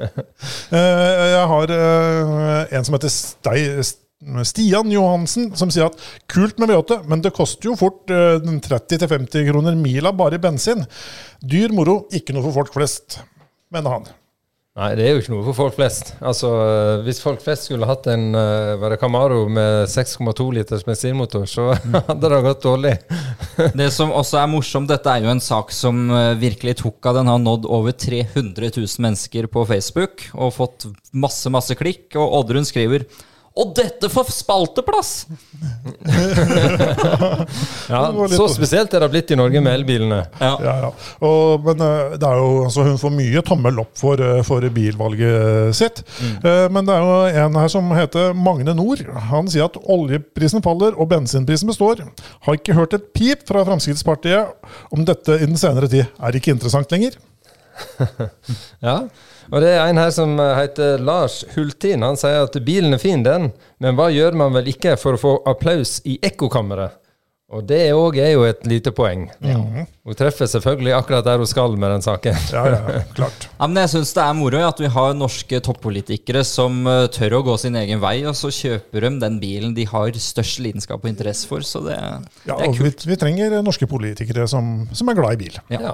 Eh, 0.72 1.26
Jeg 1.36 1.44
har 1.50 1.72
eh, 1.74 2.72
en 2.78 2.86
som 2.86 2.94
heter 2.96 3.12
Stei, 3.12 3.60
Stian 4.48 4.90
Johansen, 4.92 5.50
som 5.58 5.70
sier 5.72 5.88
at 5.90 5.98
kult 6.30 6.58
med 6.62 6.70
V8, 6.72 7.00
men 7.10 7.22
det 7.24 7.34
koster 7.36 7.68
jo 7.70 7.76
fort 7.78 8.10
eh, 8.14 8.38
30-50 8.40 9.46
kroner 9.50 9.76
mila 9.78 10.14
bare 10.16 10.38
i 10.38 10.42
bensin. 10.42 10.84
Dyr 11.44 11.74
moro, 11.76 12.04
ikke 12.14 12.34
noe 12.34 12.46
for 12.48 12.62
folk 12.62 12.72
flest, 12.76 13.20
mener 13.74 13.98
han. 13.98 14.10
Nei, 14.72 14.94
det 14.96 15.04
er 15.04 15.10
jo 15.12 15.20
ikke 15.20 15.32
noe 15.34 15.44
for 15.44 15.56
folk 15.56 15.74
flest. 15.76 16.14
Altså, 16.24 16.48
Hvis 17.04 17.18
folk 17.20 17.42
flest 17.44 17.66
skulle 17.66 17.84
hatt 17.84 18.06
en 18.08 18.30
uh, 18.32 18.72
var 18.80 18.94
det 18.94 18.98
Camaro 19.02 19.42
med 19.52 19.90
6,2 19.92 20.46
liters 20.56 20.86
bensinmotor, 20.86 21.44
så 21.44 21.66
hadde 22.08 22.30
det 22.32 22.38
gått 22.46 22.64
dårlig. 22.64 22.94
Det 23.82 23.90
som 23.92 24.14
også 24.16 24.38
er 24.40 24.48
morsomt, 24.48 24.88
dette 24.88 25.12
er 25.12 25.26
jo 25.26 25.32
en 25.34 25.44
sak 25.44 25.74
som 25.76 26.06
eh, 26.08 26.30
virkelig 26.40 26.78
tok 26.80 27.04
av. 27.04 27.18
Den 27.18 27.28
har 27.28 27.42
nådd 27.42 27.68
over 27.68 27.92
300 27.92 28.70
000 28.72 29.04
mennesker 29.04 29.50
på 29.52 29.66
Facebook 29.68 30.24
og 30.32 30.54
fått 30.56 30.88
masse, 31.12 31.52
masse 31.52 31.76
klikk. 31.76 32.06
Og 32.16 32.38
Oddrun 32.40 32.64
skriver 32.64 33.04
Og 33.52 33.74
dette 33.76 34.08
får 34.08 34.30
spalteplass! 34.32 35.26
Ja, 37.92 38.00
Så 38.32 38.46
spesielt 38.54 38.92
er 38.94 39.02
det 39.04 39.08
blitt 39.12 39.30
i 39.34 39.36
Norge 39.36 39.60
med 39.62 39.74
elbilene. 39.76 40.22
Ja. 40.40 40.52
Ja, 40.62 40.74
ja. 40.86 40.90
Og, 41.26 41.64
men 41.66 41.82
eh, 41.84 42.14
det 42.20 42.28
er 42.28 42.38
jo, 42.40 42.46
altså, 42.66 42.84
hun 42.86 42.98
får 43.00 43.12
mye 43.14 43.42
tommel 43.46 43.80
opp 43.82 43.92
for, 43.98 44.20
eh, 44.22 44.40
for 44.46 44.64
bilvalget 44.72 45.74
sitt. 45.76 46.02
Eh, 46.40 46.66
Men 46.72 46.88
det 46.88 46.94
er 46.96 47.02
jo 47.04 47.42
en 47.46 47.58
her 47.60 47.72
som 47.72 47.90
heter 47.96 48.32
Magne 48.38 48.74
Nord. 48.78 49.02
Han 49.28 49.50
sier 49.52 49.66
at 49.68 49.76
oljeprisen 49.82 50.64
faller 50.64 50.96
og 50.96 51.10
bensinprisen 51.12 51.68
består. 51.70 52.00
Har 52.46 52.58
ikke 52.58 52.76
hørt 52.78 52.96
et 52.96 53.10
pip 53.16 53.44
fra 53.48 53.64
Fremskrittspartiet 53.68 54.54
om 54.94 55.04
dette 55.08 55.36
i 55.42 55.46
den 55.48 55.58
senere 55.60 55.90
tid. 55.92 56.08
Er 56.22 56.38
ikke 56.38 56.54
interessant 56.56 56.90
lenger. 56.94 57.18
Ja, 58.86 58.96
og 59.52 59.60
det 59.62 59.74
er 59.74 59.84
en 59.86 60.00
her 60.00 60.10
som 60.14 60.34
heter 60.38 61.02
Lars 61.02 61.42
Hultin. 61.54 62.02
Han 62.06 62.18
sier 62.18 62.46
at 62.46 62.56
bilen 62.66 62.96
er 62.96 63.02
fin, 63.02 63.22
den, 63.26 63.50
men 63.82 63.98
hva 63.98 64.08
gjør 64.12 64.36
man 64.38 64.54
vel 64.56 64.70
ikke 64.72 64.96
for 65.00 65.18
å 65.18 65.22
få 65.22 65.36
applaus 65.50 66.00
i 66.08 66.18
ekkokammeret? 66.24 66.98
Og 67.52 67.60
det 67.68 67.90
òg 67.92 68.16
er 68.16 68.30
jo 68.32 68.46
et 68.48 68.62
lite 68.64 68.94
poeng. 68.96 69.26
Hun 69.44 70.16
treffer 70.16 70.48
selvfølgelig 70.48 70.94
akkurat 70.96 71.26
der 71.26 71.42
hun 71.42 71.48
skal 71.48 71.74
med 71.76 71.90
den 71.92 72.04
saken. 72.04 72.38
Ja, 72.48 72.62
ja, 72.72 73.02
klart. 73.12 73.44
Ja, 73.58 73.66
men 73.66 73.76
jeg 73.82 73.90
syns 73.92 74.14
det 74.16 74.22
er 74.24 74.38
moro 74.38 74.62
at 74.64 74.80
vi 74.80 74.88
har 74.94 75.12
norske 75.18 75.60
toppolitikere 75.66 76.46
som 76.48 76.80
eh, 76.88 77.04
tør 77.12 77.36
å 77.36 77.42
gå 77.50 77.58
sin 77.60 77.76
egen 77.76 78.00
vei, 78.00 78.14
og 78.24 78.38
så 78.38 78.48
kjøper 78.56 79.04
de 79.04 79.12
den 79.20 79.36
bilen 79.42 79.76
de 79.76 79.84
har 79.90 80.16
størst 80.16 80.62
lidenskap 80.64 81.04
og 81.04 81.12
interesse 81.12 81.50
for. 81.50 81.60
Så 81.60 81.84
det, 81.84 81.98
Ja, 81.98 82.56
det 82.56 82.56
er 82.56 82.72
og 82.72 82.80
vi, 82.80 82.94
vi 83.12 83.20
trenger 83.20 83.58
norske 83.60 83.90
politikere 83.90 84.48
som, 84.48 84.86
som 84.96 85.12
er 85.12 85.20
glad 85.20 85.36
i 85.36 85.42
bil. 85.44 85.60
Ja. 85.76 85.92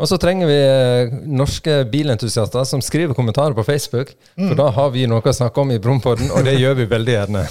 Og 0.00 0.08
så 0.08 0.18
trenger 0.20 0.48
vi 0.48 0.58
eh, 0.58 1.12
norske 1.28 1.82
bilentusiaster 1.92 2.64
som 2.68 2.82
skriver 2.84 3.14
kommentarer 3.14 3.56
på 3.56 3.64
Facebook. 3.66 4.14
For 4.36 4.56
da 4.58 4.70
har 4.72 4.90
vi 4.94 5.06
noe 5.10 5.24
å 5.24 5.36
snakke 5.36 5.60
om 5.64 5.74
i 5.74 5.80
Brompodden, 5.82 6.32
og 6.32 6.46
det 6.48 6.56
gjør 6.58 6.80
vi 6.80 6.88
veldig 6.94 7.16
gjerne. 7.18 7.44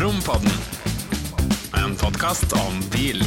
Rompodden. 0.00 0.58
En 1.76 1.96
podkast 2.00 2.52
om 2.56 2.82
bil. 2.94 3.24